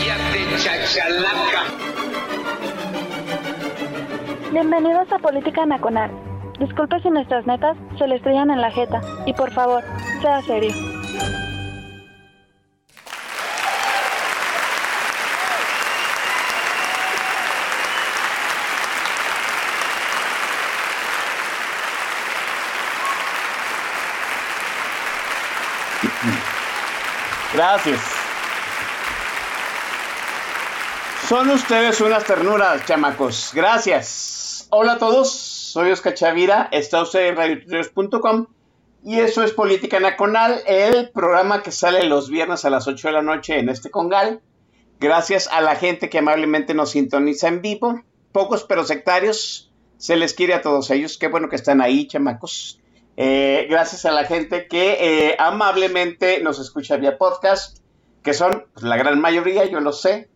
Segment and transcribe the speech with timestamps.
[0.00, 1.64] Cállate, chachalaca.
[4.50, 6.10] Bienvenidos a Política Nacional.
[6.58, 9.02] Disculpe si nuestras netas se le estrellan en la jeta.
[9.26, 9.84] Y por favor,
[10.22, 10.72] sea serio.
[27.52, 28.19] Gracias.
[31.30, 33.52] Son ustedes unas ternuras, chamacos.
[33.54, 34.66] Gracias.
[34.70, 38.46] Hola a todos, soy Oscar Chavira, está usted en radiotutorials.com
[39.04, 43.12] y eso es Política Nacional, el programa que sale los viernes a las 8 de
[43.12, 44.40] la noche en este congal.
[44.98, 48.02] Gracias a la gente que amablemente nos sintoniza en vivo.
[48.32, 49.70] Pocos pero sectarios.
[49.98, 51.16] Se les quiere a todos ellos.
[51.16, 52.80] Qué bueno que están ahí, chamacos.
[53.16, 54.96] Eh, gracias a la gente que
[55.28, 57.78] eh, amablemente nos escucha vía podcast,
[58.24, 60.28] que son pues, la gran mayoría, yo lo sé,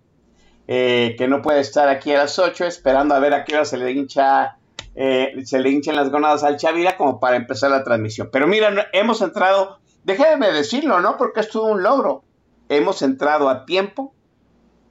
[0.67, 3.65] eh, que no puede estar aquí a las 8 esperando a ver a qué hora
[3.65, 4.57] se le hincha,
[4.95, 8.29] se le hinchan las gonadas al Chavira como para empezar la transmisión.
[8.33, 11.17] Pero mira, hemos entrado, déjenme decirlo, ¿no?
[11.17, 12.23] Porque es todo un logro.
[12.69, 14.15] Hemos entrado a tiempo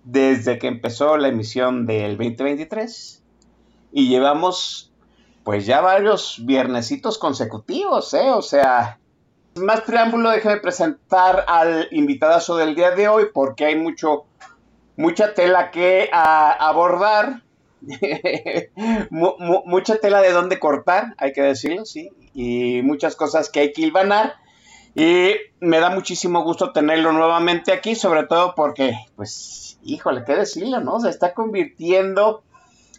[0.04, 3.24] desde que empezó la emisión del 2023
[3.92, 4.92] y llevamos
[5.44, 8.32] pues ya varios viernesitos consecutivos, ¿eh?
[8.32, 9.00] O sea,
[9.56, 14.26] más preámbulo, déjeme presentar al invitadazo del día de hoy porque hay mucho,
[14.96, 17.44] mucha tela que abordar,
[19.10, 23.84] mucha tela de dónde cortar, hay que decirlo, sí, y muchas cosas que hay que
[23.84, 24.36] hilvanar.
[24.96, 30.82] Y me da muchísimo gusto tenerlo nuevamente aquí, sobre todo porque, pues, híjole, qué decirlo,
[30.82, 31.00] ¿no?
[31.00, 32.44] Se está convirtiendo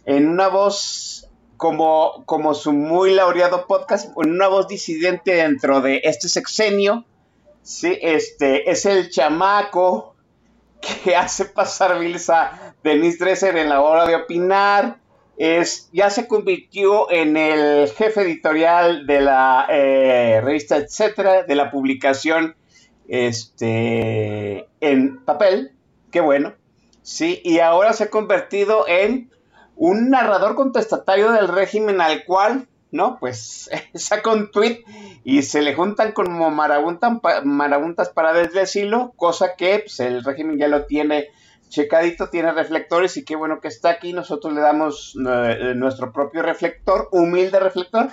[0.05, 6.27] en una voz como, como su muy laureado podcast, una voz disidente dentro de este
[6.27, 7.05] sexenio.
[7.61, 10.14] Sí, este, es el chamaco
[10.81, 14.97] que hace pasar Bills a Denise Dresser en la hora de opinar.
[15.37, 21.71] Es, ya se convirtió en el jefe editorial de la eh, revista, etcétera, de la
[21.71, 22.55] publicación
[23.07, 25.71] este, en papel.
[26.11, 26.53] Qué bueno.
[27.01, 29.29] Sí, y ahora se ha convertido en
[29.75, 33.17] un narrador contestatario del régimen al cual, ¿no?
[33.19, 34.83] Pues saca un tweet
[35.23, 40.85] y se le juntan como marabuntas para desdecirlo, cosa que pues, el régimen ya lo
[40.85, 41.27] tiene
[41.69, 44.13] checadito, tiene reflectores y qué bueno que está aquí.
[44.13, 48.07] Nosotros le damos eh, nuestro propio reflector, humilde reflector.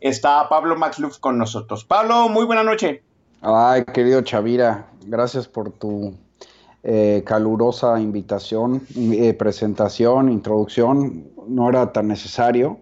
[0.00, 1.84] Está Pablo Maxluf con nosotros.
[1.84, 3.02] Pablo, muy buena noche.
[3.40, 6.14] Ay, querido Chavira, gracias por tu
[6.82, 12.78] eh, calurosa invitación, eh, presentación, introducción, no era tan necesario.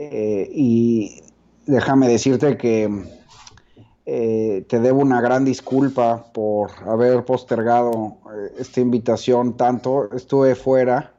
[0.00, 1.22] Eh, y
[1.66, 3.18] déjame decirte que
[4.04, 8.16] te debo una gran disculpa por haber postergado
[8.58, 10.08] esta invitación tanto.
[10.14, 11.12] Estuve fuera,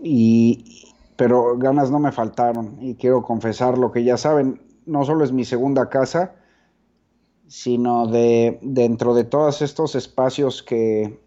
[0.00, 5.24] y, pero ganas no me faltaron y quiero confesar lo que ya saben, no solo
[5.24, 6.34] es mi segunda casa,
[7.48, 11.20] sino de dentro de todos estos espacios que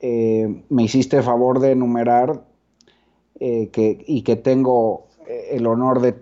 [0.00, 2.44] eh, me hiciste favor de enumerar
[3.40, 6.14] eh, que, y que tengo eh, el honor de,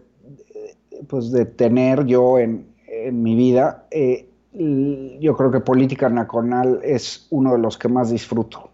[1.08, 2.70] pues de tener yo en,
[3.10, 8.70] mi vida, yo creo que política nacional es uno de los que más disfruto.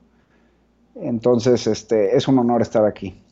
[0.97, 3.23] Entonces, este, es un honor estar aquí.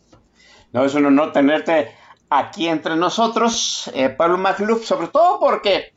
[0.73, 1.89] No, es un honor tenerte
[2.31, 5.93] aquí entre nosotros, Pablo Magluf, sobre todo porque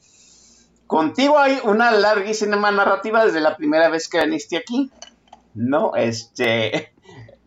[0.89, 4.89] Contigo hay una larguísima narrativa desde la primera vez que viniste aquí.
[5.53, 6.93] No, este.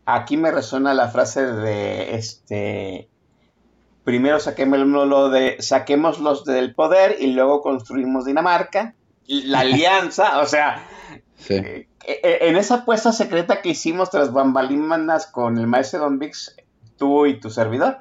[0.05, 3.09] Aquí me resuena la frase de este.
[4.05, 8.95] Primero saquémoslo de, saquémoslos del poder y luego construimos Dinamarca.
[9.27, 10.85] La alianza, o sea,
[11.49, 16.57] eh, eh, en esa apuesta secreta que hicimos tras bambalimanas con el maestro Don Vix,
[16.97, 17.99] tú y tu servidor,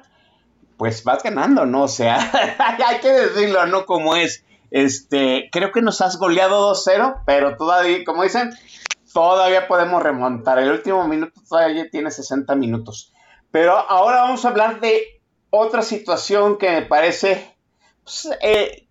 [0.76, 1.84] pues vas ganando, ¿no?
[1.84, 2.18] O sea,
[2.86, 3.86] hay que decirlo, ¿no?
[3.86, 4.44] Como es.
[4.72, 8.50] Este, creo que nos has goleado 2-0, pero todavía, como dicen,
[9.12, 10.58] todavía podemos remontar.
[10.58, 13.12] El último minuto todavía tiene 60 minutos.
[13.50, 15.20] Pero ahora vamos a hablar de
[15.50, 17.54] otra situación que me parece,
[18.02, 18.88] pues, eh,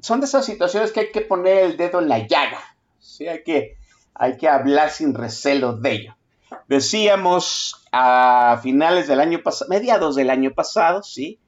[0.00, 2.60] son de esas situaciones que hay que poner el dedo en la llaga.
[2.98, 3.26] ¿sí?
[3.26, 3.78] Hay, que,
[4.14, 6.16] hay que hablar sin recelo de ello.
[6.68, 11.40] Decíamos a finales del año pasado, mediados del año pasado, sí,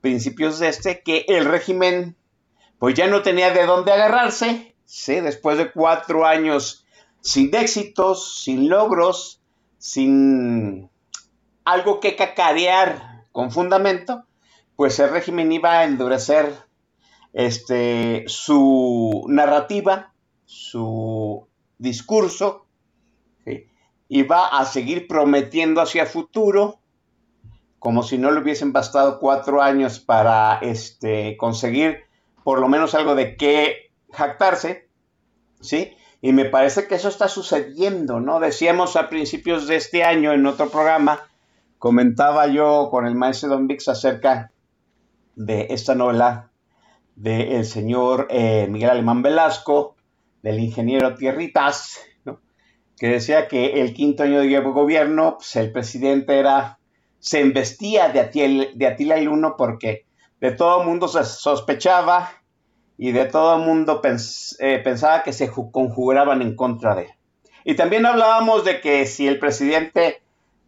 [0.00, 2.16] principios de este, que el régimen
[2.78, 6.86] pues ya no tenía de dónde agarrarse, sí, después de cuatro años
[7.20, 9.40] sin éxitos, sin logros,
[9.78, 10.88] sin
[11.64, 14.24] algo que cacarear con fundamento,
[14.76, 16.52] pues el régimen iba a endurecer
[17.32, 20.12] este, su narrativa,
[20.46, 21.46] su
[21.78, 22.64] discurso,
[24.08, 26.78] iba a seguir prometiendo hacia futuro,
[27.78, 32.04] como si no le hubiesen bastado cuatro años para este, conseguir
[32.42, 34.88] por lo menos algo de qué jactarse,
[35.60, 35.92] ¿sí?
[36.20, 38.40] Y me parece que eso está sucediendo, ¿no?
[38.40, 41.20] Decíamos a principios de este año en otro programa,
[41.78, 44.50] comentaba yo con el maestro Don Vix acerca
[45.36, 46.50] de esta novela
[47.14, 49.96] del señor eh, Miguel Alemán Velasco,
[50.42, 52.00] del ingeniero Tierritas,
[52.96, 56.78] que decía que el quinto año de gobierno, pues el presidente era,
[57.20, 60.04] se embestía de, Atil, de Atila el Uno porque
[60.40, 62.37] de todo mundo se sospechaba
[62.98, 64.02] y de todo el mundo
[64.58, 67.10] eh, pensaba que se conjuraban en contra de él.
[67.64, 70.20] Y también hablábamos de que si el presidente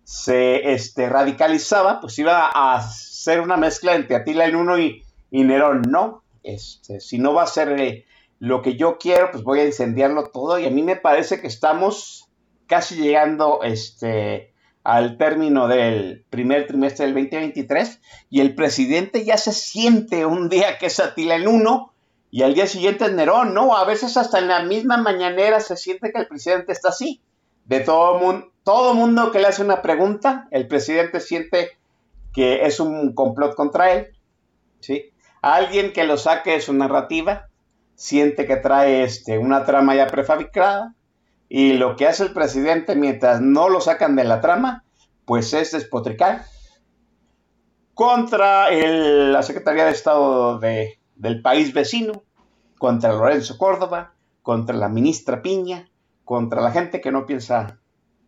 [0.04, 5.82] se este, radicalizaba, pues iba a ser una mezcla entre Atila el Uno y, Nerón,
[5.82, 6.22] ¿no?
[6.42, 8.06] Este, si no va a ser eh,
[8.38, 10.58] lo que yo quiero, pues voy a incendiarlo todo.
[10.58, 12.28] Y a mí me parece que estamos
[12.66, 14.52] casi llegando este,
[14.84, 18.00] al término del primer trimestre del 2023
[18.30, 21.89] y el presidente ya se siente un día que es Atila el Uno
[22.30, 23.76] y al día siguiente es Nerón, ¿no?
[23.76, 27.20] A veces hasta en la misma mañanera se siente que el presidente está así.
[27.64, 31.78] De todo mundo, todo mundo que le hace una pregunta, el presidente siente
[32.32, 34.08] que es un complot contra él,
[34.78, 35.10] ¿sí?
[35.42, 37.48] Alguien que lo saque de su narrativa,
[37.96, 40.94] siente que trae este, una trama ya prefabricada,
[41.48, 44.84] y lo que hace el presidente mientras no lo sacan de la trama,
[45.24, 46.44] pues es despotricar
[47.94, 50.60] contra la Secretaría de Estado
[51.20, 52.22] del país vecino,
[52.78, 55.90] contra Lorenzo Córdoba, contra la ministra Piña,
[56.24, 57.78] contra la gente que no piensa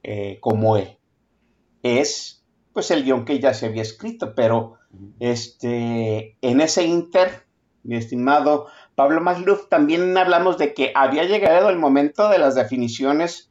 [0.03, 0.99] eh, como él.
[1.83, 2.45] Es
[2.75, 4.75] pues el guion que ya se había escrito, pero
[5.21, 7.47] este, en ese inter,
[7.83, 13.51] mi estimado Pablo Magluf, también hablamos de que había llegado el momento de las definiciones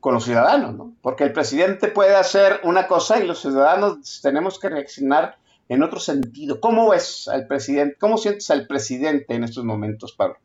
[0.00, 0.92] con los ciudadanos, ¿no?
[1.00, 5.36] Porque el presidente puede hacer una cosa y los ciudadanos tenemos que reaccionar
[5.68, 6.60] en otro sentido.
[6.60, 7.96] ¿Cómo ves al presidente?
[7.98, 10.36] ¿Cómo sientes al presidente en estos momentos, Pablo?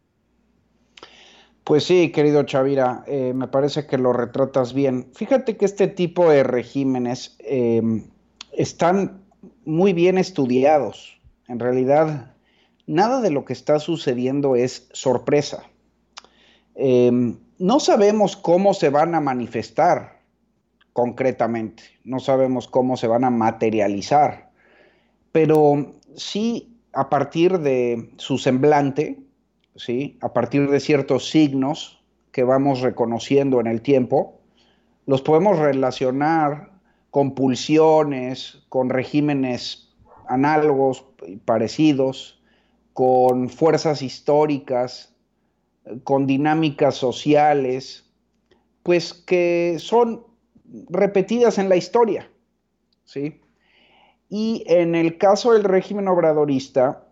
[1.63, 5.09] Pues sí, querido Chavira, eh, me parece que lo retratas bien.
[5.13, 7.81] Fíjate que este tipo de regímenes eh,
[8.53, 9.25] están
[9.65, 11.19] muy bien estudiados.
[11.47, 12.35] En realidad,
[12.85, 15.63] nada de lo que está sucediendo es sorpresa.
[16.75, 20.21] Em, no sabemos cómo se van a manifestar
[20.93, 24.46] concretamente, no sabemos cómo se van a materializar,
[25.37, 29.19] pero sí a partir de su semblante,
[29.75, 30.17] ¿sí?
[30.19, 34.41] a partir de ciertos signos que vamos reconociendo en el tiempo,
[35.05, 36.71] los podemos relacionar
[37.11, 39.95] con pulsiones, con regímenes
[40.27, 42.41] análogos y parecidos,
[42.93, 45.13] con fuerzas históricas,
[46.03, 48.09] con dinámicas sociales,
[48.81, 50.25] pues que son
[50.89, 52.27] repetidas en la historia,
[53.05, 53.39] ¿sí?
[54.29, 57.03] Y en el caso del régimen obradorista,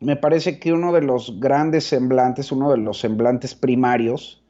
[0.00, 4.42] me parece que uno de los grandes semblantes, uno de los semblantes primarios,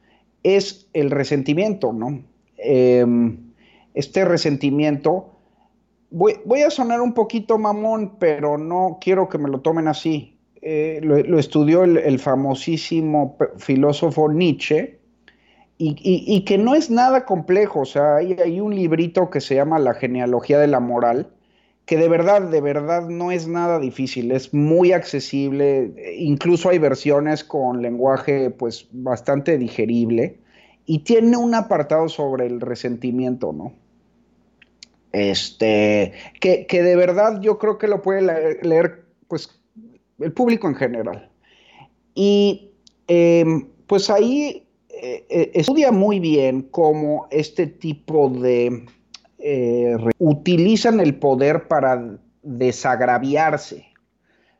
[0.43, 2.21] es el resentimiento, ¿no?
[2.57, 3.37] Em,
[3.93, 5.31] este resentimiento,
[6.11, 10.37] voy, a sonar un poquito mamón, pero no quiero que me lo tomen así.
[10.61, 14.99] Eh, lo, estudió el, famosísimo filósofo Nietzsche,
[15.81, 19.93] y, que no es nada complejo, o sea, hay, un librito que se llama La
[19.93, 21.29] genealogía de la moral,
[21.89, 27.43] que de verdad, de verdad no es nada difícil, es muy accesible, incluso hay versiones
[27.43, 30.37] con lenguaje pues bastante digerible,
[30.85, 33.73] y tiene un apartado sobre el resentimiento, ¿no?
[35.13, 39.59] Este, que, que de verdad yo creo que lo puede leer, pues
[40.19, 41.31] el público en general.
[42.13, 42.69] Y
[43.07, 48.85] em, pues ahí eh, eh, estudia muy bien cómo este tipo de...
[49.41, 53.85] Eh, utilizan el poder para desagraviarse,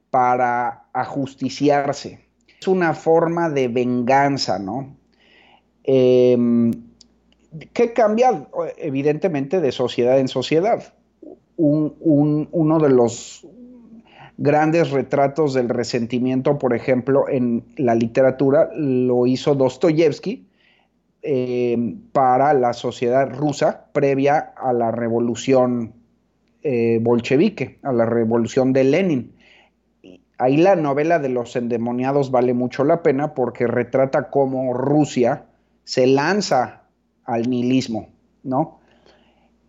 [0.09, 2.25] para ajusticiarse.
[2.59, 4.95] Es una forma de venganza, ¿no?
[5.83, 6.71] Em,
[7.73, 10.93] que cambia evidentemente de sociedad en sociedad.
[11.61, 13.45] uno de los
[14.37, 20.47] grandes retratos del resentimiento, por ejemplo, en la literatura, lo hizo Dostoyevsky,
[21.21, 25.93] eh, para la sociedad rusa previa a la revolución
[26.63, 29.35] eh, bolchevique, a la revolución de Lenin.
[30.37, 35.45] Ahí la novela de los endemoniados vale mucho la pena porque retrata cómo Rusia
[35.83, 36.83] se lanza
[37.25, 38.07] al nihilismo,
[38.43, 38.79] ¿no?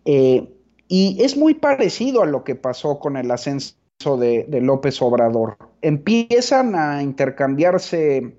[0.05, 0.53] Eh,
[0.87, 3.75] y es muy parecido a lo que pasó con el ascenso
[4.17, 5.57] de, de López Obrador.
[5.81, 8.37] Empiezan a intercambiarse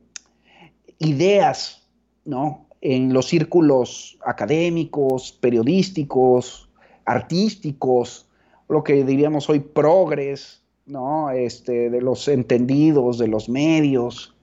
[0.99, 1.87] ideas,
[2.25, 2.69] ¿no?
[2.83, 6.69] En los círculos académicos, periodísticos,
[7.07, 8.29] artísticos,
[8.69, 11.31] lo que diríamos hoy progres, ¿no?
[11.31, 14.35] Este, de los entendidos, de los medios,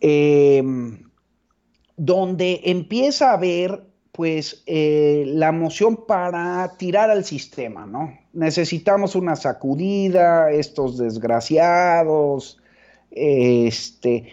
[0.00, 1.10] em,
[1.96, 8.18] donde empieza a haber pues eh, la moción para tirar al sistema, ¿no?
[8.32, 12.58] Necesitamos una sacudida, estos desgraciados,
[13.10, 14.32] este,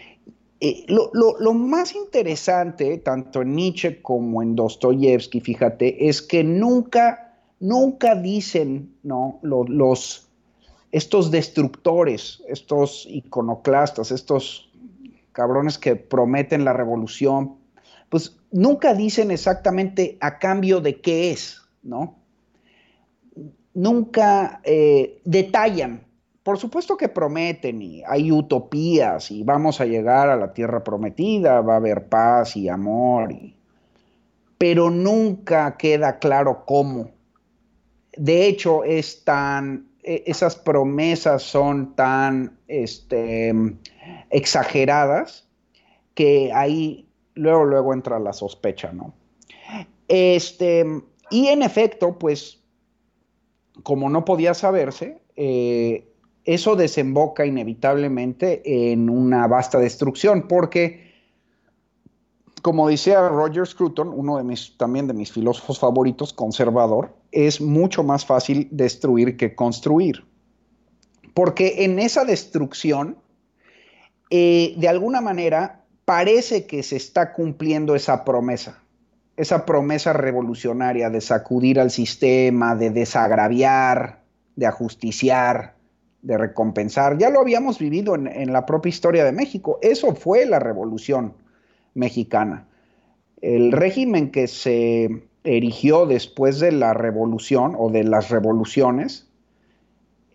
[0.60, 8.16] eh, lo, más interesante, tanto en Nietzsche como en Dostoyevsky, fíjate, es que nunca, nunca
[8.16, 9.38] dicen, ¿no?
[9.42, 10.28] Los,
[10.90, 14.68] estos destructores, estos iconoclastas, estos
[15.30, 17.54] cabrones que prometen la revolución,
[18.08, 22.16] pues nunca dicen exactamente a cambio de qué es, ¿no?
[23.74, 26.07] Nunca eh, detallan
[26.48, 31.60] por supuesto que prometen y hay utopías y vamos a llegar a la tierra prometida,
[31.60, 33.34] va a haber paz y amor,
[34.56, 37.10] pero nunca queda claro cómo.
[38.16, 43.52] De hecho, es tan, e, esas promesas son tan este,
[44.30, 45.46] exageradas
[46.14, 49.12] que ahí luego, luego entra la sospecha, ¿no?
[50.08, 50.86] Este,
[51.30, 52.62] y en efecto, pues,
[53.82, 56.07] como no podía saberse, eh,
[56.48, 61.12] eso desemboca inevitablemente en una vasta destrucción, porque,
[62.62, 68.02] como decía Roger Scruton, uno de mis, también de mis filósofos favoritos, conservador, es mucho
[68.02, 70.24] más fácil destruir que construir.
[71.34, 73.18] Porque en esa destrucción,
[74.30, 78.82] eh, de alguna manera, parece que se está cumpliendo esa promesa,
[79.36, 84.22] esa promesa revolucionaria de sacudir al sistema, de desagraviar,
[84.56, 85.77] de ajusticiar,
[86.22, 87.18] de recompensar.
[87.18, 89.78] Ya lo habíamos vivido en, la propia historia de México.
[89.82, 91.34] Eso fue la revolución
[91.94, 92.66] mexicana.
[93.40, 99.28] El régimen que se erigió después de la revolución o de las revoluciones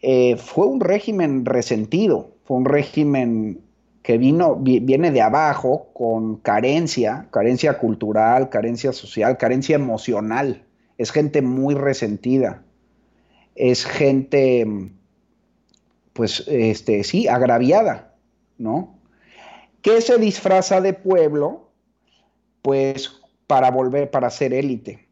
[0.01, 3.61] eh, fue un régimen resentido, fue un régimen
[4.01, 10.63] que vino, viene de abajo con carencia, carencia cultural, carencia social, carencia emocional.
[10.97, 12.63] Es gente muy resentida,
[13.55, 14.65] es gente
[16.13, 18.15] pues, este, sí, agraviada,
[18.57, 18.95] ¿no?
[19.81, 21.69] Que se disfraza de pueblo,
[22.61, 23.11] pues,
[23.47, 25.07] para volver, para ser élite.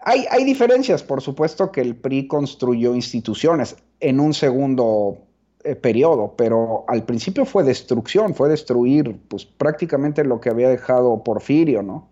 [0.00, 5.18] Hay, hay, diferencias, por supuesto que el PRI construyó instituciones en un segundo
[5.66, 11.24] eh, periodo, pero al principio fue destrucción, fue destruir pues, prácticamente lo que había dejado
[11.24, 12.10] Porfirio, ¿no?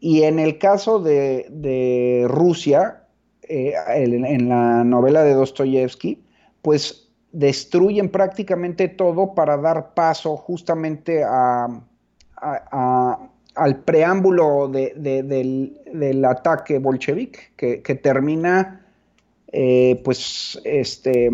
[0.00, 3.04] Y en el caso de, Rusia,
[3.48, 6.22] eh, en, la novela de Dostoyevsky,
[6.64, 11.82] pues destruyen prácticamente todo para dar paso justamente al
[13.84, 18.86] preámbulo del, ataque bolchevique, que, termina,
[19.52, 21.30] eh, pues, este,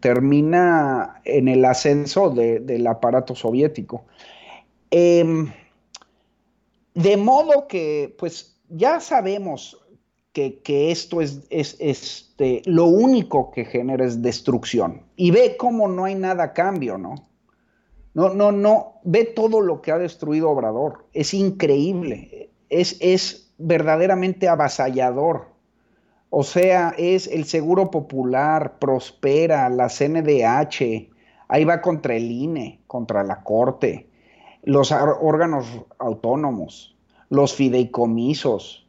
[0.00, 4.06] termina en el ascenso del aparato soviético.
[4.90, 5.52] Em,
[6.94, 9.76] de modo que, pues, ya sabemos
[10.32, 15.02] que, esto es, este, lo único que genera es destrucción.
[15.16, 17.26] Y ve cómo no hay nada a cambio, ¿no?
[18.14, 21.06] No, no, no, ve todo lo que ha destruido Obrador.
[21.12, 25.48] Es increíble, es, es verdaderamente avasallador.
[26.30, 31.10] O sea, es el Seguro Popular, Prospera, la CNDH,
[31.48, 34.08] ahí va contra el INE, contra la Corte,
[34.62, 35.66] los órganos
[35.98, 36.96] autónomos,
[37.30, 38.86] los fideicomisos,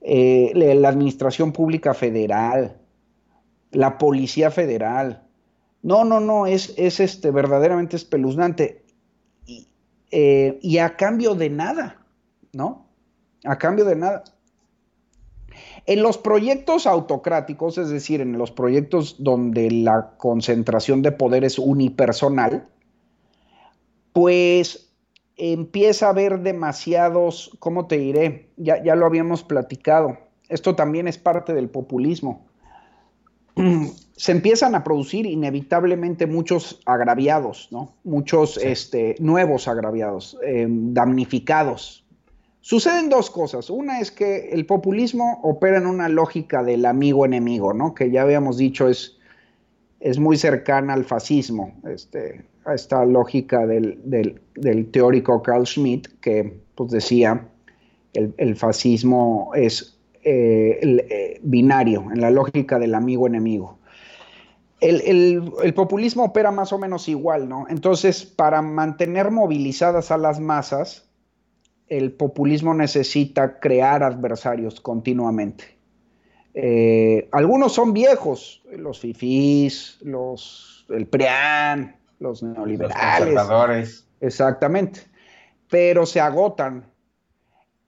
[0.00, 2.76] eh, la Administración Pública Federal,
[3.70, 5.22] la Policía Federal.
[5.82, 8.84] No, no, no, es, es este, verdaderamente espeluznante.
[9.46, 9.68] Y,
[10.10, 12.04] eh, y a cambio de nada,
[12.52, 12.86] ¿no?
[13.44, 14.24] A cambio de nada.
[15.86, 21.58] En los proyectos autocráticos, es decir, en los proyectos donde la concentración de poder es
[21.58, 22.68] unipersonal,
[24.12, 24.89] pues
[25.40, 28.50] empieza a haber demasiados, ¿cómo te diré?
[28.56, 30.18] Ya, ya lo habíamos platicado.
[30.48, 32.46] Esto también es parte del populismo.
[34.16, 37.94] Se empiezan a producir inevitablemente muchos agraviados, ¿no?
[38.04, 42.04] Muchos este, nuevos agraviados, em, damnificados
[42.60, 43.70] Suceden dos cosas.
[43.70, 47.94] Una es que el populismo opera en una lógica del amigo-enemigo, ¿no?
[47.94, 49.18] Que ya habíamos dicho es,
[49.98, 52.44] es muy cercana al fascismo, este,
[52.74, 54.40] esta lógica del,
[54.92, 57.48] teórico Carl Schmitt, que pues, decía
[58.12, 63.78] el, el fascismo es eh, eh, binario, en la lógica del amigo-enemigo.
[64.78, 67.64] El, populismo opera más o menos igual, ¿no?
[67.70, 71.08] Entonces, para mantener movilizadas a las masas,
[71.88, 75.64] el populismo necesita crear adversarios continuamente.
[76.52, 84.06] Eh, algunos son viejos, los fifís, los, el PRIAN, los neoliberales.
[84.20, 85.00] Exactamente.
[85.68, 86.84] Pero se agotan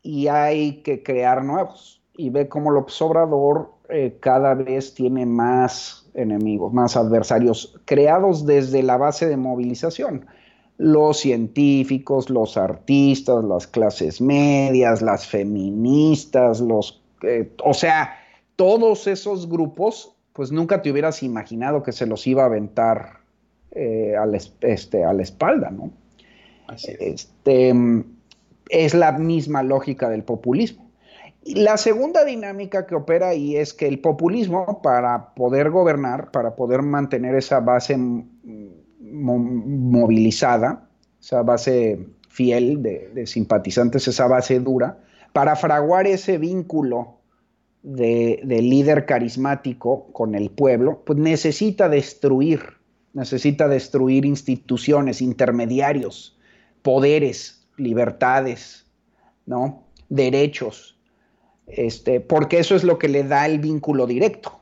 [0.02, 2.02] y hay que crear nuevos.
[2.14, 8.82] Y ve cómo López Obrador eh, cada vez tiene más enemigos, más adversarios creados desde
[8.82, 10.26] la base de movilización.
[10.78, 17.02] Los científicos, los artistas, las clases medias, las feministas, los...
[17.22, 18.16] Eh, o sea,
[18.56, 23.21] todos esos grupos, pues nunca te hubieras imaginado que se los iba a aventar
[23.74, 25.90] eh, a, la, este, a la espalda, ¿no?
[26.66, 27.00] Así es.
[27.00, 27.74] Este,
[28.68, 30.90] es la misma lógica del populismo.
[31.44, 36.54] Y la segunda dinámica que opera ahí es que el populismo, para poder gobernar, para
[36.54, 37.96] poder mantener esa base
[39.00, 40.88] movilizada,
[41.20, 44.98] esa base fiel de, simpatizantes, esa base dura,
[45.32, 47.18] para fraguar ese vínculo
[47.82, 52.60] de, de, líder carismático con el pueblo, pues necesita destruir,
[53.14, 56.38] necesita destruir instituciones, intermediarios,
[56.82, 58.86] poderes, libertades,
[59.46, 59.84] ¿no?
[60.08, 60.98] derechos,
[61.66, 64.60] este, porque eso es lo que le da el vínculo directo.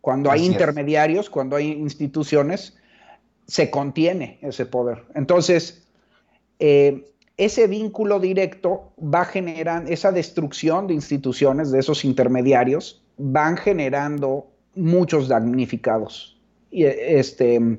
[0.00, 2.76] Cuando hay intermediarios, cuando hay instituciones,
[3.46, 5.04] se contiene ese poder.
[5.14, 5.86] Entonces,
[6.58, 14.48] eh, ese vínculo directo va generando, esa destrucción de instituciones, de esos intermediarios, van generando
[14.74, 16.37] muchos damnificados.
[16.70, 17.78] Y este,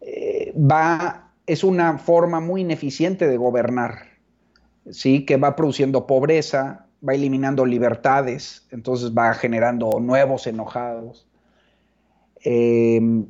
[0.00, 4.06] eh, va, es una forma muy ineficiente de gobernar,
[4.90, 5.24] ¿sí?
[5.24, 11.26] que va produciendo pobreza, va eliminando libertades, entonces va generando nuevos enojados.
[12.42, 13.26] Em,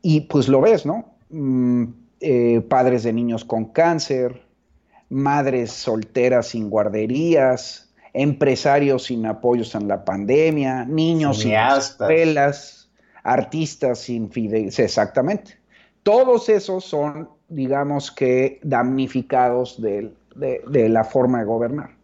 [0.00, 1.14] y pues lo ves, ¿no?
[1.30, 1.84] Mm,
[2.20, 4.42] eh, padres de niños con cáncer,
[5.08, 12.81] madres solteras sin guarderías, empresarios sin apoyos en la pandemia, niños sin escuelas,
[13.22, 15.58] artistas sin fidelidad, exactamente.
[16.02, 22.02] Todos esos son, digamos que, damnificados de la forma de gobernar.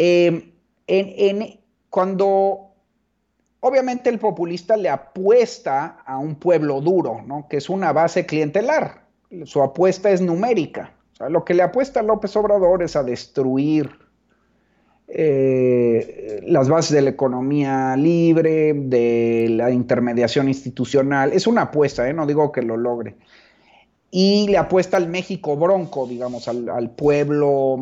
[0.00, 0.52] Eh,
[0.86, 1.58] en,
[1.90, 2.70] cuando
[3.58, 7.48] obviamente el populista le apuesta a un pueblo duro, ¿no?
[7.48, 9.02] que es una base clientelar,
[9.44, 10.94] su apuesta es numérica.
[11.28, 13.90] lo que le apuesta a López Obrador es a destruir
[15.10, 21.32] eh, las bases de la economía libre, de la intermediación institucional.
[21.32, 22.12] Es una apuesta, ¿eh?
[22.12, 23.16] no digo que lo logre.
[24.10, 27.76] Y le apuesta al México bronco, digamos, al, pueblo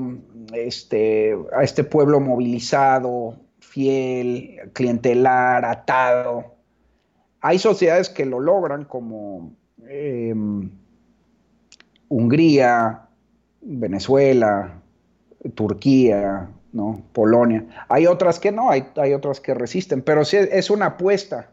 [0.53, 6.57] este, a este pueblo movilizado, fiel, clientelar, atado.
[7.41, 9.53] Hay sociedades que lo logran como
[9.89, 10.71] em,
[12.09, 13.09] Hungría,
[13.61, 14.81] Venezuela,
[15.55, 17.03] Turquía, ¿no?
[17.13, 17.65] Polonia.
[17.89, 21.51] Hay otras que no, hay, hay otras que resisten, pero sí es una apuesta.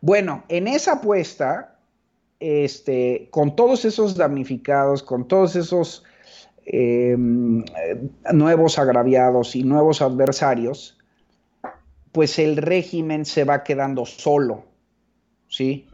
[0.00, 1.76] Bueno, en esa apuesta,
[2.38, 6.04] este, con todos esos damnificados, con todos esos
[6.72, 7.64] Em,
[8.32, 10.96] nuevos agraviados y nuevos adversarios,
[12.12, 14.66] pues el régimen se va quedando solo,
[15.48, 15.88] ¿sí?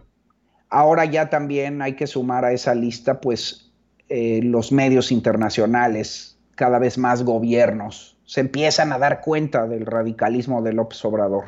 [0.68, 3.72] Ahora ya también hay que sumar a esa lista, pues,
[4.10, 10.60] eh, los medios internacionales, cada vez más gobiernos, se empiezan a dar cuenta del radicalismo
[10.62, 11.44] de López Obrador.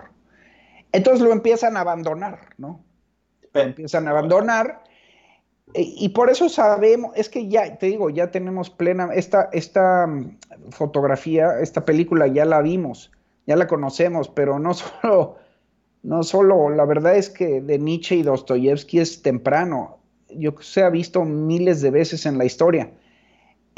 [0.93, 2.83] Entonces lo empiezan a abandonar, ¿no?
[3.53, 4.83] Lo empiezan a abandonar
[5.75, 10.07] eh, y por eso sabemos, es que ya, te digo, ya tenemos plena, esta, esta
[10.07, 10.39] mm,
[10.71, 13.13] fotografía, esta película ya la vimos,
[13.47, 15.37] ya la conocemos, pero no solo,
[16.03, 19.99] no solo, la verdad es que de Nietzsche y Dostoyevsky es temprano,
[20.31, 22.93] yo se ha visto miles de veces en la historia.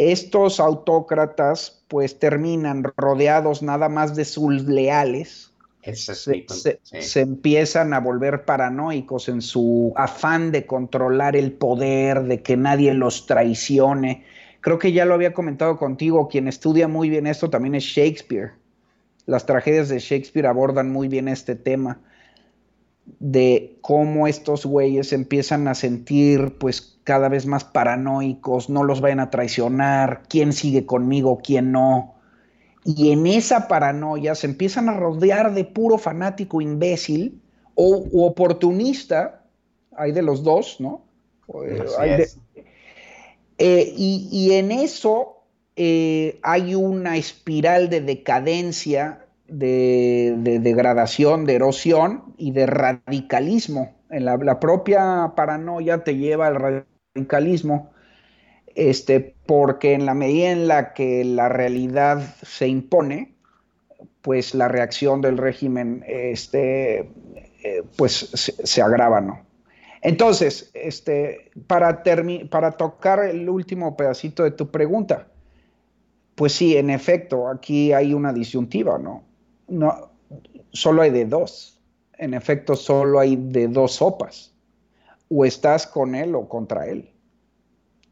[0.00, 5.52] Estos autócratas pues terminan rodeados nada más de sus leales,
[5.92, 12.94] se, empiezan a volver paranoicos en su afán de controlar el poder, de que nadie
[12.94, 14.24] los traicione.
[14.62, 18.52] Creo que ya lo había comentado contigo, quien estudia muy bien esto también es Shakespeare.
[19.26, 22.00] Las tragedias de Shakespeare abordan muy bien este tema
[23.18, 29.18] de cómo estos güeyes empiezan a sentir pues cada vez más paranoicos, no los vayan
[29.18, 32.20] a traicionar, quién sigue conmigo, quién no
[32.84, 37.40] y en esa paranoia se empiezan a rodear de puro fanático imbécil
[37.74, 39.42] o oportunista,
[39.96, 41.02] hay de los dos, ¿no?
[43.58, 45.42] Eh, y, en eso
[45.76, 53.96] eh, hay una espiral de decadencia, de, degradación, de erosión y de radicalismo.
[54.08, 57.90] En la, propia paranoia te lleva al radicalismo,
[58.74, 63.34] este, porque en la medida en la que la realidad se impone,
[64.22, 67.10] pues la reacción del régimen este,
[67.64, 69.40] eh, pues se, agrava, ¿no?
[70.02, 72.02] Entonces, este, para,
[72.48, 75.26] para tocar el último pedacito de tu pregunta,
[76.36, 79.24] pues sí, en efecto, aquí hay una disyuntiva, ¿no?
[79.68, 80.10] no
[80.72, 81.78] solo hay de dos.
[82.16, 84.54] En efecto, solo hay de dos sopas.
[85.30, 87.10] O estás con él o contra él.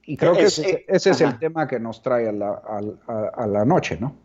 [0.04, 4.16] Y creo que ese, es el tema que nos trae a la, noche, ¿no?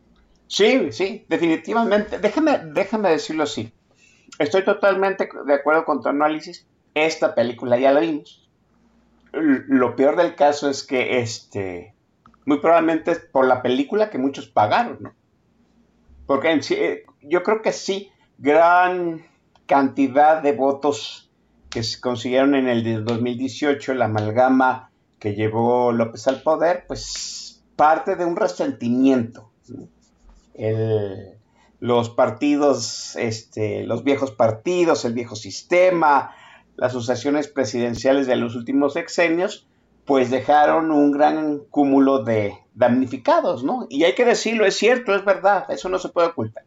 [0.48, 2.20] Sí, sí, definitivamente.
[2.20, 3.74] Déjame, déjame decirlo así.
[4.40, 8.48] Estoy totalmente de acuerdo con tu análisis esta película ya la vimos.
[9.32, 11.96] Lo peor del caso es que este,
[12.46, 15.14] muy probablemente es por la película que muchos pagaron, ¿no?
[16.28, 19.26] Porque en eh, yo creo que sí, gran
[19.66, 21.23] cantidad de votos
[21.74, 28.16] que se consiguieron en el 2018, la amalgama que llevó López al poder, pues parte
[28.16, 29.50] de un resentimiento.
[31.80, 36.36] los partidos, este, los viejos partidos, el viejo sistema,
[36.76, 39.66] las sucesiones presidenciales de los últimos sexenios,
[40.06, 43.88] pues dejaron un gran cúmulo de damnificados, ¿no?
[43.90, 46.66] Y hay que decirlo, es cierto, es verdad, eso no se puede ocultar.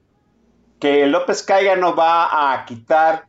[0.81, 3.26] Que López Caiga no va a quitar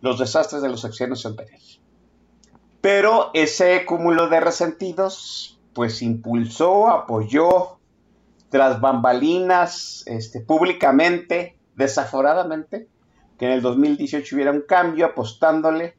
[0.00, 1.80] los desastres de los sexenios anteriores.
[2.80, 7.78] Pero ese cúmulo de resentidos, pues impulsó, apoyó,
[8.48, 12.88] tras bambalinas, este, públicamente, desaforadamente,
[13.38, 15.94] que en el 2018 hubiera un cambio apostándole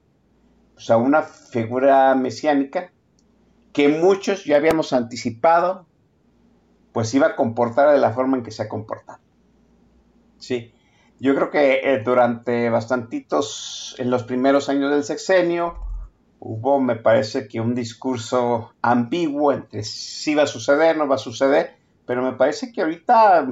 [0.81, 2.91] o sea, una figura mesiánica
[3.71, 5.85] que muchos ya habíamos anticipado,
[6.91, 9.19] pues iba a comportar de la forma en que se ha comportado.
[10.39, 10.73] Sí,
[11.21, 15.79] yo creo que eh, durante bastantitos, en los primeros años del sexenio,
[16.39, 21.19] hubo, me parece que un discurso ambiguo entre si va a suceder, no va a
[21.19, 23.47] suceder, pero me parece que ahorita,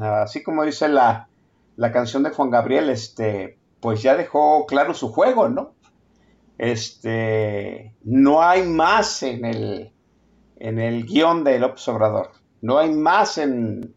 [0.00, 1.28] así como dice la,
[1.76, 5.72] la canción de Juan Gabriel, este, pues ya dejó claro su juego, ¿no?
[6.62, 9.92] este, no hay más en el,
[10.60, 12.30] en el guion de López Obrador,
[12.60, 13.96] no hay más en,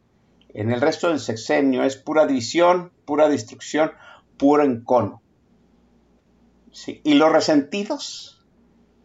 [0.53, 3.91] el resto del sexenio, es pura división, pura destrucción,
[4.37, 5.21] puro encono.
[7.03, 8.45] Y los resentidos,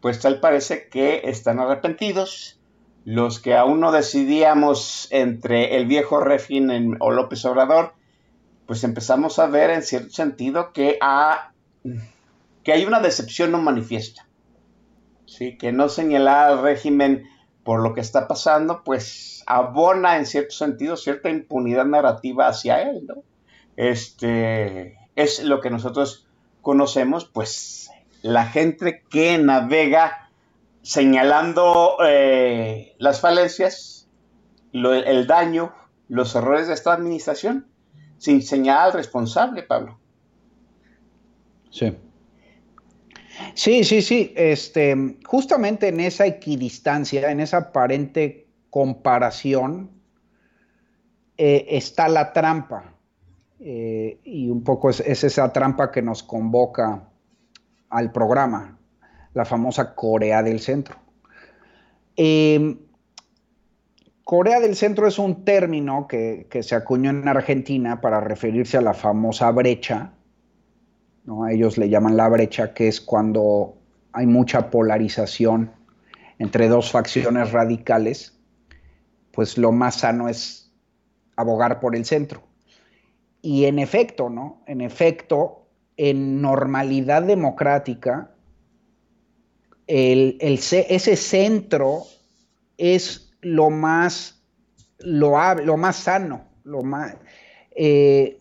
[0.01, 2.59] pues tal parece que están arrepentidos.
[3.05, 7.95] Los que aún no decidíamos entre el viejo régimen o López Obrador,
[8.67, 11.53] pues empezamos a ver en cierto sentido que ha
[12.63, 14.27] que hay una decepción no manifiesta.
[15.27, 15.57] ¿sí?
[15.57, 17.25] Que no señalar al régimen
[17.65, 23.07] por lo que está pasando, pues abona en cierto sentido cierta impunidad narrativa hacia él.
[23.07, 23.23] ¿no?
[23.81, 26.29] Este, es lo que nosotros
[26.61, 27.91] conocemos, pues
[28.21, 30.29] la gente que navega
[30.83, 34.07] señalando eh, las falencias,
[34.75, 35.73] el daño,
[36.09, 37.69] los errores de esta administración,
[38.19, 39.99] sin señalar al responsable, Pablo.
[41.71, 41.97] Sí.
[43.55, 44.35] Sí, sí, sí.
[44.37, 49.91] Este, justamente en esa equidistancia, en esa aparente comparación,
[51.39, 53.00] eh, está la trampa.
[53.61, 57.09] Eh, y un poco es, esa trampa que nos convoca
[57.91, 58.79] al programa,
[59.35, 60.97] la famosa Corea del Centro.
[62.17, 62.79] Em,
[64.25, 68.81] Corea del Centro es un término que, que se acuñó en Argentina para referirse a
[68.81, 70.13] la famosa brecha
[71.51, 73.77] ellos le llaman la brecha, que es cuando
[74.13, 75.73] hay mucha polarización
[76.39, 78.39] entre dos facciones radicales,
[79.33, 80.73] pues lo más sano es
[81.37, 82.43] abogar por el centro.
[83.43, 84.63] Y en efecto, ¿no?
[84.67, 88.31] En efecto, en normalidad democrática,
[89.87, 92.05] ese centro
[92.79, 94.43] es lo más,
[95.77, 97.17] más sano, lo más,
[97.73, 98.41] eh,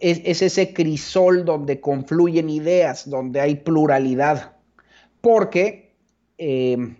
[0.00, 4.56] es, ese crisol donde confluyen ideas, donde hay pluralidad.
[5.20, 5.94] Porque
[6.38, 6.96] eh,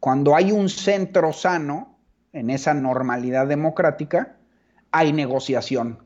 [0.00, 1.98] cuando hay un centro sano,
[2.32, 4.36] en esa normalidad democrática,
[4.90, 6.05] hay negociación.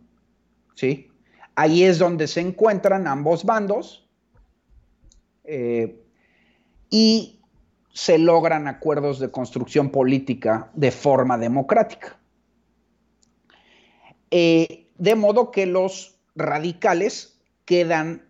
[0.81, 1.11] ¿Sí?
[1.57, 4.09] Ahí es donde se encuentran ambos bandos
[5.45, 6.03] eh,
[6.89, 7.43] y
[7.93, 12.19] se logran acuerdos de construcción política de forma democrática.
[14.31, 18.27] Eh, de modo que los radicales quedan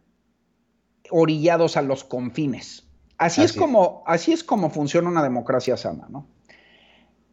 [1.11, 2.85] orillados a los confines.
[3.19, 6.27] Así, es como, así es como funciona una democracia sana, ¿no?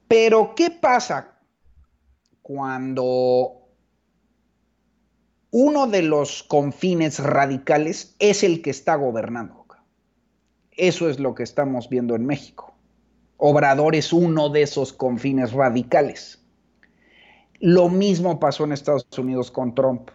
[0.07, 1.39] Pero, ¿qué pasa
[2.41, 3.56] cuando
[5.59, 9.65] uno de los confines radicales es el que está gobernando?
[10.69, 12.75] Eso es lo que estamos viendo en México.
[13.37, 16.45] Obrador es uno de esos confines radicales.
[17.59, 20.11] Lo mismo pasó en Estados Unidos con Trump.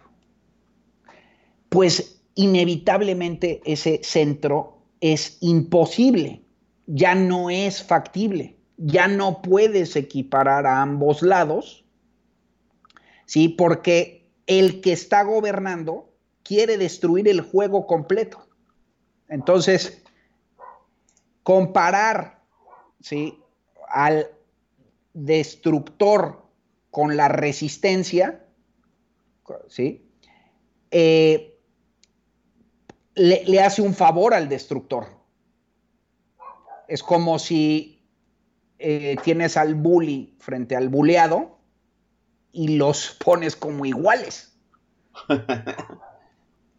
[1.67, 6.41] Pues inevitablemente ese centro es imposible,
[6.87, 11.83] ya no es factible, ya no puedes equiparar a ambos lados,
[13.25, 13.49] ¿sí?
[13.49, 18.47] Porque el que está gobernando quiere destruir el juego completo.
[19.29, 20.03] Entonces,
[21.43, 22.41] comparar,
[22.99, 23.39] ¿sí?
[23.89, 24.29] Al
[25.13, 26.43] destructor
[26.91, 28.45] con la resistencia,
[29.67, 30.09] ¿sí?
[30.91, 31.59] Eh,
[33.15, 35.07] le, hace un favor al destructor.
[36.87, 38.05] Es como si
[38.79, 41.52] eh, tienes al bully frente al buleado
[42.53, 44.55] y los pones como iguales.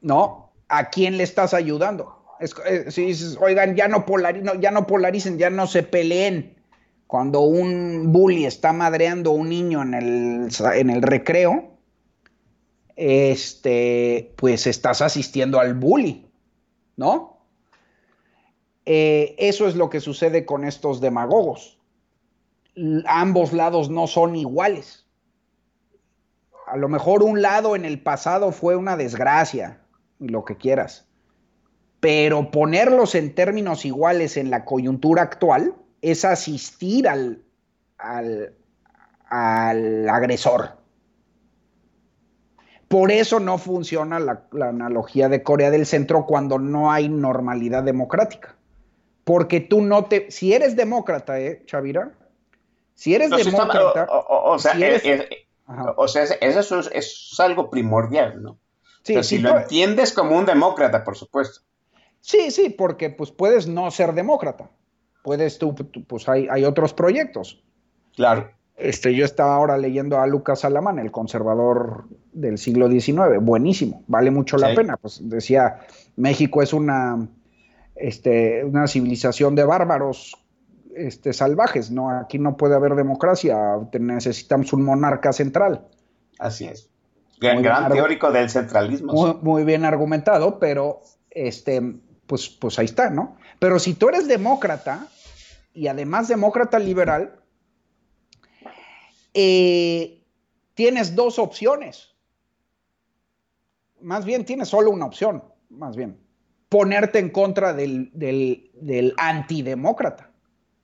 [0.00, 0.52] ¿No?
[0.68, 2.24] ¿A quién le estás ayudando?
[2.40, 4.04] Eh, si dices, oigan, ya no,
[4.60, 6.56] ya no polaricen, ya no se peleen.
[7.06, 11.74] Cuando un bully está madreando a un niño en el, en el recreo,
[12.96, 16.26] este, pues estás asistiendo al bully,
[16.96, 17.38] ¿no?
[18.87, 21.78] Eh, eso es lo que sucede con estos demagogos.
[23.06, 25.04] ambos lados no son iguales.
[26.66, 29.81] A lo mejor un lado en el pasado fue una desgracia,
[30.18, 31.07] lo que quieras.
[32.00, 37.42] Pero ponerlos en términos iguales en la coyuntura actual es asistir al,
[37.98, 38.55] al,
[39.29, 40.85] al agresor.
[42.88, 48.55] Por eso no funciona la, analogía de Corea del Centro cuando no hay normalidad democrática.
[49.24, 50.31] Porque tú no te.
[50.31, 52.12] Si eres demócrata, ¿eh, Chavira?
[52.94, 54.07] Si eres demócrata.
[54.09, 54.74] o, sea,
[56.40, 58.59] eso es, algo primordial, ¿no?
[59.03, 61.61] Sí, si lo entiendes como un demócrata, por supuesto.
[62.20, 64.70] Sí, sí, porque pues puedes no ser demócrata.
[65.22, 67.62] Puedes tú, pues hay, hay otros proyectos.
[68.14, 68.50] Claro.
[68.77, 74.31] Este, yo estaba ahora leyendo a Lucas Alamán, el conservador del siglo XIX, buenísimo, vale
[74.31, 74.96] mucho la pena.
[74.96, 75.81] Pues decía,
[76.16, 77.29] México es una,
[77.94, 80.43] este, una civilización de bárbaros
[80.96, 82.11] este, salvajes, ¿no?
[82.11, 83.57] Aquí no puede haber democracia,
[83.98, 85.87] necesitamos un monarca central.
[86.38, 86.90] Así es.
[87.40, 89.38] Gran, teórico del centralismo.
[89.42, 91.83] Muy, bien argumentado, pero este,
[92.26, 93.37] pues, pues ahí está, ¿no?
[93.59, 95.09] Pero si tú eres demócrata
[95.74, 97.40] y además demócrata liberal,
[99.35, 100.22] eh,
[100.74, 102.14] tienes dos opciones.
[104.00, 106.18] Más bien tienes solo una opción, más bien.
[106.68, 110.30] Ponerte en contra del, del, antidemócrata.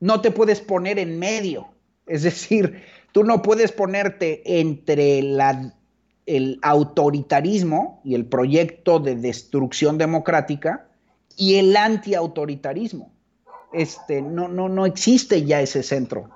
[0.01, 1.69] No te puedes poner en medio.
[2.07, 2.83] Es decir,
[3.13, 5.21] tú no puedes ponerte entre
[6.27, 10.89] el autoritarismo y el proyecto de destrucción democrática
[11.37, 13.13] y el antiautoritarismo.
[13.73, 16.31] Este, no, no, no existe ya ese centro.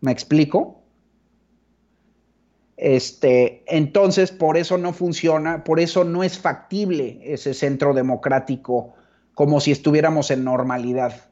[0.00, 0.82] ¿Me explico?
[2.76, 8.94] Este, entonces, por eso no funciona, por eso no es factible ese centro democrático
[9.34, 11.27] como si estuviéramos en normalidad.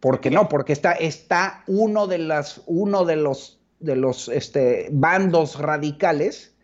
[0.00, 0.48] ¿Por qué no?
[0.48, 6.56] Porque está, uno de los, este, bandos radicales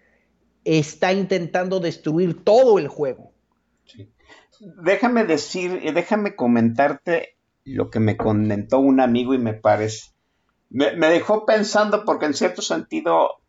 [0.64, 3.32] está intentando destruir todo el juego.
[4.82, 10.12] Déjame decir, déjame comentarte lo que me comentó un amigo y me parece,
[10.70, 13.40] me dejó pensando porque en cierto sentido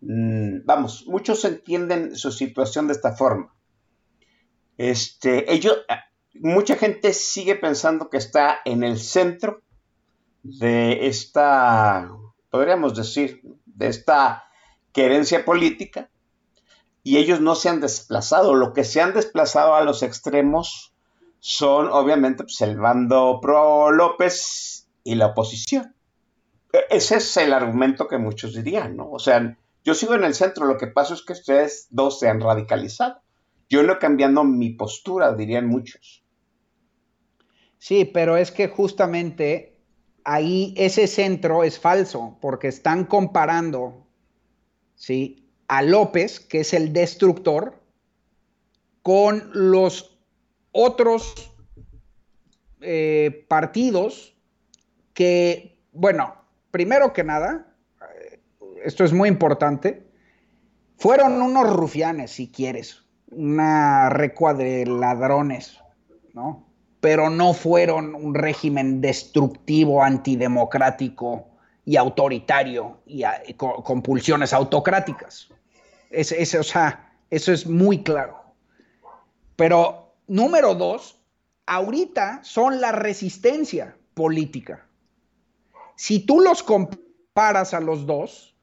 [0.00, 3.54] Mm, vamos, muchos entienden su situación de esta forma.
[4.76, 5.84] Este, ellos,
[6.42, 9.62] mucha gente sigue pensando que está en el centro
[10.42, 12.10] de esta,
[12.50, 14.44] podríamos decir, de esta
[14.92, 16.08] querencia política
[17.02, 18.54] y ellos no se han desplazado.
[18.54, 20.94] Lo que se han desplazado a los extremos
[21.38, 25.94] son obviamente pues, el bando pro López y la oposición.
[26.72, 29.10] E-, ese es el argumento que muchos dirían, ¿no?
[29.10, 32.28] O sea, yo sigo en el centro, lo que pasa es que ustedes dos se
[32.28, 33.20] han radicalizado.
[33.68, 36.24] Yo no cambiando mi postura, dirían muchos.
[37.86, 39.78] Sí, pero es que justamente
[40.24, 44.08] ahí ese centro es falso, porque están comparando
[44.96, 45.48] ¿sí?
[45.68, 47.80] a López, que es el destructor,
[49.02, 50.18] con los
[50.72, 51.52] otros
[52.80, 54.36] eh, partidos
[55.14, 56.34] que, bueno,
[56.72, 57.72] primero que nada,
[58.84, 60.10] esto es muy importante,
[60.98, 65.78] Fueron unos rufianes, si quieres, una recua de ladrones,
[66.32, 66.65] ¿no?
[67.00, 71.46] Pero no fueron un régimen destructivo, antidemocrático
[71.84, 73.22] y autoritario y,
[73.54, 75.48] con, pulsiones autocráticas.
[76.10, 78.42] o sea, eso es muy claro.
[79.56, 81.20] Pero número dos,
[81.66, 84.86] ahorita son la resistencia política.
[85.96, 88.54] Si tú los comparas a los dos,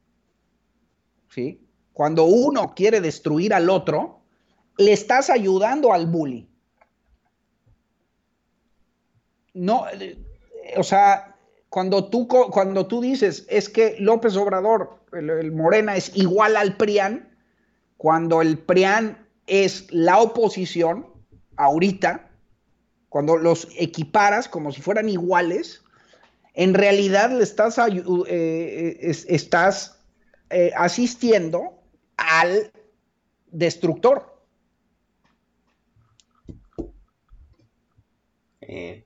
[1.30, 1.67] ¿sí?
[1.93, 4.22] Cuando uno quiere destruir al otro,
[4.78, 6.50] le estás ayudando al bully.
[9.54, 10.18] No, eh,
[10.78, 11.36] o sea,
[11.70, 17.36] cuando tú, cuando tú dices es que López Obrador, el, Morena, es igual al PRIAN,
[17.98, 21.08] cuando el PRIAN es la oposición,
[21.56, 22.30] ahorita,
[23.10, 25.84] cuando los equiparas como si fueran iguales,
[26.56, 30.00] en realidad le estás, eh, eh, estás
[30.76, 31.82] asistiendo
[32.18, 32.72] al
[33.52, 34.34] destructor.
[38.62, 39.06] Eh,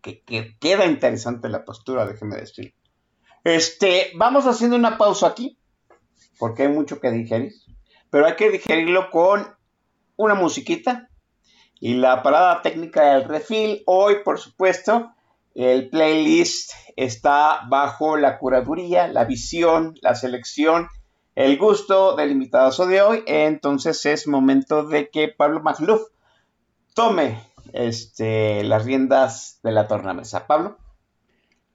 [0.00, 0.22] que,
[0.58, 2.74] queda interesante la postura, déjeme decir.
[3.44, 5.58] Este, vamos haciendo una pausa aquí,
[6.38, 7.52] porque hay mucho que digerir,
[8.10, 9.46] pero hay que digerirlo con
[10.16, 11.08] una musiquita
[11.80, 13.82] y la parada técnica del refil.
[13.86, 15.12] Hoy, por supuesto,
[15.54, 20.88] el playlist está bajo la curaduría, la visión, la selección
[21.34, 23.22] el gusto del invitado de hoy.
[23.26, 26.02] Entonces es momento de que Pablo Magluf
[26.94, 30.46] tome este, las riendas de la tornamesa.
[30.46, 30.78] Pablo.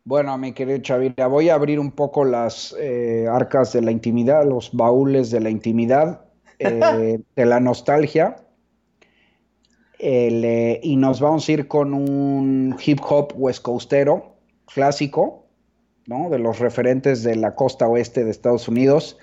[0.07, 4.45] Bueno, mi querido Chavira, voy a abrir un poco las eh, arcas de la intimidad,
[4.47, 6.25] los baúles de la intimidad,
[6.59, 8.35] eh, de la nostalgia.
[9.97, 15.47] Eh, y nos vamos a ir con un hip hop west coastero clásico,
[16.05, 16.29] ¿no?
[16.29, 19.17] De los referentes de la costa oeste de Estados Unidos.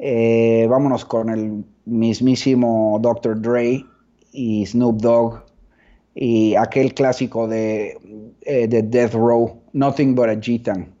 [0.00, 3.40] Vámonos con el mismísimo Dr.
[3.40, 3.84] Dre
[4.32, 5.49] y Snoop Dogg
[6.14, 7.96] y aquel clásico de,
[8.42, 11.00] eh, de Death Row, Nothing But a Gitan.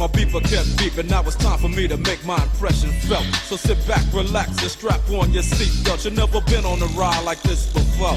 [0.00, 1.10] my beeper kept beeping.
[1.10, 3.26] Now it's time for me to make my impression felt.
[3.44, 6.06] So sit back, relax, and strap on your seatbelt.
[6.06, 8.16] You've never been on a ride like this before.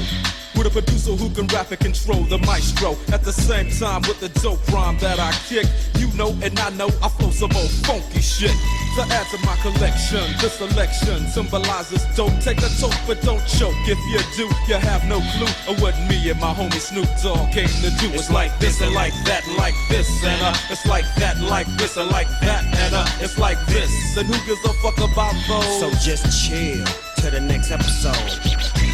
[0.56, 2.96] With a producer who can rap and control the maestro.
[3.12, 5.66] At the same time, with the dope rhyme that I kick,
[5.98, 8.56] you know and I know I flow some old funky shit.
[8.96, 12.38] To add to my collection, this selection symbolizes dope.
[12.40, 13.74] Take a toke, but don't choke.
[13.84, 17.50] If you do, you have no clue of what me and my homie Snoop Dogg
[17.52, 18.08] came to do.
[18.14, 21.96] It's like this and like that like this and uh, it's like that like this
[21.96, 24.16] and like that and uh, it's like this.
[24.16, 25.80] And who gives a fuck about those?
[25.80, 26.84] So just chill
[27.18, 28.93] to the next episode.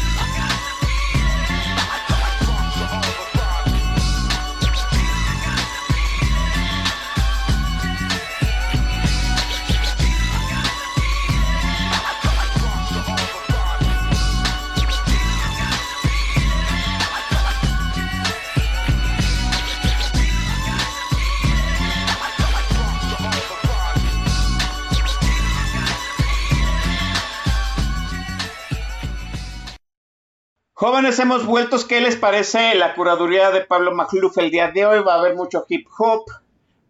[30.81, 31.77] Jóvenes, hemos vuelto.
[31.87, 35.03] ¿Qué les parece la curaduría de Pablo Magluf el día de hoy?
[35.03, 36.25] Va a haber mucho hip hop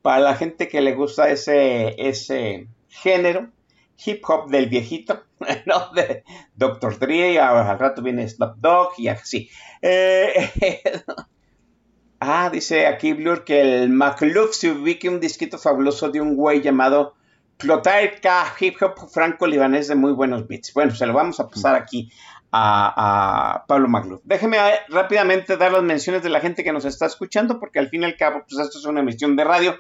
[0.02, 3.50] para la gente que le gusta ese, ese género.
[4.06, 5.24] Hip hop del viejito,
[5.66, 5.92] ¿no?
[5.94, 6.24] De
[6.56, 7.00] Dr.
[7.00, 9.50] Dre, ahora al rato viene Snoop Dogg y así.
[9.82, 10.80] Eh,
[12.22, 16.62] ah, dice aquí Blur que el Magluf se ubique un disquito fabuloso de un güey
[16.62, 17.16] llamado
[17.58, 18.22] Clotaire
[18.58, 20.74] hip hop franco-libanés de muy buenos beats.
[20.74, 22.10] Bueno, se lo vamos a pasar aquí
[22.52, 24.22] a, Pablo Magluf.
[24.24, 27.90] Déjeme eh, rápidamente dar las menciones de la gente que nos está escuchando, porque al
[27.90, 29.76] fin y al cabo, pues esto es una emisión de radio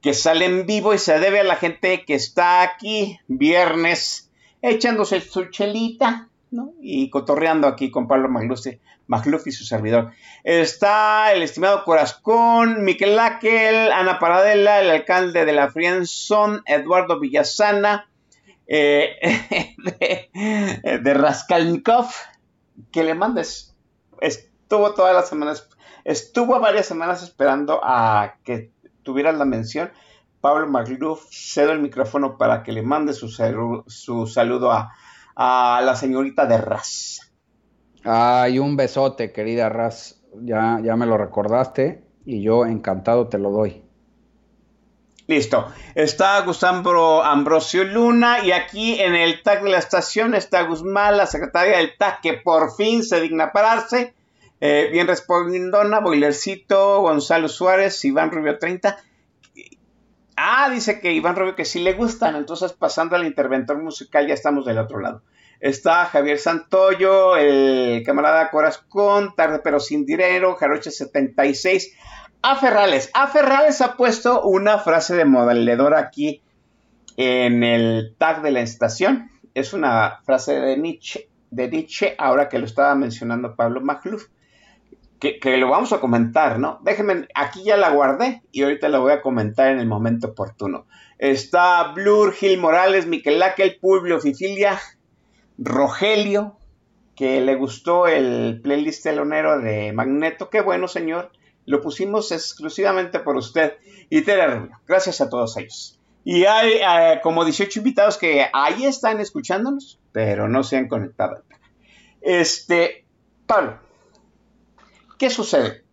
[0.00, 4.30] que sale en vivo y se debe a la gente que está aquí viernes
[4.62, 6.72] echándose su chelita, ¿no?
[6.80, 10.12] Y cotorreando aquí con Pablo Magluf, y su servidor.
[10.44, 18.08] Está el estimado Corazcón, Miquel Áquel, Ana Paradela, el alcalde de la Frienzón, Eduardo Villasana,
[18.68, 19.74] eh,
[20.32, 22.06] de, de Raskolnikov,
[22.92, 23.74] que le mandes.
[24.20, 25.68] Estuvo todas las semanas,
[26.04, 28.70] estuvo varias semanas esperando a que
[29.02, 29.90] tuvieras la mención.
[30.40, 34.92] Pablo Magluf, cedo el micrófono para que le mande su, salu- su saludo a,
[35.34, 37.32] a la señorita de Ras.
[38.04, 40.22] Ay, un besote, querida Raz.
[40.42, 43.82] Ya, ya me lo recordaste y yo encantado te lo doy.
[45.28, 45.70] Listo.
[45.94, 51.26] Está Gustavo Ambrosio Luna y aquí en el tag de la estación está Guzmán, la
[51.26, 54.14] secretaria del tag, que por fin se digna pararse.
[54.62, 58.96] Eh, bien respondona, Boilercito, Gonzalo Suárez, Iván Rubio 30.
[60.34, 64.32] Ah, dice que Iván Rubio que sí le gustan, entonces pasando al interventor musical ya
[64.32, 65.20] estamos del otro lado.
[65.60, 71.92] Está Javier Santoyo, el camarada Corazcón, Tarde pero sin dinero, Jaroche 76.
[72.40, 73.10] A Ferrales.
[73.14, 76.40] A Ferrales ha puesto una frase de modelador aquí
[77.16, 79.30] en el tag de la estación.
[79.54, 84.26] Es una frase de Nietzsche, de Nietzsche ahora que lo estaba mencionando Pablo Magluf.
[85.18, 86.78] Que, que lo vamos a comentar, ¿no?
[86.84, 90.86] Déjenme, aquí ya la guardé y ahorita la voy a comentar en el momento oportuno.
[91.18, 94.78] Está Blur, Gil Morales, Miquel Áquel, Publio Fifilia,
[95.58, 96.56] Rogelio,
[97.16, 100.50] que le gustó el playlist telonero de Magneto.
[100.50, 101.32] Qué bueno, señor.
[101.68, 103.74] Lo pusimos exclusivamente por usted.
[104.10, 104.80] Y Tere Rubio.
[104.86, 106.00] Gracias a todos ellos.
[106.24, 111.42] Y hay eh, como 18 invitados que ahí están escuchándonos, pero no se han conectado.
[112.20, 113.04] Este,
[113.46, 113.78] Pablo,
[115.18, 115.84] ¿qué sucede?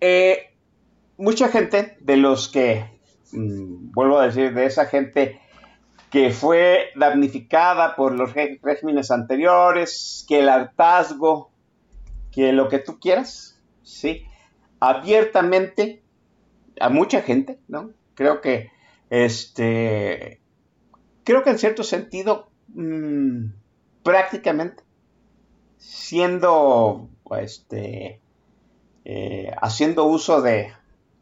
[0.00, 0.54] Eh,
[1.16, 2.84] mucha gente de los que,
[3.32, 5.40] mm, vuelvo a decir, de esa gente
[6.10, 11.50] que fue damnificada por los reg- regímenes anteriores, que el hartazgo,
[12.30, 13.55] que lo que tú quieras,
[13.86, 14.26] ¿sí?
[14.80, 16.02] Abiertamente,
[16.80, 17.92] a mucha gente, ¿no?
[18.14, 18.70] Creo que,
[19.08, 20.40] este,
[21.24, 23.46] creo que en cierto sentido, mm,
[24.02, 24.82] prácticamente,
[25.78, 27.08] siendo,
[27.38, 28.20] este,
[29.04, 30.72] eh, haciendo uso de,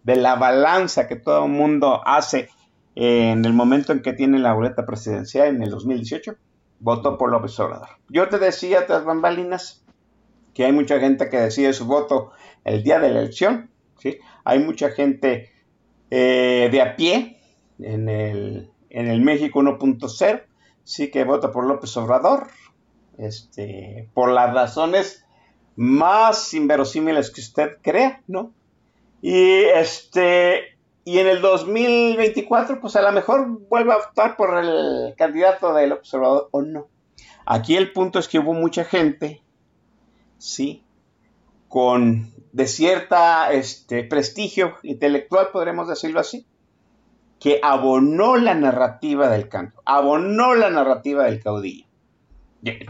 [0.02, 2.48] de la balanza que todo el mundo hace
[2.94, 6.36] en el momento en que tiene la boleta presidencial en el 2018,
[6.80, 7.88] votó por López Obrador.
[8.08, 9.84] Yo te decía tras bambalinas
[10.54, 12.30] que hay mucha gente que decide su voto
[12.64, 14.18] el día de la elección, ¿sí?
[14.44, 15.50] Hay mucha gente
[16.10, 17.40] eh, de a pie
[17.78, 20.42] en el, en el México 1.0,
[20.82, 22.48] sí que vota por López Obrador,
[23.18, 25.24] este, por las razones
[25.76, 28.52] más inverosímiles que usted crea, ¿no?
[29.20, 35.14] Y este, y en el 2024, pues a lo mejor vuelve a votar por el
[35.16, 36.88] candidato del observador o no.
[37.46, 39.42] Aquí el punto es que hubo mucha gente,
[40.38, 40.82] sí,
[41.68, 46.46] con de cierta este, prestigio intelectual, podremos decirlo así,
[47.40, 51.86] que abonó la narrativa del canto, abonó la narrativa del caudillo.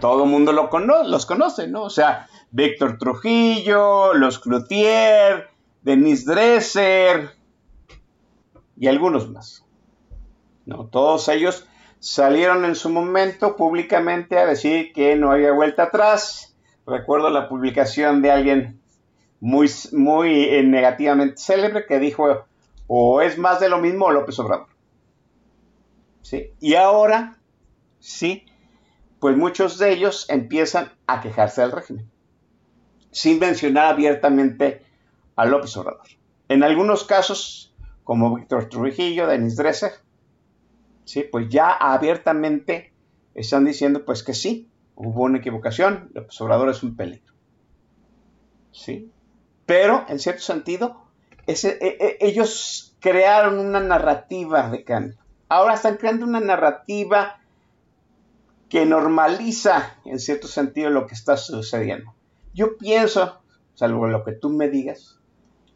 [0.01, 0.69] Todo el mundo lo
[1.05, 1.85] los conoce, ¿no?
[1.85, 5.49] O sea, Víctor Trujillo, los Cloutier,
[5.81, 7.31] Denis Dresser
[8.77, 9.65] y algunos más.
[10.67, 10.87] ¿no?
[10.89, 11.67] Todos ellos
[12.01, 16.55] salieron en su momento públicamente a decir que no había vuelta atrás.
[16.87, 18.84] Recuerdo la publicación de alguien
[19.45, 22.47] muy, muy eh, negativamente célebre que dijo,
[22.87, 24.69] o es más de lo mismo López Obrador.
[26.23, 26.53] ¿Sí?
[26.61, 27.37] Y ahora,
[27.99, 28.47] sí,
[29.21, 32.11] pues muchos de ellos empiezan a quejarse del régimen,
[33.11, 34.81] sin mencionar abiertamente
[35.37, 36.07] a López Obrador.
[36.49, 39.93] En algunos casos, como Víctor Trujillo, Denis Dresser,
[41.05, 41.23] ¿sí?
[41.31, 42.95] pues ya abiertamente
[43.35, 47.35] están diciendo pues que sí, hubo una equivocación, López Obrador es un peligro.
[48.75, 49.11] ¿sí?
[49.67, 51.05] Pero, en cierto sentido,
[51.47, 55.17] e, e, ellos crearon una narrativa de cambio.
[55.49, 57.41] Ahora están creando una narrativa
[58.69, 62.15] que normaliza, en cierto sentido, lo que está sucediendo.
[62.55, 63.41] Yo pienso,
[63.75, 65.19] salvo lo que tú me digas,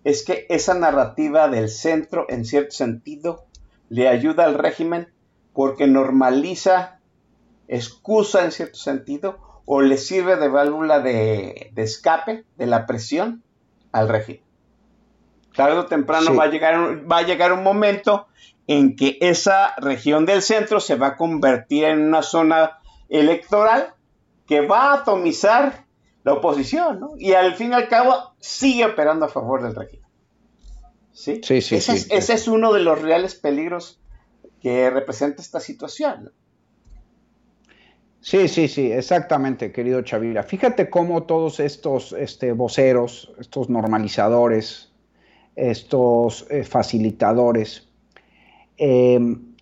[0.04, 3.44] es que esa narrativa del centro, en cierto sentido,
[3.88, 5.08] le ayuda al régimen
[5.52, 7.00] porque normaliza,
[7.68, 13.42] excusa en cierto sentido, o le sirve de válvula de, escape de la presión
[13.92, 14.42] al régimen.
[15.54, 18.28] Tarde o temprano va, a llegar, va a llegar un momento
[18.66, 22.78] en que esa región del centro se va a convertir en una zona
[23.08, 23.94] electoral
[24.46, 25.86] que va a atomizar
[26.24, 27.12] la oposición, ¿no?
[27.16, 30.06] Y al fin y al cabo sigue operando a favor del régimen.
[31.12, 31.40] ¿Sí?
[31.42, 34.00] Sí, sí, ese, es, ese es uno de los reales peligros
[34.60, 36.32] que representa esta situación.
[38.20, 40.42] Sí, sí, sí, exactamente, querido Chavira.
[40.42, 44.92] Fíjate cómo todos estos este, voceros, estos normalizadores,
[45.54, 47.88] estos eh, facilitadores,
[48.76, 49.54] em,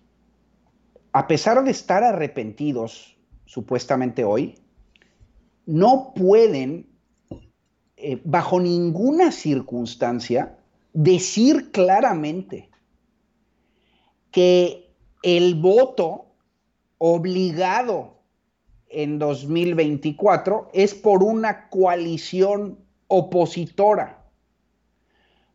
[1.11, 4.55] a pesar de estar arrepentidos, supuestamente hoy,
[5.65, 6.87] no pueden,
[7.95, 10.57] eh, bajo ninguna circunstancia,
[10.93, 12.69] decir claramente
[14.31, 14.89] que
[15.23, 16.25] el voto
[16.97, 18.16] obligado
[18.89, 24.25] en 2024 es por una coalición opositora.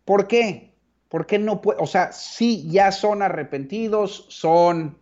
[0.04, 0.74] ¿Por qué?
[1.08, 4.98] Porque no puede, o sea, sí ya son arrepentidos, son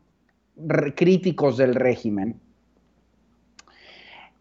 [0.95, 2.41] críticos del régimen,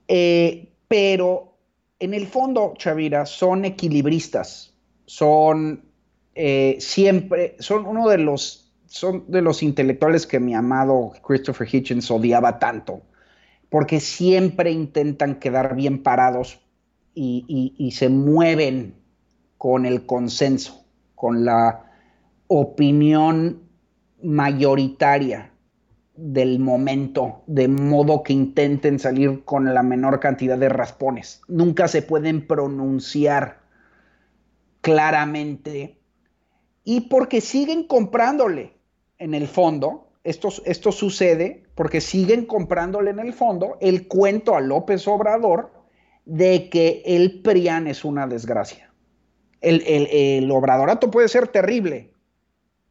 [0.08, 1.54] eh, pero
[2.00, 4.74] en el fondo, Chavira, son equilibristas,
[5.06, 5.84] son
[6.36, 12.10] eh, siempre, son uno de los, son de los intelectuales que mi amado Christopher Hitchens
[12.10, 13.02] odiaba tanto,
[13.70, 16.59] porque siempre intentan quedar bien parados
[17.13, 18.95] y se mueven
[19.57, 21.86] con el consenso, con la
[22.47, 23.63] opinión
[24.24, 25.51] mayoritaria
[26.15, 31.41] del momento, de modo que intenten salir con la menor cantidad de raspones.
[31.47, 33.59] Nunca se pueden pronunciar
[34.82, 36.01] claramente
[36.84, 38.74] y porque siguen comprándole
[39.17, 44.61] en el fondo, esto, esto sucede porque siguen comprándole en el fondo el cuento a
[44.61, 45.71] López Obrador
[46.25, 48.91] de que el PRIAN es una desgracia.
[49.61, 52.13] El, el, el obradorato puede ser terrible,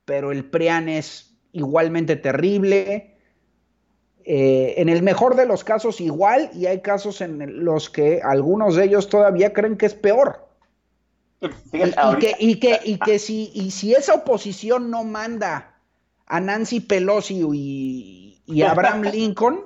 [0.05, 3.18] pero el PRIAN es igualmente terrible,
[4.30, 8.76] eh, en el mejor de los casos igual y hay casos en los que algunos
[8.76, 10.47] de ellos todavía creen que es peor.
[11.72, 15.78] Y, que, y, que, si, y si esa oposición no manda
[16.29, 19.64] a Nancy Pelosi y, y Abraham Lincoln,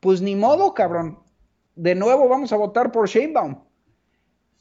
[0.00, 1.20] pues ni modo, cabrón.
[1.76, 3.62] De nuevo vamos a votar por Sheinbaum.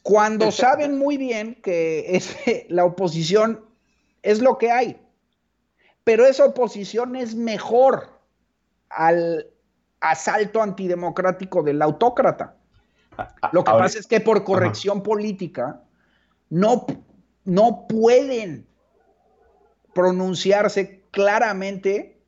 [0.03, 2.37] Cuando saben muy bien que es,
[2.69, 3.65] la oposición
[4.21, 5.01] es lo que hay.
[6.03, 8.19] Pero esa oposición es mejor
[8.89, 9.47] al
[9.99, 12.57] asalto antidemocrático del autócrata.
[13.51, 15.83] Lo que pasa es que por corrección política
[16.49, 16.87] no,
[17.45, 18.67] no pueden
[19.93, 22.21] pronunciarse claramente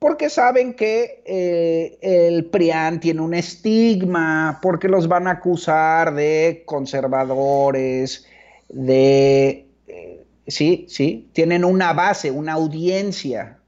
[0.00, 6.62] porque saben que eh, el PRIAN tiene un estigma, porque los van a acusar de
[6.64, 8.26] conservadores,
[8.70, 13.58] de eh, sí, sí, tienen una base, una audiencia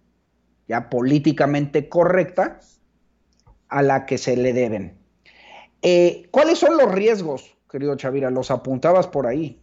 [0.68, 2.60] ya políticamente correcta
[3.68, 4.96] a la que se le deben.
[5.82, 8.30] Eh, ¿Cuáles son los riesgos, querido Chavira?
[8.30, 9.60] Los apuntabas por ahí.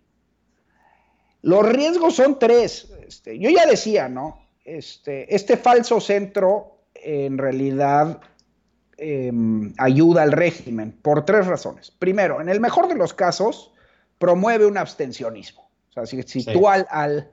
[1.42, 2.94] Los riesgos son tres.
[3.10, 4.38] Este, yo ya decía, ¿no?
[4.64, 8.22] Este, este falso centro en realidad
[8.98, 11.90] em, ayuda al régimen por tres razones.
[11.90, 13.74] Primero, en el mejor de los casos,
[14.20, 15.72] promueve un abstencionismo.
[15.90, 17.32] O sea, si, si tú al, al,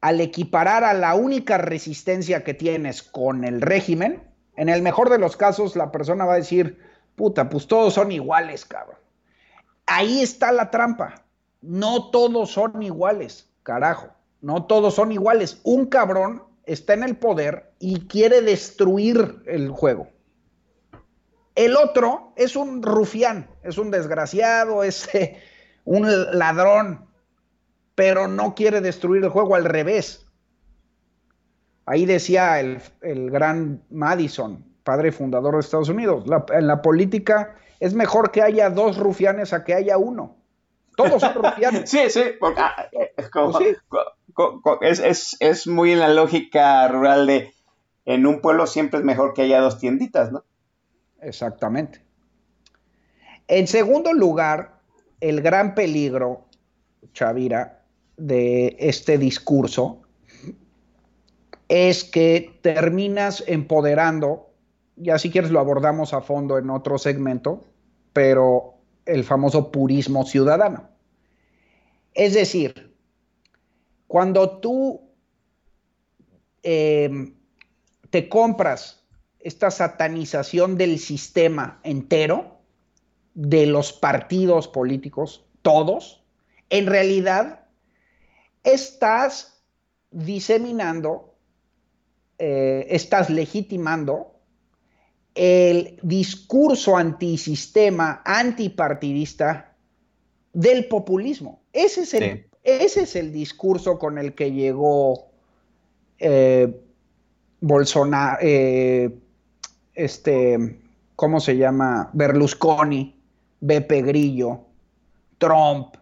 [0.00, 4.22] al equiparar a la única resistencia que tienes con el régimen,
[4.54, 6.78] en el mejor de los casos la persona va a decir,
[7.16, 8.98] puta, pues todos son iguales, cabrón.
[9.84, 11.24] Ahí está la trampa.
[11.60, 14.10] No todos son iguales, carajo.
[14.40, 15.60] No todos son iguales.
[15.64, 20.08] Un cabrón está en el poder y quiere destruir el juego.
[21.54, 25.40] El otro es un rufián, es un desgraciado, es eh,
[25.84, 26.08] un
[26.38, 27.06] ladrón,
[27.94, 30.24] pero no quiere destruir el juego al revés.
[31.86, 37.94] Ahí decía el, el gran Madison, padre fundador de Estados Unidos, en la política es
[37.94, 40.37] mejor que haya dos rufianes a que haya uno.
[40.98, 41.88] Todos son rufianes.
[41.90, 42.60] sí, sí, porque,
[43.16, 45.04] es, como, pues sí.
[45.04, 47.54] es, es, muy en la lógica rural de
[48.04, 50.42] en un pueblo siempre es mejor que haya dos tienditas, ¿no?
[51.20, 52.02] Exactamente.
[53.46, 54.80] En segundo lugar,
[55.20, 56.46] el gran peligro,
[57.12, 57.84] Chavira,
[58.16, 60.02] de este discurso
[61.68, 64.48] es que terminas empoderando
[64.96, 67.64] ya si quieres lo abordamos a fondo en otro segmento,
[68.12, 68.77] pero
[69.08, 70.90] el famoso purismo ciudadano.
[72.14, 72.94] Es decir,
[74.06, 75.00] cuando tú
[76.62, 77.34] em,
[78.10, 79.04] te compras
[79.40, 82.58] esta satanización del sistema entero,
[83.34, 86.24] de los partidos políticos, todos,
[86.70, 87.66] en realidad
[88.64, 89.62] estás
[90.10, 91.36] diseminando,
[92.38, 94.37] eh, estás legitimando
[95.38, 99.72] el discurso antisistema, antipartidista
[100.52, 101.60] del populismo.
[101.72, 105.28] Ese es el, ese es el discurso con el que llegó
[106.18, 106.76] eh,
[107.60, 109.16] Bolsonaro, eh,
[109.94, 110.80] este,
[111.14, 112.10] ¿cómo se llama?
[112.14, 113.14] Berlusconi,
[113.60, 114.62] Beppe Grillo,
[115.38, 115.94] Trump.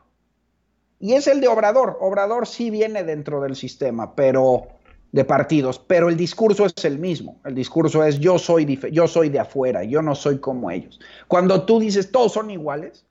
[0.98, 1.98] Y es el de Obrador.
[2.00, 4.68] Obrador sí viene dentro del sistema, pero
[5.16, 7.40] de partidos, pero el discurso es el mismo.
[7.46, 11.00] El discurso es yo soy, yo soy de afuera, yo no soy como ellos.
[11.26, 13.06] Cuando tú dices todos son iguales,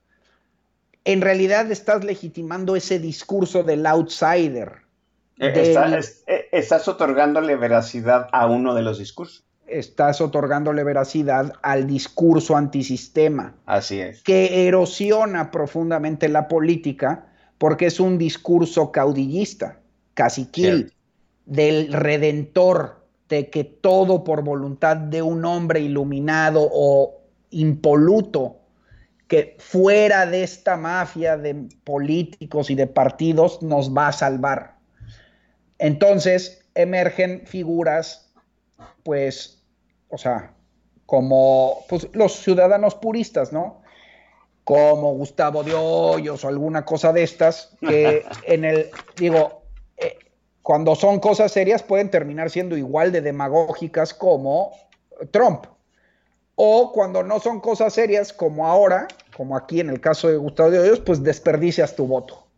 [1.04, 4.82] en realidad estás legitimando ese discurso del outsider.
[5.38, 5.52] Eh,
[6.28, 9.42] eh, estás otorgándole veracidad a uno de los discursos.
[9.66, 13.56] Estás otorgándole veracidad al discurso antisistema.
[13.66, 14.22] Así es.
[14.22, 17.26] Que erosiona profundamente la política
[17.58, 19.80] porque es un discurso caudillista,
[20.14, 20.92] caciquil
[21.46, 28.56] del redentor, de que todo por voluntad de un hombre iluminado o impoluto,
[29.28, 34.76] que fuera de esta mafia de políticos y de partidos nos va a salvar.
[35.78, 38.32] Entonces emergen figuras,
[39.02, 39.62] pues,
[40.08, 40.52] o sea,
[41.06, 43.82] como pues, los ciudadanos puristas, ¿no?
[44.64, 49.65] Como Gustavo de Hoyos o alguna cosa de estas, que en el, digo,
[50.66, 54.72] cuando son cosas serias pueden terminar siendo igual de demagógicas como
[55.30, 55.66] Trump.
[56.56, 59.06] O cuando no son cosas serias como ahora,
[59.36, 62.48] como aquí en el caso de Gustavo de Hoyos, pues desperdicias tu voto.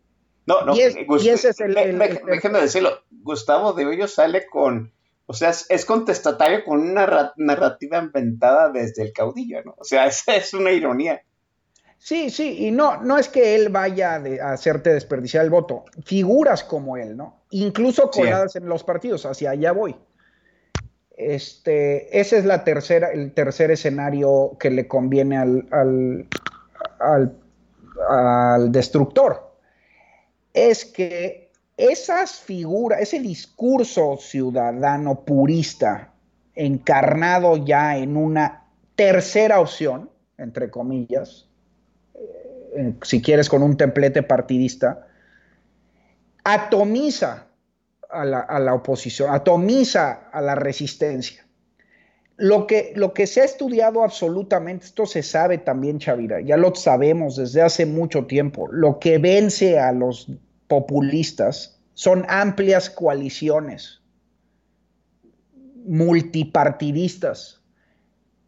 [0.47, 4.91] No, no, y, ese es el, Déjenme decirlo, Gustavo de Hoyos sale con,
[5.27, 9.75] o sea, es, contestatario con una narrativa inventada desde el caudillo, ¿no?
[9.77, 11.21] O sea, esa es una ironía.
[11.99, 16.63] Sí, sí, y no, no es que él vaya a hacerte desperdiciar el voto, figuras
[16.63, 17.38] como él, ¿no?
[17.51, 19.95] Incluso coladas en los partidos, hacia allá voy.
[21.17, 25.67] Este, ese es la tercera, el tercer escenario que le conviene al,
[26.99, 27.35] al,
[28.09, 29.51] al destructor.
[30.53, 36.13] Es que esas figuras, ese discurso ciudadano purista,
[36.55, 41.47] encarnado ya en una tercera opción, entre comillas,
[42.15, 45.07] eh, si quieres con un templete partidista,
[46.53, 47.47] atomiza
[48.09, 51.45] a la, oposición, atomiza a la resistencia.
[52.37, 56.73] Lo que, lo que se ha estudiado absolutamente, esto se sabe también, Chavira, ya lo
[56.73, 60.31] sabemos desde hace mucho tiempo, lo que vence a los
[60.67, 63.99] populistas son amplias coaliciones
[65.85, 67.61] multipartidistas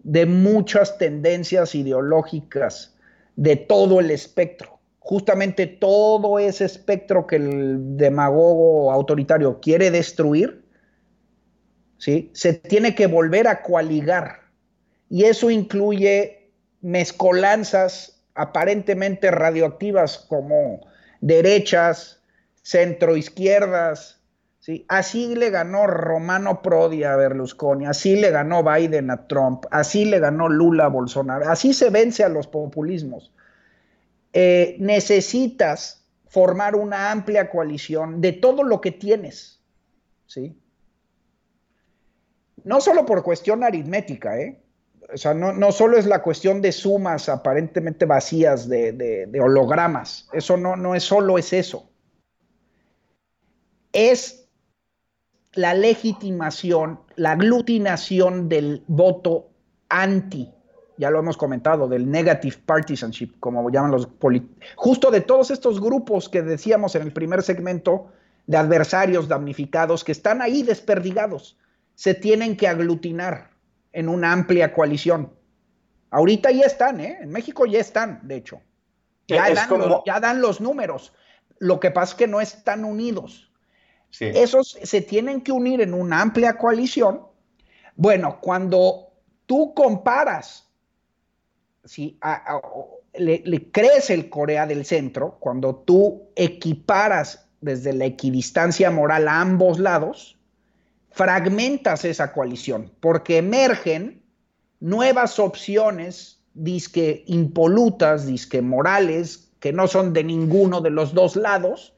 [0.03, 2.95] de muchas tendencias ideológicas
[3.35, 4.80] de todo el espectro.
[5.03, 10.63] Justamente todo ese espectro que el demagogo autoritario quiere destruir,
[11.97, 12.29] ¿sí?
[12.33, 14.41] se tiene que volver a coaligar.
[15.09, 20.81] Y eso incluye mezcolanzas aparentemente radioactivas como
[21.19, 22.21] derechas,
[22.61, 24.21] centroizquierdas,
[24.59, 24.85] ¿sí?
[24.87, 30.19] Así le ganó Romano Prodi a Berlusconi, así le ganó Biden a Trump, así le
[30.19, 33.31] ganó Lula a Bolsonaro, así se vence a los populismos.
[34.33, 39.61] Eh, necesitas formar una amplia coalición de todo lo que tienes,
[40.25, 40.57] ¿sí?
[42.63, 44.63] No solo por cuestión aritmética, ¿eh?
[45.13, 50.55] O sea, no, solo es la cuestión de sumas aparentemente vacías de, de hologramas, eso
[50.55, 51.89] no, no es solo es eso.
[53.91, 54.41] Es
[55.53, 59.49] la legitimación, la aglutinación del voto
[59.89, 60.53] anti,
[61.01, 65.81] ya lo hemos comentado, del negative partisanship, como llaman los políticos, justo de todos estos
[65.81, 68.11] grupos que decíamos en el primer segmento,
[68.45, 71.57] de adversarios damnificados que están ahí desperdigados,
[71.95, 73.49] se tienen que aglutinar
[73.93, 75.33] en una amplia coalición.
[76.11, 77.17] Ahorita ya están, ¿eh?
[77.19, 78.61] En México ya están, de hecho.
[79.27, 81.13] Ya, dan, los, ya dan los números.
[81.57, 83.51] Lo que pasa es que no están unidos.
[84.19, 87.21] Esos se tienen que unir en una amplia coalición.
[87.95, 89.13] Bueno, cuando
[89.47, 90.70] tú comparas,
[91.83, 92.17] si
[93.17, 99.41] le, le, crees el Corea del Centro, cuando tú equiparas desde la equidistancia moral a
[99.41, 100.37] ambos lados,
[101.11, 104.23] fragmentas esa coalición, porque emergen
[104.79, 111.93] nuevas opciones, disque impolutas, disque morales, que no son de ninguno de los dos lados,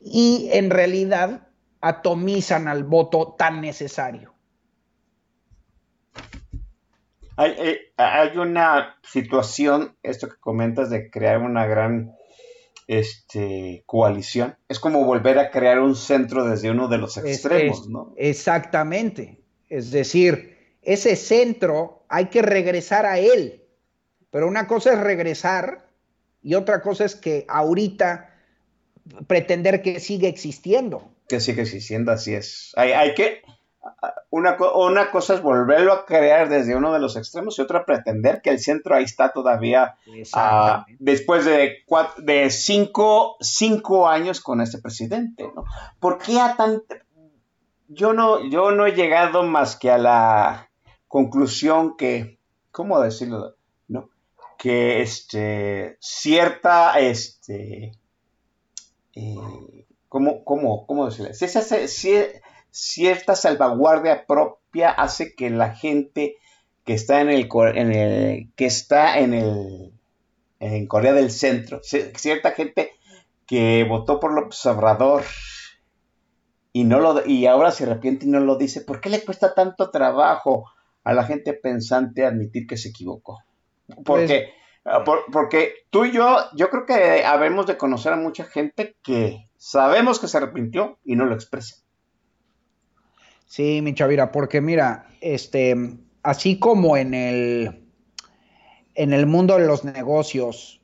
[0.00, 1.46] y en realidad
[1.80, 4.34] atomizan al voto tan necesario.
[7.40, 12.12] Hay, hay, una situación, esto que comentas, de crear una gran
[12.86, 14.56] este, coalición.
[14.68, 18.12] Es como volver a crear un centro desde uno de los extremos, ¿no?
[18.18, 19.40] Exactamente.
[19.68, 23.64] Es decir, ese centro hay que regresar a él.
[24.30, 25.88] Pero una cosa es regresar
[26.42, 28.34] y otra cosa es que ahorita
[29.26, 31.10] pretender que sigue existiendo.
[31.28, 32.72] Que sigue existiendo, así es.
[32.76, 33.42] Hay, que,
[34.30, 38.42] una, una, cosa es volverlo a crear desde uno de los extremos y otra pretender
[38.42, 39.96] que el centro ahí está todavía
[40.34, 41.84] ah, después de,
[42.18, 45.50] de cinco, cinco, años con este presidente.
[45.54, 45.64] ¿no?
[45.98, 46.82] ¿Por qué a tan...
[47.88, 50.70] Yo no, yo no he llegado más que a la
[51.08, 52.38] conclusión que,
[52.70, 53.56] ¿cómo decirlo?
[53.88, 54.10] ¿No?
[54.58, 57.92] Que este, cierta, este,
[59.14, 61.34] eh, ¿cómo, cómo, cómo decirle?
[61.34, 61.62] Si esa,
[62.70, 66.36] cierta salvaguardia propia hace que la gente
[66.84, 69.92] que está en el, en el que está en el
[70.60, 72.92] en Corea del Centro, cierta gente
[73.46, 75.24] que votó por López Obrador
[76.72, 79.54] y no lo y ahora se arrepiente y no lo dice, ¿por qué le cuesta
[79.54, 80.70] tanto trabajo
[81.02, 83.38] a la gente pensante admitir que se equivocó?
[84.04, 84.50] Porque
[84.84, 89.48] Ah, porque tú y yo, yo creo que habemos de conocer a mucha gente que
[89.56, 91.79] sabemos que se arrepintió y no lo expresa.
[93.50, 95.74] Sí, mi chavira, porque mira, este,
[96.22, 97.84] así como en el,
[98.94, 100.80] en el mundo de los negocios,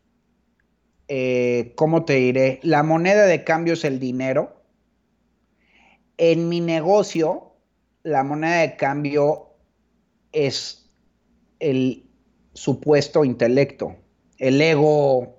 [1.06, 2.58] eh, ¿cómo te diré?
[2.64, 4.64] La moneda de cambio es el dinero.
[6.16, 7.52] En mi negocio,
[8.02, 9.50] la moneda de cambio
[10.32, 10.90] es
[11.60, 12.04] el
[12.52, 13.94] supuesto intelecto,
[14.38, 15.38] el ego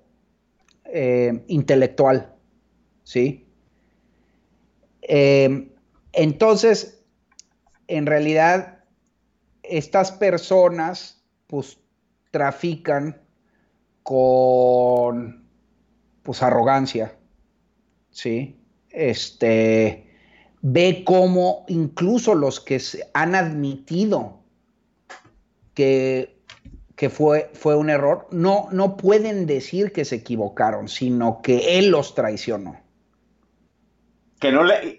[0.86, 2.34] eh, intelectual,
[3.04, 3.46] ¿sí?
[5.02, 5.68] Eh,
[6.14, 6.97] entonces,
[7.88, 8.84] en realidad,
[9.62, 11.78] estas personas, pues,
[12.30, 13.20] trafican
[14.02, 15.44] con,
[16.22, 17.16] pues, arrogancia,
[18.10, 18.60] ¿sí?
[18.90, 20.10] Este,
[20.62, 22.80] ve cómo incluso los que
[23.14, 24.40] han admitido
[25.74, 26.38] que
[26.98, 31.90] que fue, fue un error, no, no pueden decir que se equivocaron, sino que él
[31.90, 32.76] los traicionó.
[34.40, 34.98] Que no le...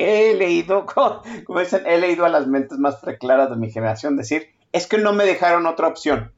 [0.00, 0.86] he, leído,
[1.44, 4.98] como dicen, he leído a las mentes más preclaras de mi generación decir, es que
[4.98, 6.32] no me dejaron otra opción.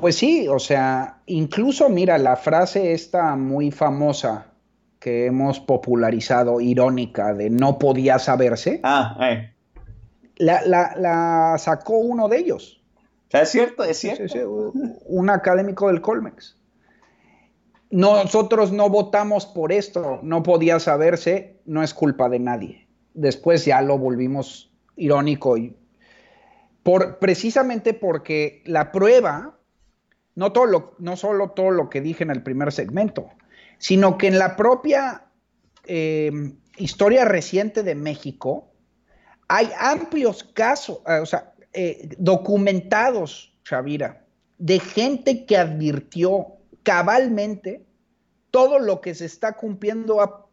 [0.00, 4.52] Pues sí, o sea, incluso mira la frase esta muy famosa
[4.98, 8.80] que hemos popularizado, irónica, de no podía saberse.
[8.82, 9.54] Ah, eh.
[10.36, 12.82] la, la, sacó uno de ellos.
[13.30, 14.72] Es cierto, es cierto.
[15.06, 16.56] un académico del Colmex.
[17.90, 22.86] Nosotros no votamos por esto, no podía saberse, no es culpa de nadie.
[23.14, 25.76] Después ya lo volvimos irónico y
[26.82, 29.58] por, precisamente porque la prueba
[30.34, 33.28] no, todo no solo todo lo que dije en el primer segmento,
[33.78, 35.24] sino que en la propia
[35.84, 36.30] eh,
[36.76, 38.72] historia reciente de México
[39.48, 44.24] hay amplios casos, eh, o sea, eh, documentados, Shavira,
[44.58, 47.84] de gente que advirtió cabalmente
[48.50, 50.45] todo lo que se está cumpliendo a,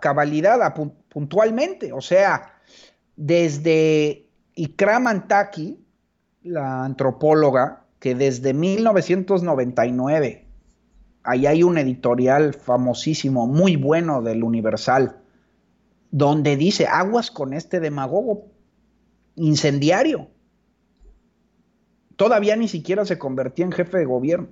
[0.00, 0.74] cabalidad,
[1.08, 1.92] puntualmente.
[1.92, 2.54] O sea,
[3.16, 5.84] desde Ikram Antaki,
[6.42, 10.46] la antropóloga, que desde 1999,
[11.22, 15.20] ahí hay un editorial famosísimo, muy bueno del Universal,
[16.10, 18.46] donde dice, aguas con este demagogo
[19.34, 20.28] incendiario.
[22.16, 24.48] Todavía ni siquiera se convertía en jefe de gobierno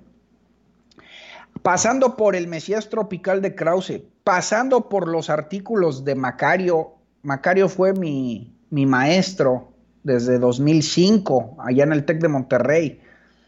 [1.61, 6.95] pasando por el Mesías Tropical de Krause, pasando por los artículos de Macario.
[7.21, 9.71] Macario fue mi, maestro
[10.03, 13.01] desde 2005, allá en el TEC de Monterrey.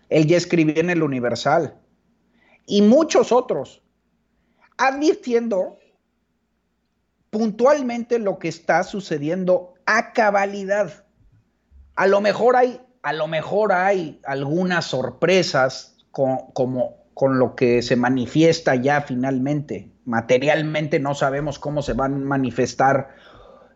[0.07, 1.75] Él ya escribió en el Universal.
[2.67, 3.81] Y muchos otros,
[4.77, 5.79] advirtiendo
[7.31, 11.05] puntualmente lo que está sucediendo a cabalidad.
[11.95, 16.53] A lo mejor hay, a lo mejor hay algunas sorpresas como
[17.15, 19.96] con lo que se manifiesta ya finalmente.
[20.07, 23.09] Materialmente no sabemos cómo se van a manifestar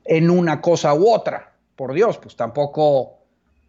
[0.05, 1.51] en una cosa u otra.
[1.75, 3.17] Por Dios, pues tampoco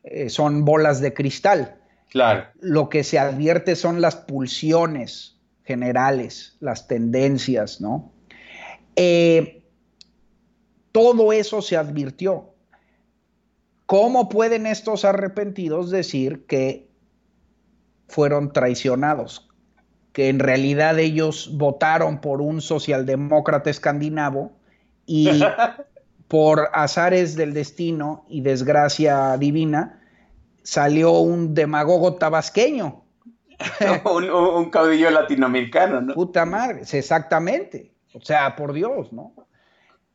[0.04, 1.80] eh, son bolas de cristal.
[2.08, 2.44] Claro.
[2.60, 8.12] Lo que se advierte son las pulsiones generales, las tendencias, ¿no?
[8.94, 9.64] Eh,
[10.92, 12.54] todo eso se advirtió.
[13.86, 16.88] ¿Cómo pueden estos arrepentidos decir que
[18.06, 19.51] fueron traicionados?
[20.12, 24.52] Que en realidad ellos votaron por un socialdemócrata escandinavo
[25.06, 25.28] y
[26.28, 30.00] por azares del destino y desgracia divina
[30.62, 33.02] salió un demagogo tabasqueño.
[34.04, 36.14] un, caudillo latinoamericano, ¿no?
[36.14, 37.92] Puta madre, exactamente.
[38.14, 39.34] O sea, por Dios, ¿no?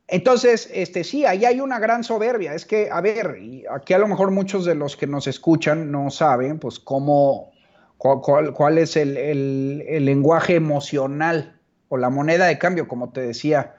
[0.07, 2.53] Entonces, este, sí, ahí hay una gran soberbia.
[2.53, 3.37] Es que, a ver,
[3.73, 7.51] aquí a lo mejor muchos de los que nos escuchan no saben, pues, cómo
[7.97, 13.75] cuál, es el, lenguaje emocional o la moneda de cambio, como te decía,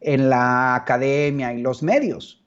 [0.00, 2.42] en la academia y los medios.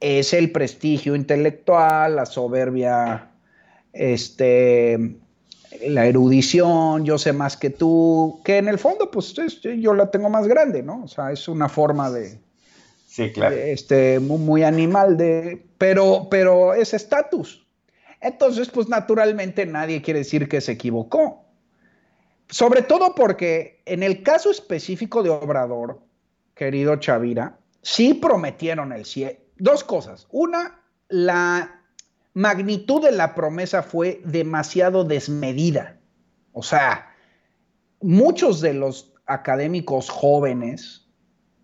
[0.00, 3.30] Es el prestigio intelectual, la soberbia,
[3.92, 5.16] este,
[5.86, 10.28] la erudición, yo sé más que tú, que en el fondo, pues yo la tengo
[10.28, 11.04] más grande, ¿no?
[11.04, 12.38] O sea, es una forma de,
[13.06, 13.54] sí, claro.
[13.56, 17.66] este, muy, muy, animal, de, pero, pero es estatus.
[18.20, 21.44] Entonces, pues naturalmente nadie quiere decir que se equivocó.
[22.48, 26.00] Sobre todo porque en el caso específico de Obrador,
[26.54, 29.38] querido Chavira, sí prometieron el cielo.
[29.56, 30.26] Dos cosas.
[30.30, 31.82] Una, la
[32.34, 35.98] magnitud de la promesa fue demasiado desmedida.
[36.52, 37.14] O sea,
[38.00, 41.06] muchos de los académicos jóvenes,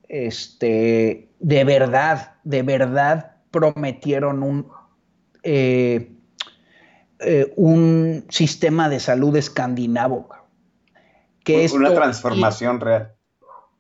[0.08, 4.68] este, de verdad, de verdad prometieron un,
[5.42, 6.15] eh,
[7.20, 10.28] eh, un sistema de salud escandinavo.
[11.44, 13.12] Que una transformación real.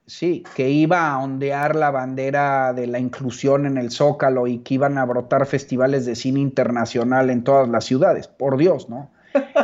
[0.06, 4.74] Sí, que iba a ondear la bandera de la inclusión en el Zócalo y que
[4.74, 8.28] iban a brotar festivales de cine internacional en todas las ciudades.
[8.28, 9.10] Por Dios, ¿no?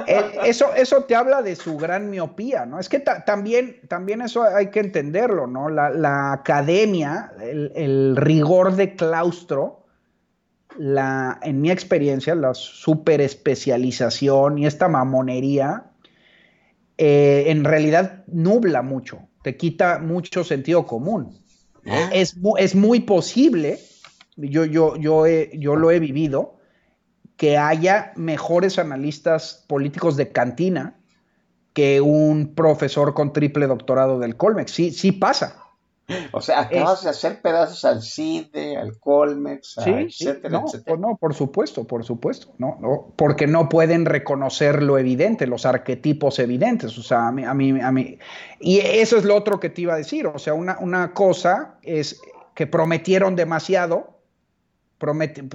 [0.09, 2.81] Eh, eso, eso te habla de su gran miopía, ¿no?
[2.81, 5.69] Es que también, también eso hay que entenderlo, ¿no?
[5.69, 9.82] La, academia, el, rigor de claustro,
[10.79, 15.91] la, en mi experiencia, la super especialización y esta mamonería,
[16.99, 21.39] eh, en realidad nubla mucho, te quita mucho sentido común.
[21.87, 22.11] Ah.
[22.13, 23.79] Es, es, muy posible,
[24.37, 26.59] yo, yo, yo, yo lo he vivido,
[27.37, 30.97] que haya mejores analistas políticos de cantina
[31.73, 34.71] que un profesor con triple doctorado del Colmex.
[34.71, 35.62] Sí, sí pasa.
[36.33, 40.97] O sea, acabas de hacer pedazos al CIDE, al Colmex, etcétera, no, etcétera.
[40.97, 46.39] No, por supuesto, por supuesto, no, no, porque no pueden reconocer lo evidente, los arquetipos
[46.39, 48.19] evidentes, o sea, a mí, a mí, a mí,
[48.61, 51.79] y eso es lo otro que te iba a decir, o sea, una, una cosa
[51.83, 52.21] es
[52.55, 54.19] que prometieron demasiado,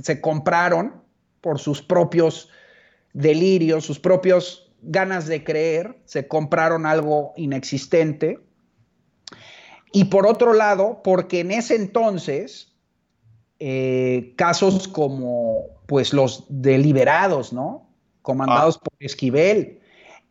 [0.04, 1.04] se compraron
[1.41, 2.50] por sus propios
[3.14, 8.39] delirios, sus propios ganas de creer, se compraron algo inexistente,
[9.98, 12.72] y por otro lado, porque en ese entonces,
[13.60, 17.89] eh, casos como pues los deliberados, ¿no?
[18.22, 18.84] Comandados ah.
[18.84, 19.80] por Esquivel,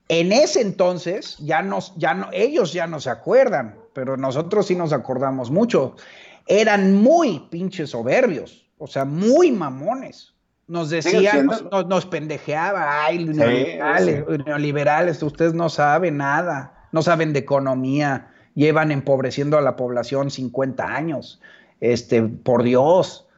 [0.08, 4.76] en ese entonces ya nos, ya no, ellos ya no se acuerdan, pero nosotros sí
[4.76, 5.96] nos acordamos mucho.
[6.46, 10.32] Eran muy pinches soberbios, o sea, muy mamones.
[10.68, 11.54] Nos Sigue decía, siendo.
[11.54, 14.42] nos, nos- nos pendejeaba, ay, Sí, neoliberales, sí.
[14.46, 20.84] neoliberales, ustedes no saben nada, no saben de economía, llevan empobreciendo a la población 50
[20.84, 21.40] años,
[21.80, 23.28] este, por Dios,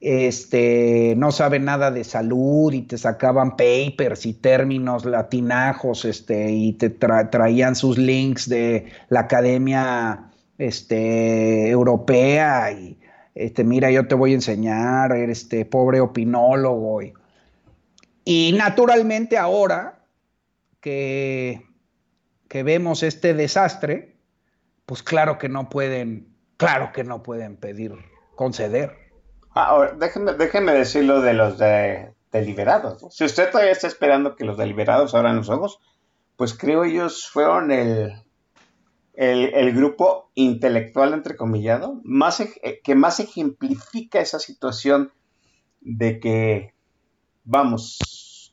[0.00, 6.74] este, no saben nada de salud y te sacaban papers y términos latinajos, este, y
[6.74, 12.98] te tra- traían sus links de la academia, este, europea y,
[13.34, 17.02] este, mira, yo te voy a enseñar, este pobre opinólogo.
[17.02, 17.14] Y,
[18.24, 20.00] y naturalmente ahora
[20.80, 21.62] que,
[22.48, 24.17] que vemos este desastre,
[24.88, 27.92] pues claro que no pueden, claro que no pueden pedir,
[28.36, 28.96] conceder.
[29.50, 33.04] Ahora, déjenme, déjenme decirlo de los de, deliberados.
[33.10, 35.78] Si usted todavía está esperando que los deliberados abran los ojos,
[36.36, 38.14] pues creo ellos fueron el,
[39.12, 45.12] el, grupo intelectual, entrecomillado, más, eh, que más ejemplifica esa situación
[45.82, 46.72] de que,
[47.44, 47.98] vamos,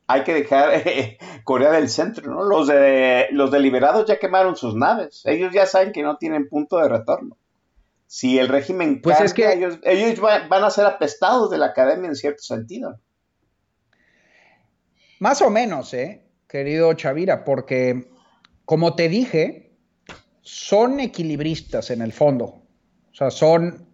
[0.08, 2.44] hay que dejar eh, Corea del Centro, ¿no?
[2.44, 5.22] Los, de, los deliberados ya quemaron sus naves.
[5.26, 7.38] Ellos ya saben que no tienen punto de retorno.
[8.08, 11.68] Si el régimen Pues es que- ellos, ellos va- van a ser apestados de la
[11.68, 13.00] academia en cierto sentido.
[15.20, 16.22] Más o menos, ¿eh?
[16.48, 18.10] querido Chavira, porque
[18.66, 19.74] como te dije,
[20.42, 22.46] son equilibristas en el fondo.
[22.46, 23.88] O sea, son,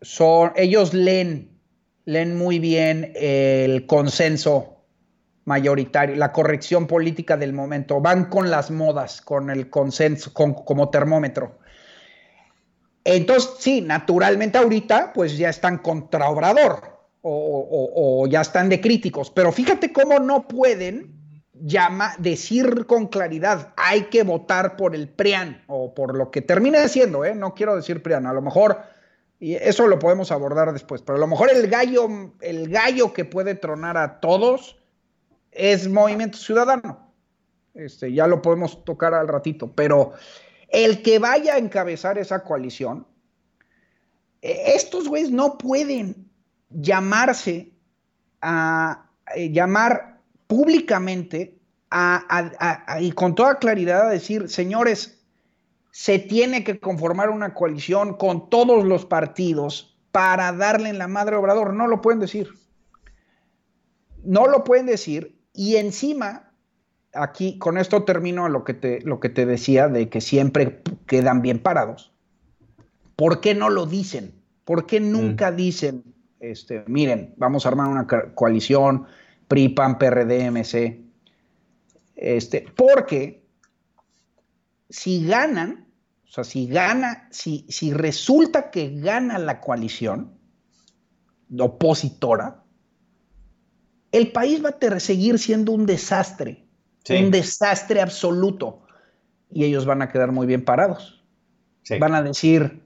[0.00, 1.60] son, ellos leen,
[2.04, 4.79] leen muy bien el consenso
[5.50, 10.90] mayoritario, la corrección política del momento, van con las modas, con el consenso, con, como
[10.90, 11.58] termómetro.
[13.02, 19.50] Entonces, sí, naturalmente ahorita pues ya están contra Obrador o, ya están de críticos, pero
[19.50, 21.18] fíjate cómo no pueden
[21.52, 26.88] llama, decir con claridad, hay que votar por el PRIAN o por lo que termine
[26.88, 27.34] siendo, ¿eh?
[27.34, 28.78] no quiero decir PRIAN, a lo mejor,
[29.38, 32.08] y eso lo podemos abordar después, pero a lo mejor el gallo,
[32.40, 34.79] el gallo que puede tronar a todos
[35.52, 37.12] es Movimiento Ciudadano.
[37.74, 40.12] Este, ya lo podemos tocar al ratito, pero
[40.68, 43.06] el que vaya a encabezar esa coalición,
[44.42, 46.28] eh, estos güeyes no pueden
[46.70, 47.72] llamarse
[48.40, 51.58] a eh, llamar públicamente
[51.92, 55.20] a- y con toda claridad a decir, señores,
[55.90, 61.34] se tiene que conformar una coalición con todos los partidos para darle en la madre
[61.36, 61.74] Obrador.
[61.74, 62.48] No lo pueden decir.
[64.22, 65.39] No lo pueden decir.
[65.60, 66.54] Y encima,
[67.12, 71.42] aquí con esto termino lo que te, lo que te decía de que siempre quedan
[71.42, 72.14] bien parados.
[73.14, 74.32] ¿Por qué no lo dicen?
[74.64, 76.02] ¿Por qué nunca dicen,
[76.38, 79.04] este, miren, vamos a armar una co- coalición,
[79.48, 81.04] PRI, PAN, PRD, MC?
[82.16, 83.44] Este, porque
[84.88, 85.88] si ganan,
[86.24, 90.38] o sea, si gana, si, si resulta que gana la coalición
[91.58, 92.64] opositora,
[94.12, 96.64] el país va a seguir siendo un desastre,
[97.04, 97.14] Sí.
[97.16, 98.82] un desastre absoluto.
[99.50, 101.24] Y ellos van a quedar muy bien parados.
[101.82, 102.82] Sí, Van a decir,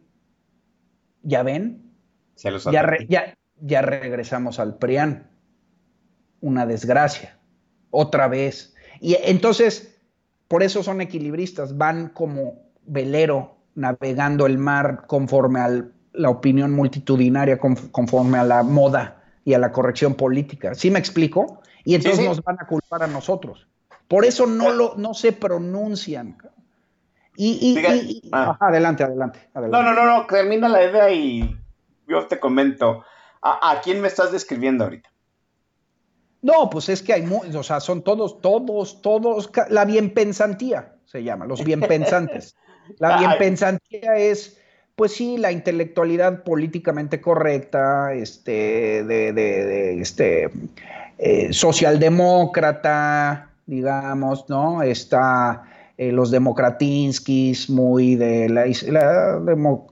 [1.23, 1.93] ya ven,
[2.35, 3.05] se los ya, advertí.
[3.05, 5.29] re- ya, ya regresamos al PRIAN.
[6.41, 7.39] Una desgracia.
[7.91, 8.75] Otra vez.
[9.01, 9.97] Y entonces,
[10.49, 11.77] por eso son equilibristas.
[11.77, 18.63] Van como velero navegando el mar conforme a la opinión multitudinaria, conf- conforme a la
[18.63, 20.75] moda y a la corrección política.
[20.75, 21.61] ¿Sí me explico?
[21.85, 22.27] Y entonces sí.
[22.27, 23.67] nos van a culpar a nosotros.
[24.09, 26.39] Por eso no, lo, no se pronuncian.
[27.37, 28.51] Y, y- Diga- y- y- ah.
[28.51, 29.77] ajá, adelante, adelante, adelante.
[29.77, 31.59] No, no, no, no, termina la idea y
[32.07, 33.05] yo te comento.
[33.43, 35.11] ¿A, a quién me estás describiendo ahorita?
[36.43, 41.23] No, pues es que hay, mu- o sea, son todos, todos, todos, la bienpensantía se
[41.23, 42.57] llama, los bienpensantes.
[42.99, 44.61] La bienpensantía es,
[44.97, 50.51] pues sí, la intelectualidad políticamente correcta, este, de, este,
[51.19, 54.83] eh, socialdemócrata, digamos, ¿no?
[54.83, 55.65] Está
[55.97, 59.41] eh, los democratinskis, muy de la,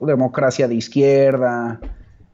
[0.01, 1.81] democracia de izquierda,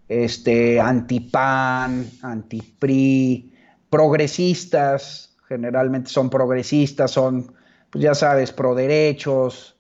[0.08, 3.52] este, anti-PAN, anti-PRI,
[3.88, 7.50] progresistas, generalmente son progresistas, son,
[7.90, 9.77] pues ya sabes, pro derechos,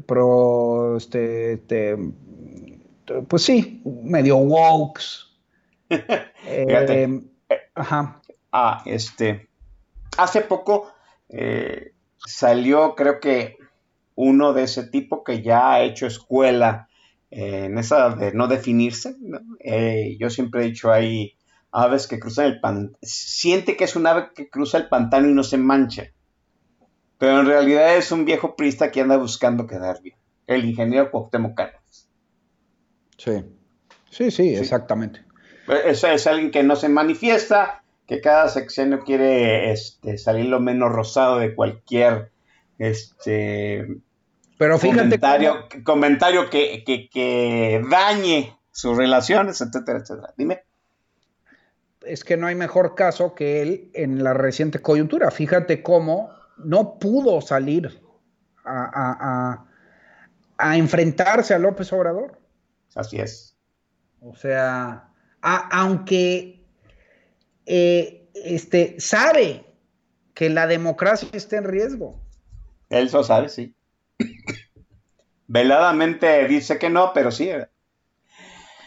[0.00, 1.96] pro, este, este,
[3.28, 5.26] pues sí, medio wokes.
[5.88, 7.02] Fíjate.
[7.04, 7.22] Eh,
[7.74, 8.22] ajá.
[8.50, 9.48] Ah, este.
[10.16, 10.92] Hace poco
[11.28, 13.56] eh, salió, creo que
[14.14, 16.88] uno de ese tipo que ya ha hecho escuela
[17.30, 19.16] eh, en esa de no definirse.
[19.20, 19.40] ¿no?
[19.60, 21.34] Eh, yo siempre he dicho hay
[21.70, 22.98] aves que cruzan el pantano.
[23.02, 26.12] Siente que es un ave que cruza el pantano y no se mancha.
[27.22, 30.16] Pero en realidad es un viejo prista que anda buscando quedar bien.
[30.48, 32.08] El ingeniero Cuauhtémoc Cárdenas.
[33.16, 33.44] Sí.
[34.10, 35.24] Sí, sí, exactamente.
[35.86, 40.90] Es, es alguien que no se manifiesta, que cada sexenio quiere este, salir lo menos
[40.90, 42.32] rosado de cualquier
[42.80, 43.86] este,
[44.58, 50.34] Pero fíjate comentario, comentario que, que, que dañe sus relaciones, etcétera, etcétera.
[50.36, 50.64] Dime.
[52.04, 55.30] es que no hay mejor caso que él en la reciente coyuntura.
[55.30, 58.00] Fíjate cómo no pudo salir
[58.64, 59.16] a, a-
[59.52, 59.66] a-
[60.58, 62.38] a enfrentarse a López Obrador.
[62.94, 63.56] Así es.
[64.20, 65.08] O sea,
[65.40, 66.64] aunque
[67.66, 69.64] eh, este, sabe
[70.34, 72.20] que la democracia está en riesgo.
[72.90, 73.74] Él lo sabe, sí.
[75.46, 77.50] Veladamente dice que no, pero sí.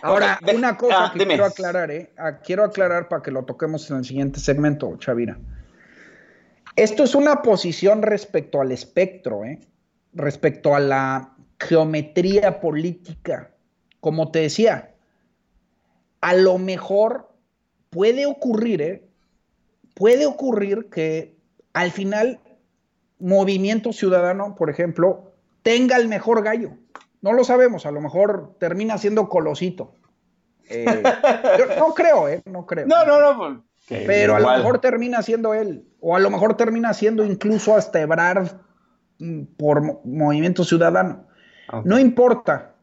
[0.01, 1.33] Ahora, una cosa ah, que dime.
[1.33, 2.13] quiero aclarar, ¿eh?
[2.43, 5.37] Quiero aclarar para que lo toquemos en el siguiente segmento, Chavira.
[6.75, 9.59] Esto es una posición respecto al espectro, ¿eh?
[10.13, 13.51] respecto a la geometría política.
[14.01, 14.93] Como te decía,
[16.21, 17.29] a lo mejor
[17.89, 19.07] puede ocurrir, ¿eh?
[19.93, 21.35] puede ocurrir que
[21.73, 22.39] al final
[23.19, 25.31] Movimiento Ciudadano, por ejemplo,
[25.63, 26.71] tenga el mejor gallo.
[27.21, 29.93] No lo sabemos, a lo mejor termina siendo Colosito.
[30.69, 30.85] Eh,
[31.57, 32.41] yo no creo, ¿eh?
[32.45, 32.85] No creo.
[32.85, 33.65] No, no, no.
[33.85, 35.83] Que Pero a lo mejor termina siendo él.
[35.99, 38.49] O a lo mejor termina siendo incluso hasta Ebrard
[39.19, 41.27] mm, por Mo- Movimiento Ciudadano.
[41.83, 42.73] No importa.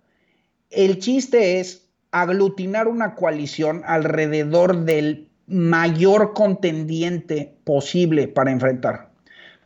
[0.70, 9.10] El chiste es aglutinar una coalición alrededor del mayor contendiente posible para enfrentar.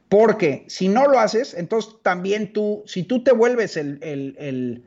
[0.08, 4.84] Porque si no lo haces, entonces también tú, si tú te vuelves el, el, el-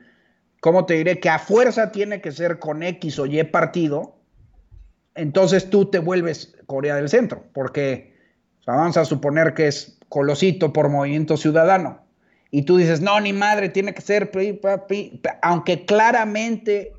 [0.60, 1.20] ¿cómo te diré?
[1.20, 4.16] Que a fuerza tiene que ser con X o Y partido,
[5.14, 8.14] entonces tú te vuelves Corea del Centro, porque
[8.66, 12.02] o vamos a suponer que es Colosito por Movimiento Ciudadano,
[12.50, 16.92] y tú dices, no, ni madre, tiene que ser, PRI, pa, PRI", aunque claramente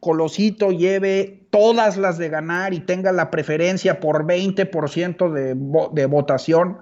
[0.00, 5.54] Colosito lleve todas las de ganar y tenga la preferencia por 20% de,
[5.92, 6.78] de votación,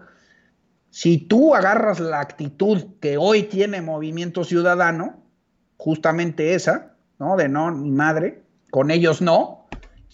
[0.91, 5.22] si tú agarras la actitud que hoy tiene Movimiento Ciudadano,
[5.76, 7.37] justamente esa, ¿no?
[7.37, 9.63] De no, ni madre, con ellos no,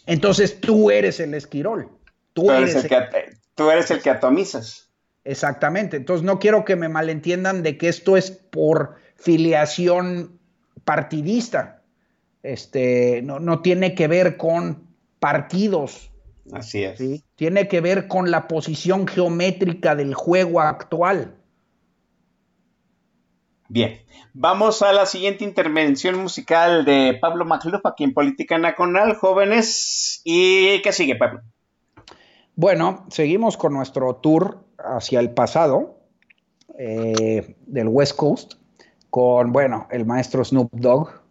[0.07, 1.88] entonces tú eres el esquirol.
[2.32, 4.88] Tú, Tú eres eres, el que, tú eres el que atomizas.
[5.24, 5.96] Exactamente.
[5.96, 10.38] Entonces no quiero que me malentiendan de que esto es por filiación
[10.84, 11.82] partidista.
[12.42, 14.88] Este, no, no tiene que ver con
[15.18, 16.11] partidos,
[16.53, 16.98] Así es.
[16.98, 17.24] ¿sí?
[17.36, 21.34] Tiene que ver con la posición geométrica del juego actual.
[23.73, 24.01] Bien,
[24.35, 30.23] vamos a la siguiente intervención musical de Pablo Macluf aquí en Política Nacional, jóvenes.
[30.25, 31.43] ¿Y qué sigue, Pablo?
[32.57, 36.01] Bueno, seguimos con nuestro tour hacia el pasado
[36.81, 38.55] eh, del West Coast
[39.09, 41.23] con, bueno, el maestro Snoop Dogg.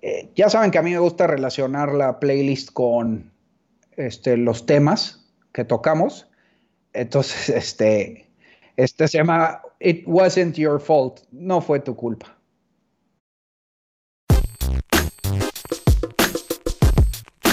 [0.00, 3.32] Eh, ya saben que a mí me gusta relacionar la playlist con
[3.96, 6.30] este, los temas que tocamos.
[6.92, 8.30] Entonces, este,
[8.76, 11.24] este se llama It Wasn't Your Fault.
[11.30, 12.26] No fue tu culpa.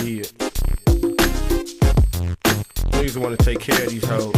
[0.01, 0.23] Yeah.
[2.93, 4.33] Niggas wanna take care of these hoes.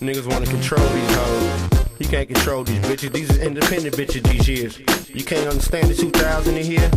[0.00, 1.70] Niggas wanna control these hoes.
[1.98, 3.12] You can't control these bitches.
[3.12, 4.78] These are independent bitches these years.
[5.08, 6.88] You can't understand the 2000 in here?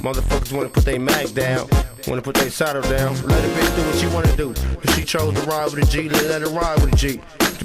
[0.00, 1.68] Motherfuckers wanna put their mag down.
[2.08, 3.14] Wanna put their saddle down.
[3.26, 4.54] Let a bitch do what she wanna do.
[4.82, 7.20] If she chose to ride with a G, let her ride with a G.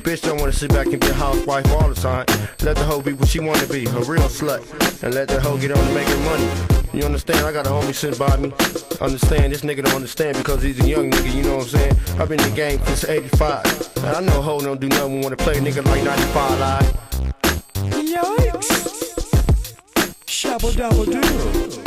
[0.08, 2.26] Bitch don't wanna sit back and be a housewife all the time.
[2.62, 4.64] Let the hoe be what she wanna be, a real slut.
[5.04, 6.50] And let the hoe get on to making money.
[6.94, 7.46] You understand?
[7.46, 8.54] I got a homie sitting by me.
[9.02, 9.52] Understand?
[9.52, 11.98] This nigga don't understand because he's a young nigga, you know what I'm saying?
[12.22, 13.66] I've been in the game since 85.
[13.98, 16.94] And I know hoe don't do nothing wanna play a nigga like 95 live.
[17.92, 18.72] Yikes!
[20.26, 21.84] Shabba dabba doo.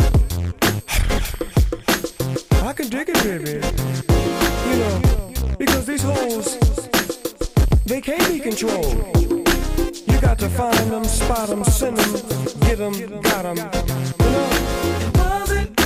[2.66, 3.62] I can dig it, baby.
[4.68, 6.58] You know, because these hoes,
[7.90, 8.94] they can't be controlled.
[10.06, 12.12] You got to find them, spot them, send them,
[12.60, 13.56] get them, got them.
[13.56, 14.48] You know,
[15.00, 15.80] it wasn't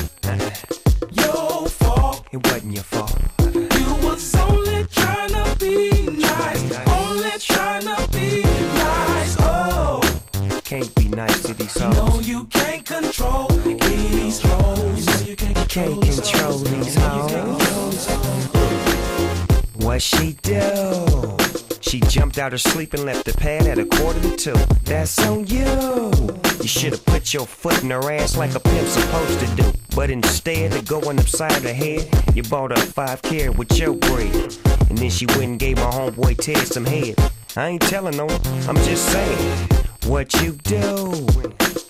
[1.13, 2.27] your fault.
[2.31, 3.17] It wasn't your fault.
[3.55, 6.73] You was only trying to be nice.
[6.89, 9.37] Only trying to be nice.
[9.39, 10.03] Oh.
[10.63, 11.97] Can't be nice to these hoes.
[11.97, 15.27] No, you can't control these hoes.
[15.27, 18.07] You can't control, these hoes.
[19.77, 21.45] What she do?
[21.95, 24.55] She jumped out her sleep and left the pad at a quarter to two.
[24.83, 25.65] That's on you.
[26.61, 29.73] You should have put your foot in her ass like a pimp's supposed to do.
[29.95, 34.35] But instead of going upside her head, you bought her five carat with your bread.
[34.91, 37.15] And then she went and gave my homeboy Ted some head.
[37.57, 38.27] I ain't telling no
[38.67, 39.69] I'm just saying.
[40.07, 41.13] What you do?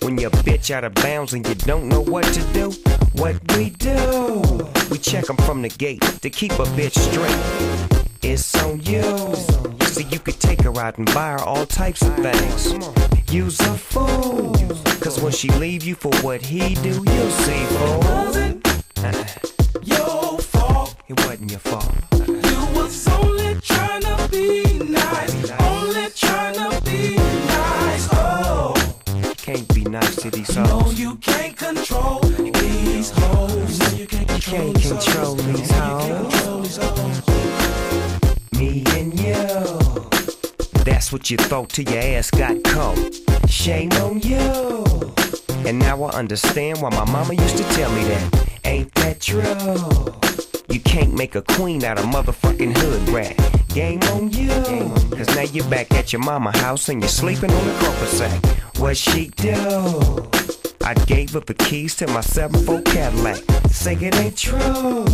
[0.03, 2.73] When you're bitch out of bounds and you don't know what to do,
[3.15, 4.69] what we do?
[4.91, 7.94] We check 'em from the gate to keep a bitch straight.
[8.27, 9.03] It's on you.
[9.87, 12.73] So you could take her out and buy her all types of things.
[13.33, 14.55] Use a fool.
[15.01, 18.05] Cause when she leave you for what he do, you'll see, fool.
[19.05, 19.27] Uh-uh.
[19.83, 20.97] Your fault.
[21.09, 21.93] It wasn't your fault.
[22.17, 25.51] You was only trying to be nice.
[25.61, 28.09] Only trying to be nice.
[28.13, 28.75] Oh,
[29.15, 30.99] You can't be nice to these no, hoes.
[30.99, 33.79] you can't control these hoes.
[33.81, 35.39] No, you can't control these control hoes.
[35.39, 36.34] you can't control these hoes.
[41.15, 42.99] What you thought till your ass got caught.
[43.49, 45.15] Shame on you.
[45.65, 48.49] And now I understand why my mama used to tell me that.
[48.65, 49.45] Ain't that true?
[50.75, 53.37] You can't make a queen out of motherfucking hood rat.
[53.69, 54.49] Game on you.
[55.17, 58.45] Cause now you're back at your mama house and you're sleeping on the carpet sack.
[58.79, 60.54] What she do?
[60.85, 63.37] I gave up the keys to my 7-4 Cadillac.
[63.71, 65.05] Say it ain't true.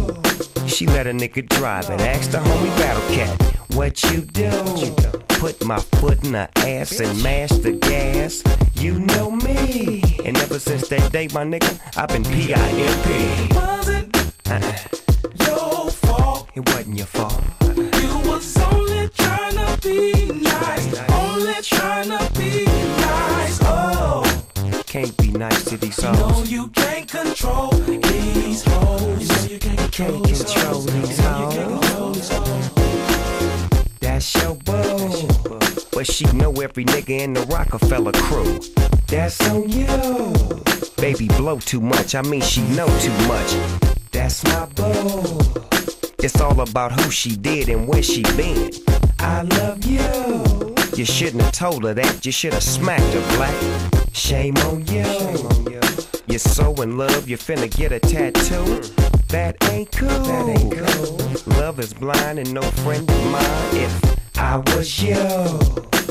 [0.66, 3.40] She let a nigga drive and asked the homie Battle Cat,
[3.74, 4.50] What you do?
[5.40, 8.42] Put my foot in her ass and mash the gas.
[8.74, 10.02] You know me.
[10.24, 13.54] And ever since that day, my nigga, I've been P.I.M.P.
[13.54, 14.16] Wasn't
[14.50, 14.72] Uh-uh.
[15.46, 16.48] your fault.
[16.54, 17.42] It wasn't your fault.
[17.76, 21.10] You was only trying to be nice.
[21.10, 23.58] Only trying to be nice.
[23.62, 24.22] Oh,
[24.90, 26.50] Can't be nice to these no, hoes.
[26.50, 29.28] you can't control these hoes.
[29.28, 33.90] No, you can't control Can't these control No, you can't control these hoes.
[34.00, 35.28] That's your boo.
[35.92, 38.58] But she know every nigga in the Rockefeller crew.
[39.06, 39.86] That's on you.
[40.96, 43.56] Baby blow too much, I mean she know too much.
[44.10, 45.38] That's my boo.
[46.18, 48.72] It's all about who she did and where she been.
[49.20, 50.74] I love you.
[50.96, 53.99] You shouldn't have told her that, you should have smacked her black.
[54.12, 55.04] Shame on you.
[56.26, 58.80] You're so in love, you're finna get a tattoo.
[59.28, 60.08] That ain't cool.
[60.08, 61.56] That ain't cool.
[61.56, 63.76] Love is blind and no friend of mine.
[63.76, 65.14] If I was you,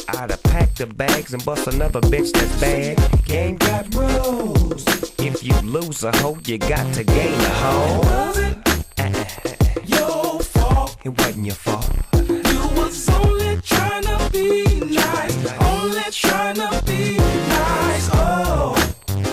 [0.10, 2.98] I'd have packed the bags and bust another bitch that's bad.
[3.26, 4.86] Game got rules.
[5.20, 8.02] If you lose a hoe, you got to gain a hoe.
[8.04, 8.58] Wasn't
[9.86, 10.98] your fault.
[11.04, 11.90] It wasn't your fault.
[12.14, 15.62] You was only trying to be nice.
[15.62, 16.89] Only trying to be nice.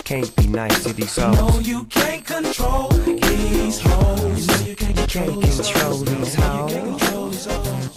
[0.06, 1.66] Can't be nice to these no, hoes.
[1.66, 4.46] you can't control these hoes.
[4.46, 6.04] No, you can't control Can't these control hoes.
[6.04, 7.00] these No, you can't hoes.
[7.00, 7.90] control these hoes.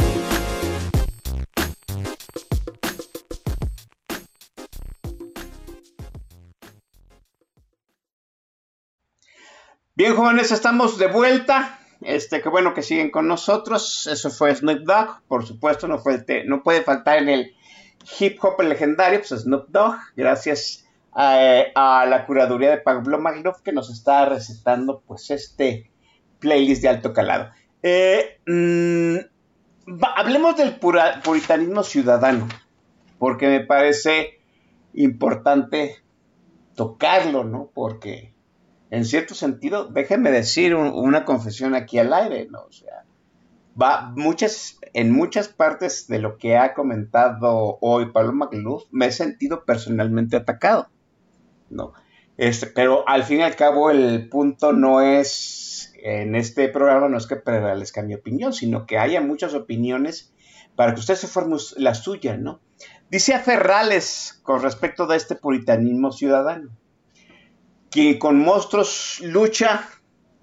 [9.95, 11.80] Bien, jóvenes, estamos de vuelta.
[12.02, 14.07] Este, qué bueno que siguen con nosotros.
[14.07, 17.56] Eso fue Snoop Dogg, por supuesto, no, fue el te- no puede faltar en el
[18.19, 20.86] hip hop legendario, pues Snoop Dogg, gracias
[21.22, 25.91] a, la curaduría de Pablo Maglov que nos está recetando pues este
[26.40, 27.50] playlist de alto calado.
[27.84, 29.18] Eh, mm,
[30.16, 32.48] hablemos del puritanismo ciudadano,
[33.18, 34.40] porque me parece
[34.94, 35.96] importante
[36.76, 37.70] tocarlo, ¿no?
[37.74, 38.34] Porque
[38.91, 42.62] en cierto sentido, déjenme decir un- una confesión aquí al aire, ¿no?
[42.62, 43.04] O sea,
[43.80, 49.12] va muchas, en muchas partes de lo que ha comentado hoy Pablo Magluf, me he
[49.12, 50.88] sentido personalmente atacado,
[51.70, 51.94] ¿no?
[52.38, 57.18] Este, pero al fin y al cabo el punto no es, en este programa no
[57.18, 60.34] es que prevalezca mi opinión, sino que haya muchas opiniones
[60.76, 62.62] para que usted se forme la suya, ¿no?
[63.12, 66.70] Dice Ferrales con respecto de este puritanismo ciudadano
[67.90, 69.88] quien con monstruos lucha,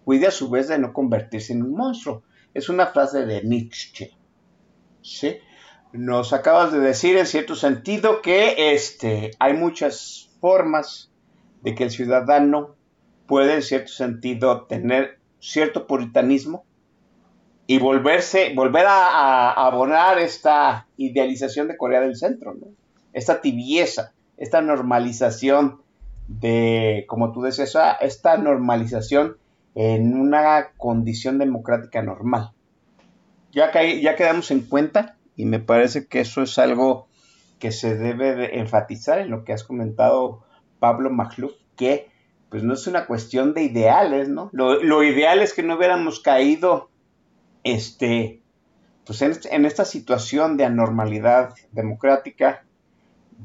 [0.05, 2.23] cuide a su vez de no convertirse en un monstruo.
[2.55, 4.13] Es una frase de Nietzsche.
[5.03, 5.37] ¿sí?
[5.93, 11.13] Nos acabas de decir en cierto sentido que este, hay muchas formas
[11.63, 12.75] de que el ciudadano
[13.27, 16.65] puede en cierto sentido tener cierto puritanismo
[17.67, 22.57] y volverse, volver a, abonar esta idealización de Corea del Centro,
[23.13, 25.81] esta tibieza, esta normalización
[26.29, 29.37] de, como tú decías, esa- esta normalización
[29.75, 32.53] en una condición democrática normal.
[33.53, 37.09] Ya, que, ya quedamos en cuenta y me parece que eso es algo
[37.59, 40.45] que se debe de enfatizar en lo que has comentado
[40.79, 42.09] Pablo Magluf, que
[42.49, 44.51] pues no es una cuestión de ideales, ¿no?
[44.53, 46.91] Lo, lo ideal es que no hubiéramos caído
[47.65, 48.41] este,
[49.05, 52.65] pues en, en esta situación de anormalidad democrática,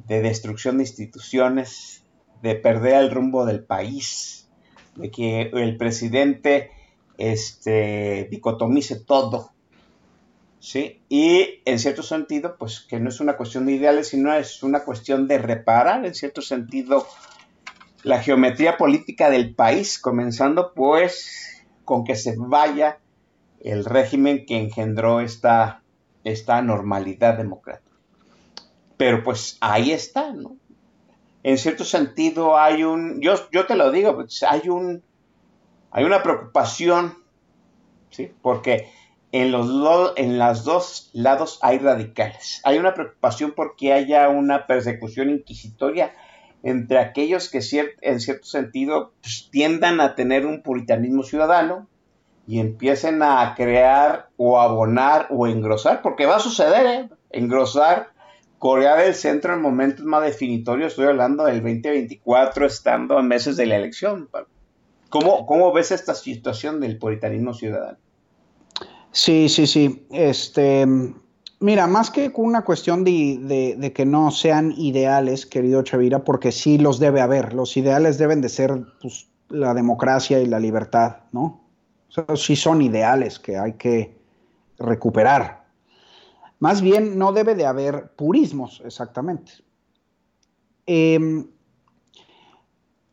[0.08, 2.06] de destrucción de instituciones,
[2.41, 4.49] de perder el rumbo del país,
[4.95, 6.72] de que el presidente
[7.18, 9.52] este, dicotomice todo,
[10.61, 11.01] ¿sí?
[11.09, 14.85] Y en cierto sentido, pues que no es una cuestión de ideales, sino es una
[14.85, 17.05] cuestión de reparar, en cierto sentido,
[18.03, 22.99] la geometría política del país, comenzando pues con que se vaya
[23.59, 25.81] el régimen que engendró esta,
[26.23, 27.97] esta normalidad democrática.
[28.97, 30.57] Pero pues ahí está, ¿no?
[31.43, 35.03] En cierto sentido hay un, yo, yo te lo digo, pues, hay un,
[35.89, 37.17] hay una preocupación,
[38.11, 38.31] ¿sí?
[38.43, 38.88] Porque
[39.32, 42.62] en los, en los dos lados hay radicales.
[42.64, 46.14] Hay una preocupación porque haya una persecución inquisitoria
[46.64, 47.60] entre aquellos que
[48.02, 51.88] en cierto sentido pues, tiendan a tener un puritanismo ciudadano
[52.48, 57.10] y empiecen a crear o abonar o engrosar, porque va a suceder, ¿eh?
[57.30, 58.10] engrosar
[58.60, 63.66] Corea del Centro en momentos más definitorios, estoy hablando del 2024, estando a meses de
[63.66, 64.30] la elección.
[65.10, 67.98] ¿Cómo, cómo ves esta situación del puritanismo ciudadano?
[69.11, 70.07] Sí, sí, sí.
[70.11, 70.85] Este,
[71.59, 76.99] mira, más que una cuestión de, que no sean ideales, querido Chavira, porque sí los
[76.99, 77.53] debe haber.
[77.53, 81.61] Los ideales deben de ser pues, la democracia y la libertad, ¿no?
[82.35, 84.17] Sí son ideales que hay que
[84.77, 85.65] recuperar.
[86.59, 89.53] Más bien, no debe de haber purismos, exactamente.
[90.85, 91.47] Em,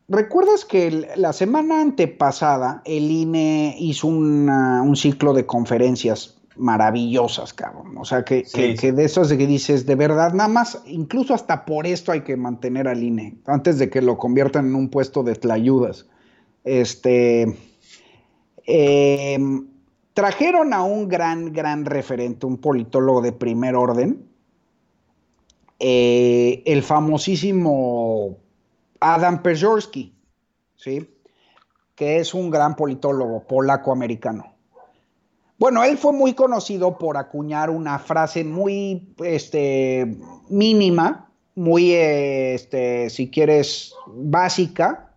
[0.09, 7.95] ¿Recuerdas que la semana antepasada el INE hizo un ciclo de conferencias maravillosas, cabrón?
[7.95, 11.85] O sea, que, de esos de que dices, de verdad, nada más, incluso hasta por
[11.85, 15.35] esto hay que mantener al INE, antes de que lo conviertan en un puesto de
[15.35, 16.07] tlayudas.
[16.63, 17.55] Este.
[18.65, 19.67] Em,
[20.15, 24.27] trajeron a un gran, gran referente, un politólogo de primer orden,
[25.79, 28.37] eh, el famosísimo
[28.99, 30.13] Adam Pejorsky,
[30.75, 31.09] ¿sí?
[31.95, 34.55] que es un gran politólogo polaco-americano.
[35.57, 40.17] Bueno, él fue muy conocido por acuñar una frase muy este,
[40.47, 45.11] mínima, muy, este, si quieres, básica,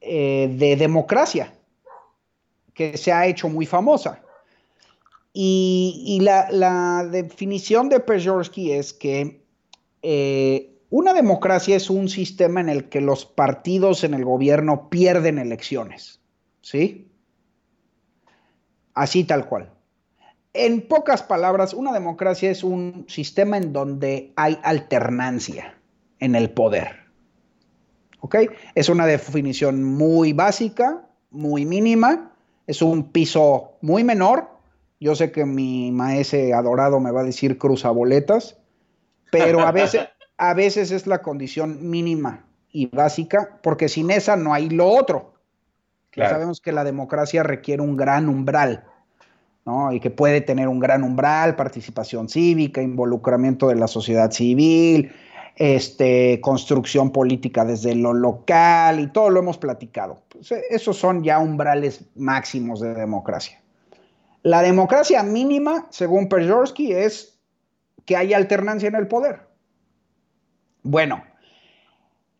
[0.00, 1.52] eh, de democracia,
[2.72, 4.22] que se ha hecho muy famosa.
[5.32, 9.44] Y, la, definición de Pejorsky es que
[10.02, 15.38] eh, una democracia es un sistema en el que los partidos en el gobierno pierden
[15.38, 16.20] elecciones,
[16.62, 17.10] ¿sí?
[18.94, 19.70] Así tal cual.
[20.52, 25.74] En pocas palabras, una democracia es un sistema en donde hay alternancia
[26.20, 27.04] en el poder.
[28.20, 28.36] ¿Ok?
[28.74, 32.32] Es una definición muy básica, muy mínima,
[32.66, 34.48] es un piso muy menor.
[35.00, 38.56] Yo sé que mi maese adorado me va a decir cruzaboletas,
[39.30, 40.08] pero a veces,
[40.50, 45.34] a veces es la condición mínima y básica, porque sin esa no hay lo otro.
[46.14, 48.84] sabemos que la democracia requiere un gran umbral,
[49.64, 49.92] ¿no?
[49.92, 55.12] Y que puede tener un gran umbral, participación cívica, involucramiento de la sociedad civil,
[55.56, 60.22] este, construcción política desde lo local y todo lo hemos platicado.
[60.28, 63.60] Pues, eh, esos son ya umbrales máximos de democracia.
[64.42, 67.38] La democracia mínima, según Perjorsky, es
[68.04, 69.40] que haya alternancia en el poder.
[70.84, 71.24] Bueno,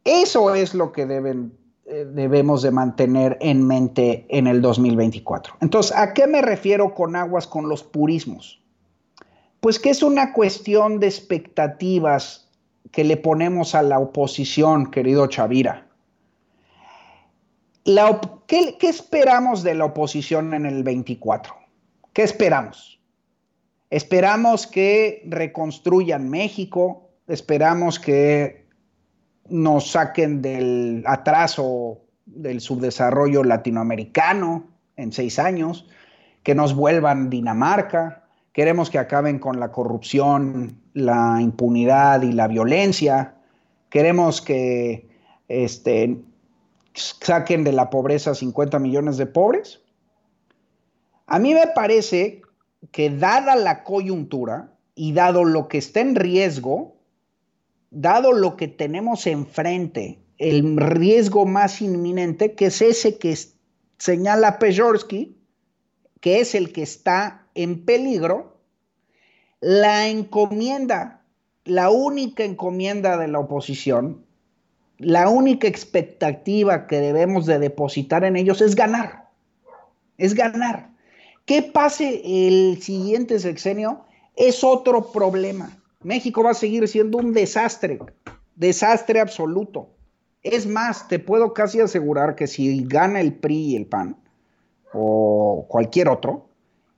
[0.05, 1.57] eso es lo que deben,
[1.87, 5.57] eh, debemos de mantener en mente en el 2024.
[5.62, 8.62] Entonces, ¿a qué me refiero con aguas con los purismos?
[9.61, 12.51] Pues que es una cuestión de expectativas
[12.93, 15.87] que le ponemos a la oposición, querido Chavira.
[18.47, 21.55] ¿qué, ¿Qué esperamos de la oposición en el 24?
[22.12, 23.01] ¿Qué esperamos?
[23.89, 28.67] Esperamos que reconstruyan México, esperamos que
[29.49, 35.87] nos saquen del atraso del subdesarrollo latinoamericano en seis años,
[36.43, 43.35] que nos vuelvan Dinamarca, queremos que acaben con la corrupción, la impunidad y la violencia,
[43.91, 45.09] queremos que
[45.49, 46.23] este,
[46.95, 49.83] saquen de la pobreza 50 millones de pobres.
[51.27, 52.43] A mí me parece
[52.93, 56.94] que dada la coyuntura y dado lo que está en riesgo,
[57.95, 63.39] dado lo que tenemos enfrente, el riesgo más inminente, que es ese que
[63.99, 65.39] señala Pejorsky,
[66.21, 68.59] que es el que está en peligro,
[69.61, 71.23] la encomienda,
[71.65, 74.27] la única encomienda de la oposición,
[74.99, 79.31] la única expectativa que debemos de depositar en ellos es ganar,
[80.19, 80.91] es ganar.
[81.47, 84.05] ¿Qué pase el siguiente sexenio?
[84.35, 85.84] Es otro problema.
[86.05, 87.99] México va a seguir siendo un desastre,
[88.55, 89.91] desastre absoluto.
[90.43, 94.17] Es más, te puedo casi asegurar que si gana el PRI y el PAN,
[94.93, 96.51] o cualquier otro,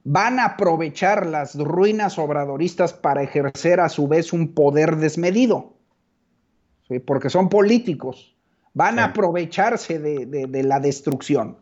[0.02, 5.74] van a aprovechar las ruinas obradoristas para ejercer a su vez un poder desmedido,
[7.06, 8.36] porque son políticos,
[8.74, 11.58] van a aprovecharse de, de la destrucción.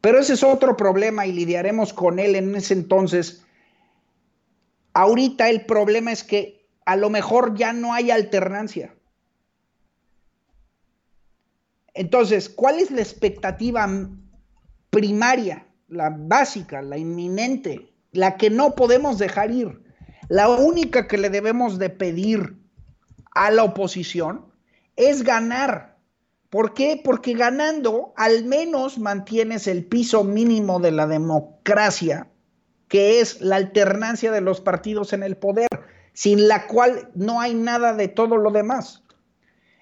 [0.00, 3.44] Pero ese es otro problema y lidiaremos con él en ese entonces.
[4.94, 8.94] Ahorita el problema es que a lo mejor ya no hay alternancia.
[11.94, 13.88] Entonces, ¿cuál es la expectativa
[14.90, 19.82] primaria, la básica, la inminente, la que no podemos dejar ir?
[20.28, 22.56] La única que le debemos de pedir
[23.32, 24.46] a la oposición
[24.96, 25.98] es ganar.
[26.50, 27.00] ¿Por qué?
[27.02, 32.28] Porque ganando al menos mantienes el piso mínimo de la democracia,
[32.94, 35.66] que es la alternancia de los partidos en el poder,
[36.12, 39.02] sin la cual no hay nada de todo lo demás.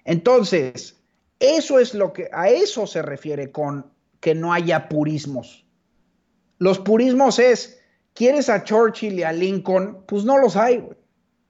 [0.06, 0.98] Entonces,
[1.38, 5.66] eso es lo que, a eso se refiere con que no haya purismos.
[6.56, 7.82] Los purismos es,
[8.14, 10.04] ¿quieres a Churchill y a Lincoln?
[10.06, 10.96] Pues no los hay, güey.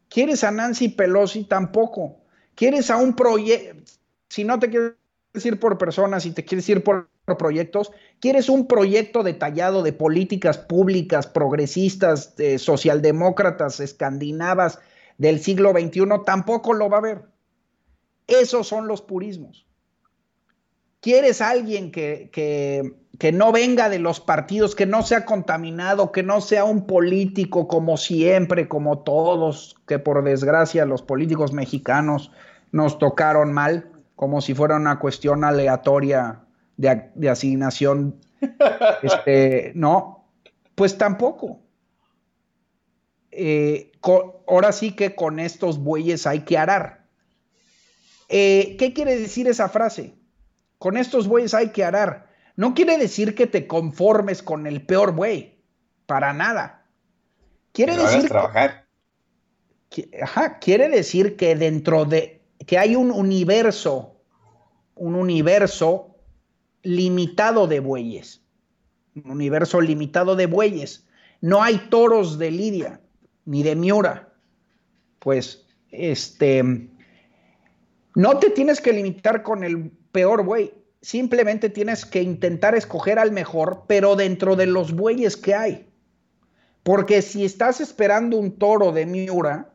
[0.09, 1.45] ¿Quieres a Nancy Pelosi?
[1.45, 2.25] Tampoco.
[2.57, 3.93] ¿Quieres a un proyecto?
[4.29, 4.95] Si no te quieres
[5.35, 10.59] ir por personas y te quieres ir por proyectos, ¿quieres un proyecto detallado de políticas
[10.59, 14.79] públicas progresistas, socialdemócratas, escandinavas
[15.19, 16.03] del siglo XXI?
[16.27, 17.23] Tampoco lo va a haber.
[18.27, 19.67] Esos son los purismos
[21.03, 26.41] quieres alguien que, que, no venga de los partidos, que no sea contaminado, que no
[26.41, 32.33] sea un político como siempre, como todos, que por desgracia los políticos mexicanos
[32.73, 36.45] nos tocaron mal, como si fuera una cuestión aleatoria
[36.77, 38.21] de, asignación.
[39.03, 40.29] este, no,
[40.75, 41.61] pues tampoco.
[43.31, 43.93] Eh,
[44.47, 47.07] ahora sí que con estos bueyes hay que arar.
[48.29, 50.15] Eh, ¿Qué quiere decir esa frase?
[50.83, 52.27] con estos bueyes hay que arar.
[52.57, 55.63] No quiere decir que te conformes con el peor buey,
[56.07, 56.89] para nada.
[57.71, 58.89] Quiere decir trabajar.
[59.89, 64.17] Que, ajá, quiere decir que dentro de que hay un universo,
[64.95, 66.17] un universo
[66.83, 68.43] limitado de bueyes.
[69.15, 71.07] Un universo limitado de bueyes.
[71.41, 73.01] No hay toros de Lidia
[73.45, 74.33] ni de Miura.
[75.19, 76.89] Pues este
[78.15, 80.75] no te tienes que limitar con el peor buey.
[81.01, 85.89] Simplemente tienes que intentar escoger al mejor, pero dentro de los bueyes que hay.
[86.83, 89.73] Porque si estás esperando un toro de Miura,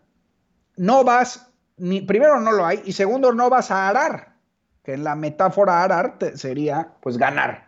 [0.75, 1.46] no vas,
[1.77, 4.35] primero no lo hay, y segundo no vas a arar,
[4.83, 7.67] que en la metáfora arar sería pues ganar.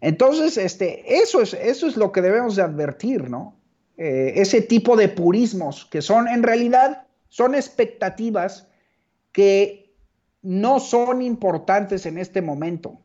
[0.00, 3.56] Entonces, este, eso, es, eso es lo que debemos de advertir, ¿no?
[3.96, 8.66] Eh, ese tipo de purismos que son en realidad, son expectativas
[9.30, 9.94] que
[10.42, 13.00] no son importantes en este momento.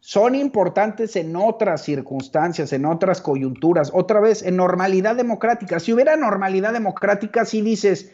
[0.00, 3.90] Son importantes en otras circunstancias, en otras coyunturas.
[3.92, 5.80] Otra vez, en normalidad democrática.
[5.80, 8.12] Si hubiera normalidad democrática, si dices,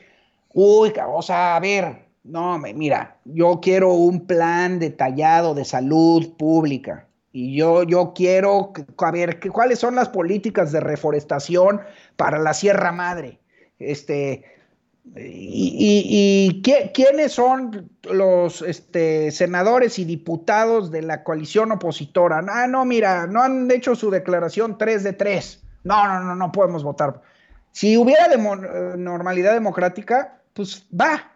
[0.54, 7.06] uy, o sea, a ver, no, mira, yo quiero un plan detallado de salud pública.
[7.32, 11.80] Y yo, yo quiero, a ver, ¿cuáles son las políticas de reforestación
[12.16, 13.40] para la Sierra Madre?
[13.78, 14.44] Este,
[15.16, 16.62] ¿Y,
[16.94, 22.42] quiénes son los este, senadores y diputados de la coalición opositora?
[22.48, 25.62] Ah, no, mira, no han hecho su declaración 3 de 3.
[25.84, 27.20] No, no, no, no podemos votar.
[27.72, 31.32] Si hubiera eh, normalidad democrática, pues va.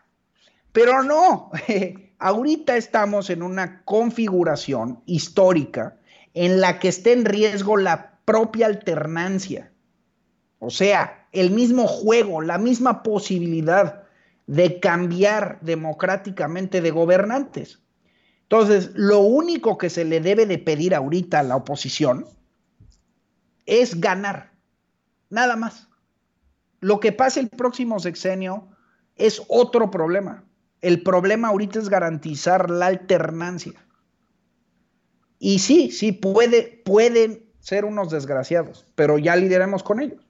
[0.72, 1.50] Pero no,
[2.18, 5.98] ahorita estamos en una configuración histórica
[6.34, 9.72] en la que está en riesgo la propia alternancia.
[10.60, 14.04] O sea, el mismo juego, la misma posibilidad
[14.46, 17.80] de cambiar democráticamente de gobernantes.
[18.42, 22.26] Entonces, lo único que se le debe de pedir ahorita a la oposición
[23.66, 24.52] es ganar,
[25.28, 25.88] nada más.
[26.80, 28.68] Lo que pase el próximo sexenio
[29.18, 30.44] es otro problema.
[30.80, 33.84] El problema ahorita es garantizar la alternancia.
[35.38, 40.24] Y sí, sí, puede, pueden ser unos desgraciados, pero ya lideremos con ellos.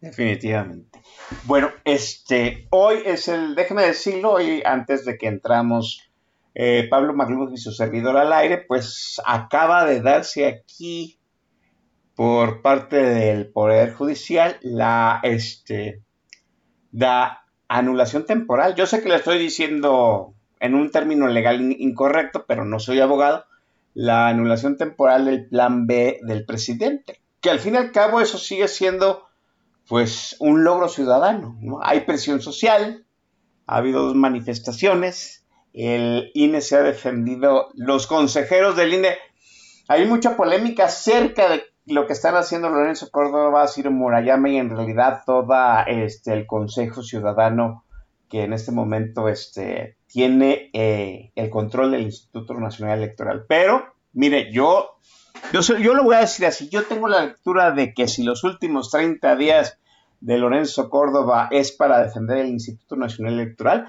[0.00, 1.00] Definitivamente.
[1.44, 6.08] Bueno, este, hoy es el, déjeme decirlo, hoy antes de que entramos
[6.54, 11.18] eh, Pablo Magluz y su servidor al aire, pues acaba de darse aquí
[12.14, 16.02] por parte del Poder Judicial la, este,
[16.92, 18.74] la anulación temporal.
[18.74, 23.44] Yo sé que le estoy diciendo en un término legal incorrecto, pero no soy abogado,
[23.94, 28.38] la anulación temporal del plan B del presidente, que al fin y al cabo eso
[28.38, 29.26] sigue siendo
[29.88, 31.58] pues un logro ciudadano.
[31.82, 33.04] Hay presión social,
[33.66, 39.16] ha habido dos manifestaciones, el INE se ha defendido, los consejeros del INE,
[39.88, 44.70] hay mucha polémica acerca de lo que están haciendo Lorenzo Córdoba, Ciro Murayama y en
[44.70, 45.46] realidad todo
[45.86, 47.84] este, el Consejo Ciudadano
[48.28, 53.46] que en este momento este, tiene eh, el control del Instituto Nacional Electoral.
[53.48, 54.98] Pero, mire, yo,
[55.52, 58.44] yo, yo lo voy a decir así, yo tengo la lectura de que si los
[58.44, 59.78] últimos 30 días
[60.20, 63.88] de Lorenzo Córdoba es para defender el Instituto Nacional Electoral,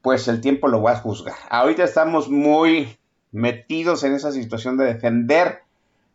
[0.00, 1.36] pues el tiempo lo va a juzgar.
[1.50, 2.96] Ahorita estamos muy
[3.32, 5.63] metidos en esa situación de defender,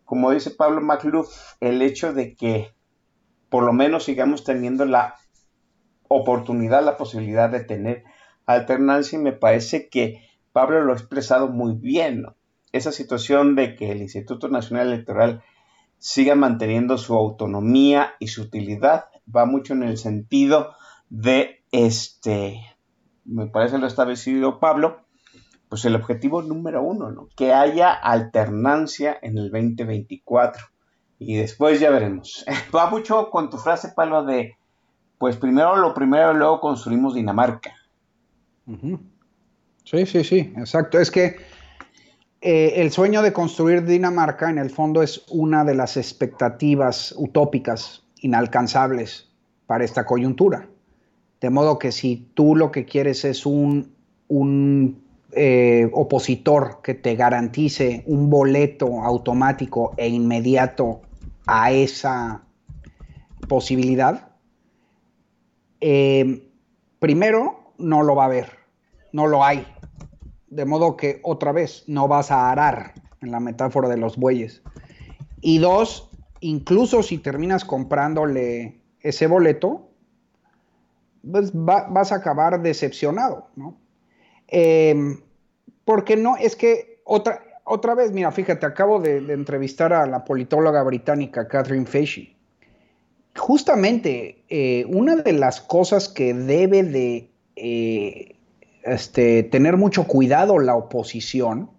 [0.10, 2.74] como dice Pablo McLuff, el hecho de que
[3.48, 5.14] por lo menos sigamos teniendo la
[6.08, 8.04] oportunidad, la posibilidad de tener
[8.48, 12.26] alternancia y me parece que Pablo lo ha expresado muy bien,
[12.72, 15.44] Esa situación de que el Instituto Nacional Electoral
[16.00, 20.74] siga manteniendo su autonomía y su utilidad va mucho en el sentido
[21.12, 22.60] de este,
[23.26, 25.06] me parece lo establecido Pablo,
[25.70, 27.30] pues el objetivo número uno, ¿no?
[27.36, 30.66] Que haya alternancia en el 2024.
[31.20, 32.44] Y después ya veremos.
[32.76, 34.58] Va mucho con tu frase, Pablo, de,
[35.20, 37.74] pues primero lo primero, luego construimos Dinamarca.
[39.84, 41.00] Sí, sí, sí, exacto.
[41.00, 41.38] Es que
[42.42, 48.04] eh, el sueño de construir Dinamarca en el fondo es una de las expectativas utópicas,
[48.22, 49.30] inalcanzables
[49.68, 50.68] para esta coyuntura.
[51.42, 53.94] De modo que si tú lo que quieres es un,
[54.28, 61.02] un eh, opositor que te garantice un boleto automático e inmediato
[61.46, 62.44] a esa
[63.48, 64.32] posibilidad,
[65.82, 66.52] eh,
[67.00, 68.50] primero no lo va a haber,
[69.14, 69.68] no lo hay.
[70.48, 74.64] De modo que otra vez no vas a arar en la metáfora de los bueyes.
[75.42, 79.90] Y dos, incluso si terminas comprándole ese boleto,
[81.30, 83.78] pues vas a acabar decepcionado, ¿no?
[84.52, 85.22] Em,
[85.86, 90.82] porque no, es que otra, otra vez, mira, fíjate, acabo de, entrevistar a la politóloga
[90.84, 92.36] británica Catherine Fashey.
[93.36, 98.36] Justamente, eh, una de las cosas que debe de eh,
[98.84, 101.70] este, tener mucho cuidado la oposición,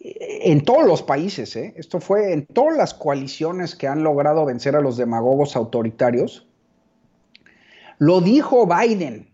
[0.00, 4.76] eh, en todos los países, esto fue en todas las coaliciones que han logrado vencer
[4.76, 6.46] a los demagogos autoritarios,
[7.98, 9.31] lo dijo Biden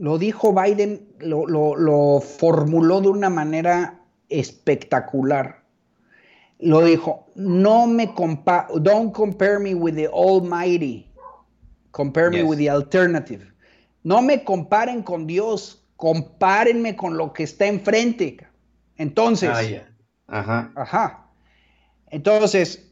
[0.00, 4.00] lo dijo Biden, lo, formuló de una manera
[4.30, 5.62] espectacular.
[6.58, 11.06] Lo dijo, no me compa don't compare me with the almighty,
[11.90, 13.46] compare me with the alternative.
[14.02, 18.38] No me comparen con Dios, compárenme con lo que está enfrente.
[18.96, 19.50] Entonces,
[20.28, 21.26] ah, ajá.
[22.06, 22.90] Entonces,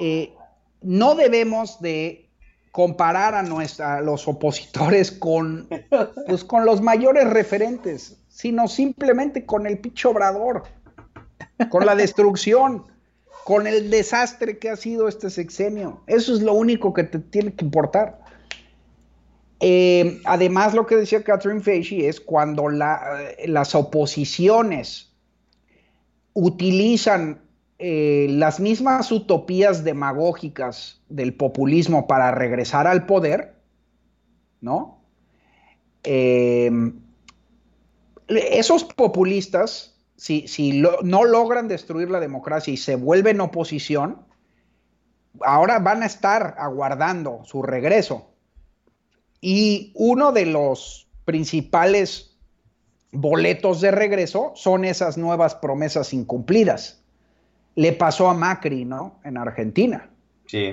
[0.00, 0.34] eh,
[0.82, 2.27] no debemos de
[2.72, 5.68] comparar a, los opositores con,
[6.26, 10.64] pues, con los mayores referentes, sino simplemente con el picho obrador,
[11.70, 12.84] con la destrucción,
[13.44, 16.02] con el desastre que ha sido este sexenio.
[16.06, 18.20] Eso es lo único que te tiene que importar.
[19.60, 25.12] Eh, además, lo que decía Catherine Fashey es cuando las oposiciones
[26.34, 27.40] utilizan
[27.80, 33.54] eh, las mismas utopías demagógicas del populismo para regresar al poder,
[34.60, 35.00] ¿no?
[36.02, 36.72] Eh,
[38.26, 44.26] esos populistas, si, no logran destruir la democracia y se vuelven oposición,
[45.42, 48.32] ahora van a estar aguardando su regreso.
[49.40, 52.36] Y uno de los principales
[53.12, 56.97] boletos de regreso son esas nuevas promesas incumplidas
[57.78, 59.20] le pasó a Macri, ¿no?
[59.22, 60.10] En Argentina.
[60.46, 60.72] Sí.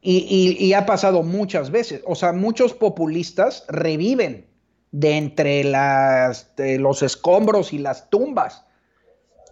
[0.00, 2.00] Y, ha pasado muchas veces.
[2.06, 4.46] O sea, muchos populistas reviven
[4.92, 8.64] de entre las, los escombros y las tumbas,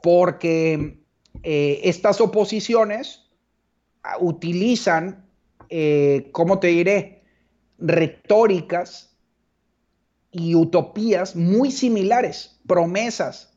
[0.01, 1.03] porque
[1.43, 3.29] eh, estas oposiciones
[4.05, 5.27] ah, utilizan,
[5.71, 7.25] eh, ¿cómo te diré?,
[7.79, 9.17] retóricas
[10.31, 13.52] y utopías muy similares, promesas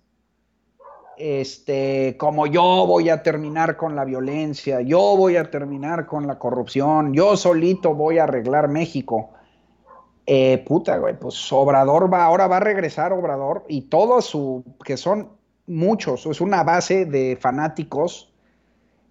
[1.17, 6.37] este, como yo voy a terminar con la violencia, yo voy a terminar con la
[6.37, 9.29] corrupción, yo solito voy a arreglar México.
[10.25, 14.97] Eh, puta, güey, pues Obrador va, ahora va a regresar Obrador y todos su, que
[14.97, 15.29] son
[15.67, 18.31] muchos, es una base de fanáticos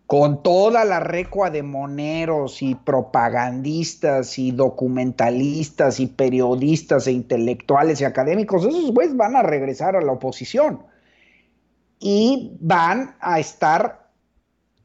[0.06, 8.04] con toda la recua de moneros y propagandistas y documentalistas y periodistas e intelectuales y
[8.04, 10.80] académicos, esos güeyes van a regresar a la oposición
[11.98, 14.10] y van a estar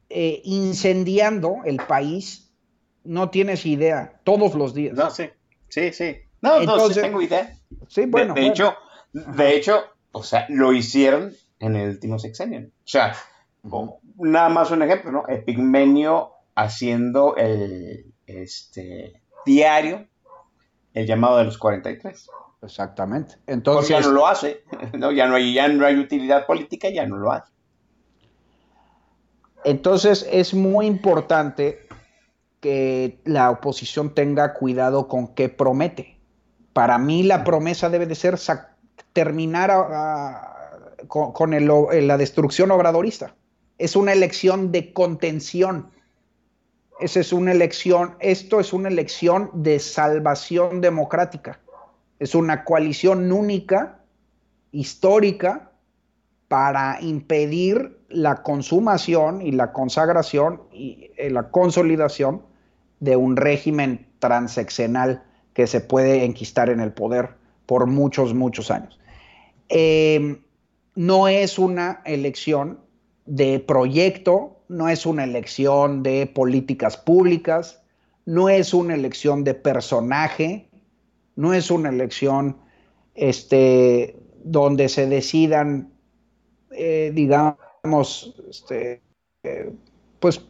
[0.10, 2.52] eh, incendiando el país,
[3.04, 4.96] no tienes idea, todos los días.
[4.96, 5.30] No, sí,
[5.68, 6.18] sí, sí.
[6.42, 7.58] No, no, sí tengo idea.
[7.88, 8.34] Sí, bueno.
[8.34, 8.76] De, hecho,
[9.14, 12.68] de hecho, o sea, lo hicieron en el último sexenio.
[12.68, 13.16] O sea,
[14.18, 15.24] nada más un ejemplo, ¿no?
[15.28, 20.08] Epigmenio haciendo el este, diario,
[20.94, 22.30] el llamado de los 43.
[22.62, 23.36] Exactamente.
[23.48, 24.64] Entonces, ya no lo hace.
[24.98, 27.52] No, ya, no hay, ya no hay utilidad política, ya no lo hace.
[29.64, 31.88] Entonces es muy importante
[32.60, 36.18] que la oposición tenga cuidado con qué promete.
[36.74, 38.38] Para mí la promesa debe de ser
[39.14, 39.72] terminar
[41.08, 43.36] con, la destrucción obradorista.
[43.78, 45.92] Es una elección de contención.
[47.00, 51.60] Esa es una elección, esto es una elección de salvación democrática.
[52.20, 54.00] Es una coalición única,
[54.72, 55.72] histórica,
[56.48, 62.42] para impedir la consumación y la consagración y eh, la consolidación
[63.00, 65.24] de un régimen transeccional
[65.54, 67.36] que se puede enquistar en el poder
[67.66, 69.00] por muchos, muchos años.
[69.70, 70.42] Em,
[70.96, 72.80] no es una elección
[73.26, 77.82] de proyecto, no es una elección de políticas públicas,
[78.26, 80.69] no es una elección de personaje,
[81.40, 82.58] no es una elección
[83.16, 85.94] este, donde se decidan,
[86.70, 89.02] eh, digamos, este,
[89.44, 89.72] eh,
[90.20, 90.42] pues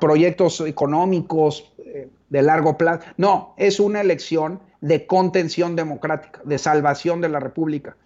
[0.00, 3.04] proyectos económicos eh, de largo plazo.
[3.18, 7.98] No, es una elección de contención democrática, de salvación de la República.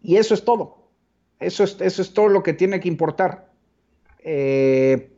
[0.00, 0.92] Y eso es todo.
[1.40, 3.50] Eso es, eso es todo lo que tiene que importar.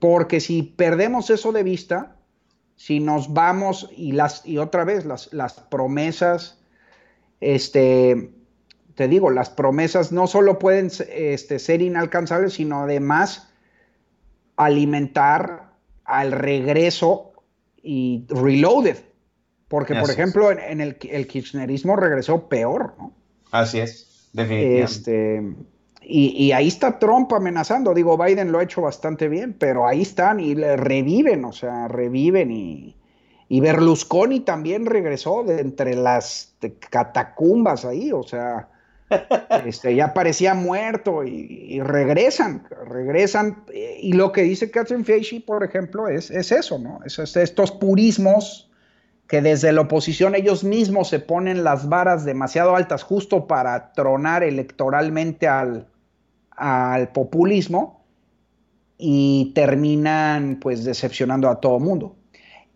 [0.01, 2.14] Porque si perdemos eso de vista,
[2.77, 6.59] si nos vamos y, las, y otra vez las, las promesas,
[7.41, 8.31] este,
[8.95, 13.49] te digo, las promesas no solo pueden este, ser inalcanzables, sino además
[14.57, 15.73] alimentar
[16.05, 17.33] al regreso
[17.83, 18.99] y reloaded.
[19.69, 23.13] Porque, por ejemplo, en, el, el, kirchnerismo regresó peor, ¿no?
[23.51, 24.83] Así es, definitivamente.
[24.83, 25.43] Este,
[26.07, 27.95] y, ahí está Trump amenazando.
[27.95, 31.89] Digo, Biden lo ha hecho bastante bien, pero ahí están y le reviven, o sea,
[31.89, 32.97] reviven y,
[33.49, 36.55] y Berlusconi también regresó de entre las
[36.91, 38.69] catacumbas ahí, o sea,
[39.67, 43.65] este, ya parecía muerto y, regresan, regresan.
[43.73, 47.01] Y lo que dice Catherine Feige, por ejemplo, es, es eso, ¿no?
[47.05, 48.71] Es, estos purismos
[49.27, 54.43] que desde la oposición ellos mismos se ponen las varas demasiado altas justo para tronar
[54.43, 55.87] electoralmente al,
[56.57, 58.05] al populismo
[58.99, 62.17] y terminan pues decepcionando a todo mundo.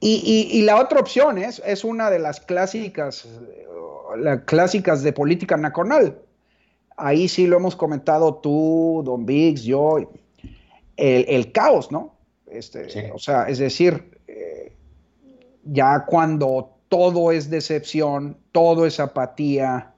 [0.01, 3.29] Y, y, la otra opción es, es una de las clásicas,
[4.17, 6.21] las clásicas de política nacional.
[6.97, 9.99] Ahí sí lo hemos comentado tú, Don Biggs, yo,
[10.97, 12.15] el, el caos, ¿no?
[12.47, 14.73] Este, O sea, es decir, eh,
[15.65, 19.95] ya cuando todo es decepción, todo es apatía,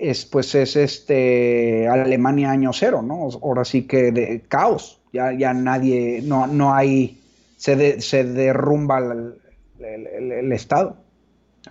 [0.00, 3.28] es, pues es este Alemania año cero, ¿no?
[3.42, 7.20] Ahora sí que de caos, ya, ya nadie, no, no hay,
[7.56, 10.96] se, se derrumba el, Estado.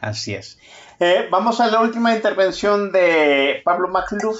[0.01, 0.60] Así es.
[0.99, 4.39] Eh, vamos a la última intervención de Pablo Macluf,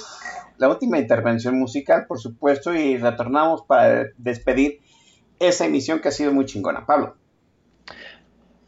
[0.58, 4.80] la última intervención musical, por supuesto, y retornamos para despedir
[5.40, 6.86] esa emisión que ha sido muy chingona.
[6.86, 7.16] Pablo.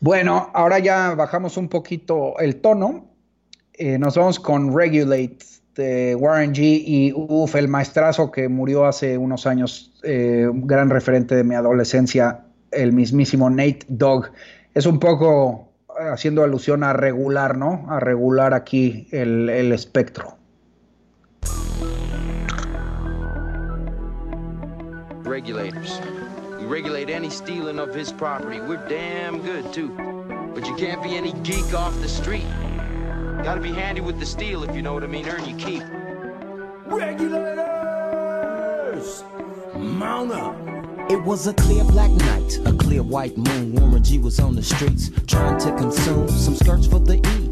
[0.00, 3.11] Bueno, ahora ya bajamos un poquito el tono
[3.74, 5.38] eh, nos vamos con Regulate
[5.74, 6.82] de Warren G.
[6.84, 12.40] Y uff, el maestrazo que murió hace unos años, eh, gran referente de mi adolescencia,
[12.70, 14.30] el mismísimo Nate Dogg.
[14.74, 15.68] Es un poco
[16.00, 17.86] eh, haciendo alusión a regular, ¿no?
[17.88, 20.36] A regular aquí el, el espectro.
[25.24, 26.00] Regulators.
[26.60, 28.60] We regulate any stealing of his property.
[28.60, 29.88] We're damn good, too.
[30.54, 32.44] But you can't be any geek off the street.
[33.42, 35.28] Gotta be handy with the steel if you know what I mean.
[35.28, 35.82] Earn your keep.
[36.86, 37.64] Regulators!
[39.74, 40.56] Mount up!
[41.10, 43.74] It was a clear black night, a clear white moon.
[43.74, 47.51] Warren G was on the streets trying to consume some skirts for the E,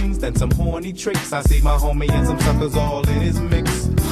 [0.00, 1.32] things than some horny tricks.
[1.32, 3.77] I see my homie and some suckers all in his mix.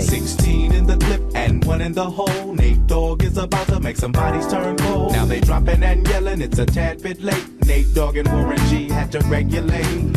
[0.00, 0.08] Nate.
[0.08, 2.54] 16 in the clip and one in the hole.
[2.54, 5.12] Nate Dogg is about to make some bodies turn cold.
[5.12, 7.46] Now they dropping and yelling, it's a tad bit late.
[7.66, 10.16] Nate Dogg and Warren G had to regulate.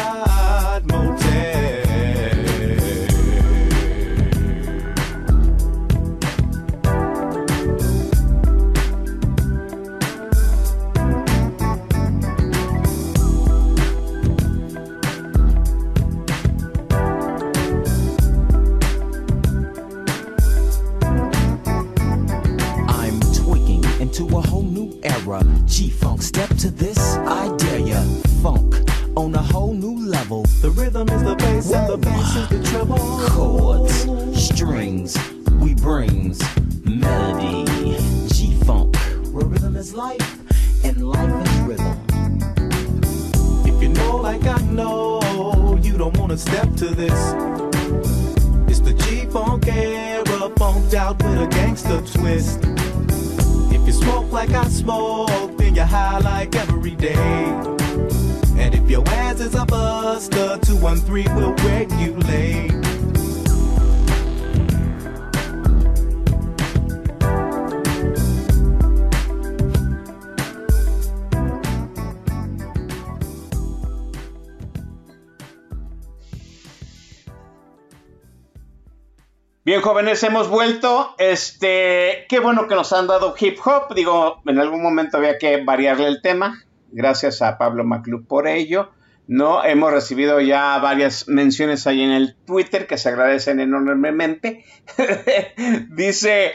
[79.81, 81.15] Jóvenes, hemos vuelto.
[81.17, 83.93] Este, qué bueno que nos han dado hip hop.
[83.95, 86.63] Digo, en algún momento había que variarle el tema.
[86.91, 88.91] Gracias a Pablo Maclub por ello.
[89.27, 94.65] No, hemos recibido ya varias menciones ahí en el Twitter que se agradecen enormemente.
[95.89, 96.53] dice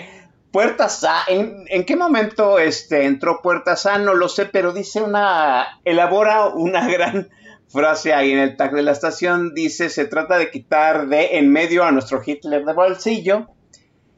[0.52, 3.98] Puerta Sa, ¿en, en qué momento este, entró Puerta Sa?
[3.98, 7.28] No lo sé, pero dice una, elabora una gran
[7.76, 9.52] frase ahí en el tag de la estación.
[9.54, 13.48] Dice, se trata de quitar de en medio a nuestro Hitler de bolsillo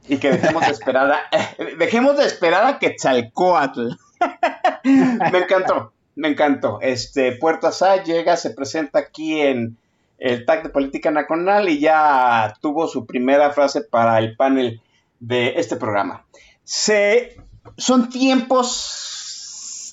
[0.08, 1.18] y que dejemos de esperar a,
[1.78, 3.88] dejemos de esperar a Quetzalcoatl.
[4.84, 5.92] Me encantó.
[6.14, 6.78] Me encantó.
[6.80, 9.76] Este, Puerto Asá llega, se presenta aquí en
[10.18, 14.80] el tag de Política Nacional y ya tuvo su primera frase para el panel
[15.20, 16.24] de este programa.
[16.62, 17.36] Se,
[17.76, 19.17] son tiempos,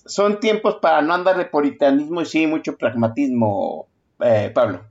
[0.06, 3.88] son tiempos para no andar de puritanismo y sí mucho pragmatismo,
[4.20, 4.82] eh, Pablo.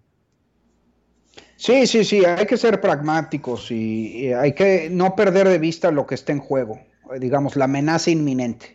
[1.56, 6.06] Sí, sí, sí, hay que ser pragmáticos y, hay que no perder de vista lo
[6.06, 6.80] que está en juego,
[7.18, 8.74] digamos, la amenaza inminente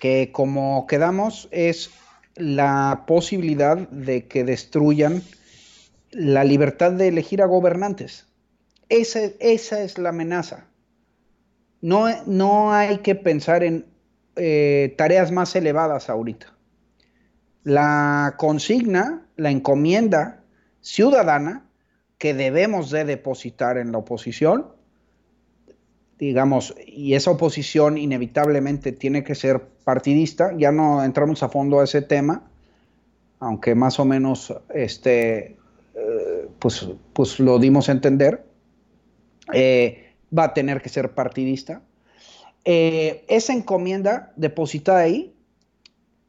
[0.00, 1.90] que como quedamos es
[2.34, 5.22] la posibilidad de que destruyan
[6.10, 8.26] la libertad de elegir a gobernantes.
[8.88, 10.66] Esa, esa es la amenaza.
[11.82, 13.86] No, no, hay que pensar en
[14.42, 16.54] eh, tareas más elevadas ahorita.
[17.62, 20.42] La consigna, la encomienda
[20.80, 21.66] ciudadana
[22.16, 24.80] que debemos de depositar en la oposición
[26.20, 31.84] digamos, y esa oposición inevitablemente tiene que ser partidista, ya no entramos a fondo a
[31.84, 32.44] ese tema,
[33.38, 35.56] aunque más o menos este,
[35.94, 38.44] eh, pues, pues lo dimos a entender,
[39.54, 41.80] eh, va a tener que ser partidista.
[42.64, 45.34] Eh, esa encomienda depositada ahí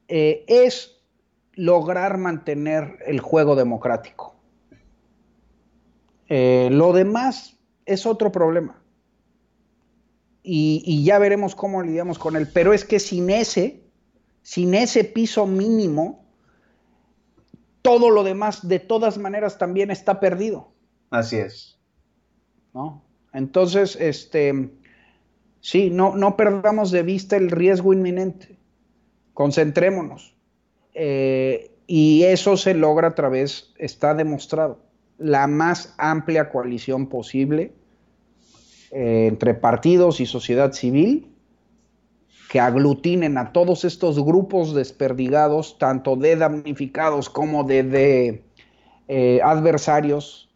[0.07, 1.01] es
[1.53, 4.35] lograr mantener el juego democrático.
[6.27, 8.81] lo demás es otro problema
[10.43, 12.47] y, y, ya veremos cómo lidiamos con él.
[12.51, 13.83] Pero es que sin ese,
[14.41, 16.25] sin ese piso mínimo,
[17.81, 20.71] todo lo demás de todas maneras también está perdido.
[21.09, 21.79] Así es.
[22.73, 23.03] ¿No?
[23.33, 24.71] Entonces, este,
[25.61, 28.57] Sí, no, no perdamos de vista el riesgo inminente.
[29.33, 30.35] Concentrémonos.
[30.93, 34.79] Eh, y eso se logra a través, está demostrado,
[35.17, 37.73] la más amplia coalición posible
[38.91, 41.31] eh, entre partidos y sociedad civil
[42.49, 48.43] que aglutinen a todos estos grupos desperdigados, tanto de damnificados como de,
[49.07, 50.49] eh, adversarios,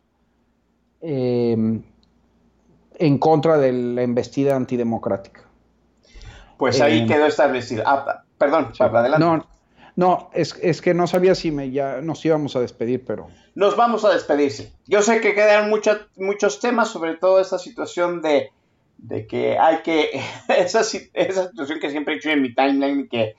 [3.00, 5.42] en contra de la embestida antidemocrática.
[6.58, 7.84] Pues ahí quedó establecido.
[7.86, 9.20] Ah, perdón, adelante.
[9.20, 9.48] No,
[9.96, 13.28] no es, que no sabía si me, ya nos íbamos a despedir, pero...
[13.56, 14.74] Nos vamos a despedirse.
[14.88, 18.52] Yo sé que quedan muchos temas, sobre todo esta situación de
[18.98, 23.36] de que hay que, esa, esa situación que siempre he hecho en mi timeline que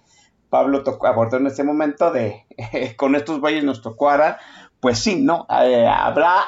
[0.49, 2.45] Pablo tocó, abordó en este momento de
[2.97, 4.39] con estos valles nos tocó ahora,
[4.81, 5.47] pues sí, ¿no?
[5.51, 6.45] Eh, habrá,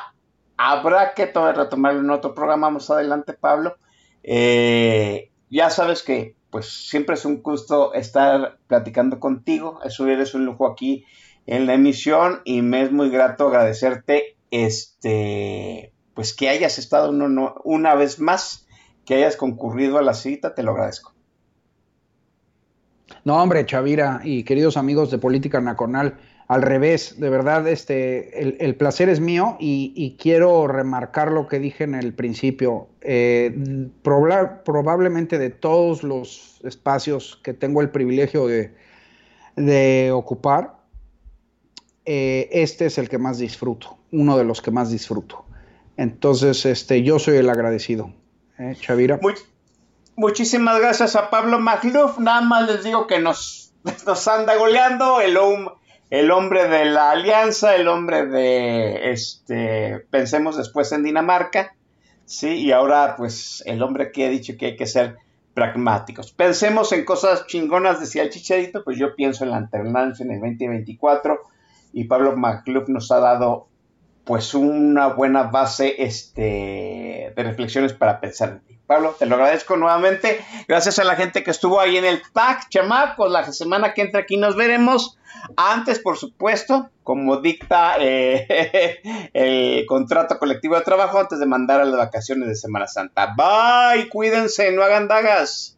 [0.59, 3.79] habrá que retomarlo en otro programa más adelante, Pablo.
[4.23, 10.45] Eh, ya sabes que pues siempre es un gusto estar platicando contigo, eso eres un
[10.45, 11.05] lujo aquí
[11.47, 17.11] en la emisión y me es muy grato agradecerte este pues que hayas estado
[17.65, 18.67] una vez más
[19.05, 21.15] que hayas concurrido a la cita, te lo agradezco.
[23.25, 26.19] No, hombre, Chavira y queridos amigos de Política Nacional,
[26.49, 31.85] al revés, de verdad, este, el, placer es mío y, quiero remarcar lo que dije
[31.85, 32.89] en el principio.
[33.03, 33.55] Eh,
[34.03, 40.79] probablemente de todos los espacios que tengo el privilegio de, ocupar,
[42.07, 45.45] eh, este es el que más disfruto, uno de los que más disfruto.
[45.99, 48.11] Entonces, este, yo soy el agradecido.
[48.59, 49.21] Eh, Chavira.
[50.17, 52.19] muchísimas gracias a Pablo Magluf.
[52.19, 53.75] Nada más les digo que nos,
[54.07, 55.37] nos anda goleando el,
[56.11, 61.75] el hombre de la alianza, el hombre de este pensemos después en Dinamarca.
[62.25, 65.17] Sí, y ahora pues el hombre que ha dicho que hay que ser
[65.55, 66.33] pragmáticos.
[66.33, 70.41] Pensemos en cosas chingonas, decía el Chicharito, pues yo pienso en la alternancia en el
[70.41, 71.41] 2024
[71.93, 73.69] y Pablo Magluf nos ha dado
[74.25, 80.43] pues una buena base este, de reflexiones para pensar Pablo, te lo agradezco nuevamente.
[80.67, 83.31] Gracias a la gente que estuvo ahí en el TAC, chamacos.
[83.31, 85.19] La semana que entra aquí nos veremos.
[85.57, 91.85] Antes, por supuesto, como dicta eh, el contrato colectivo de trabajo, antes de mandar a
[91.85, 93.35] las vacaciones de Semana Santa.
[93.37, 95.78] Bye, cuídense, no hagan dagas.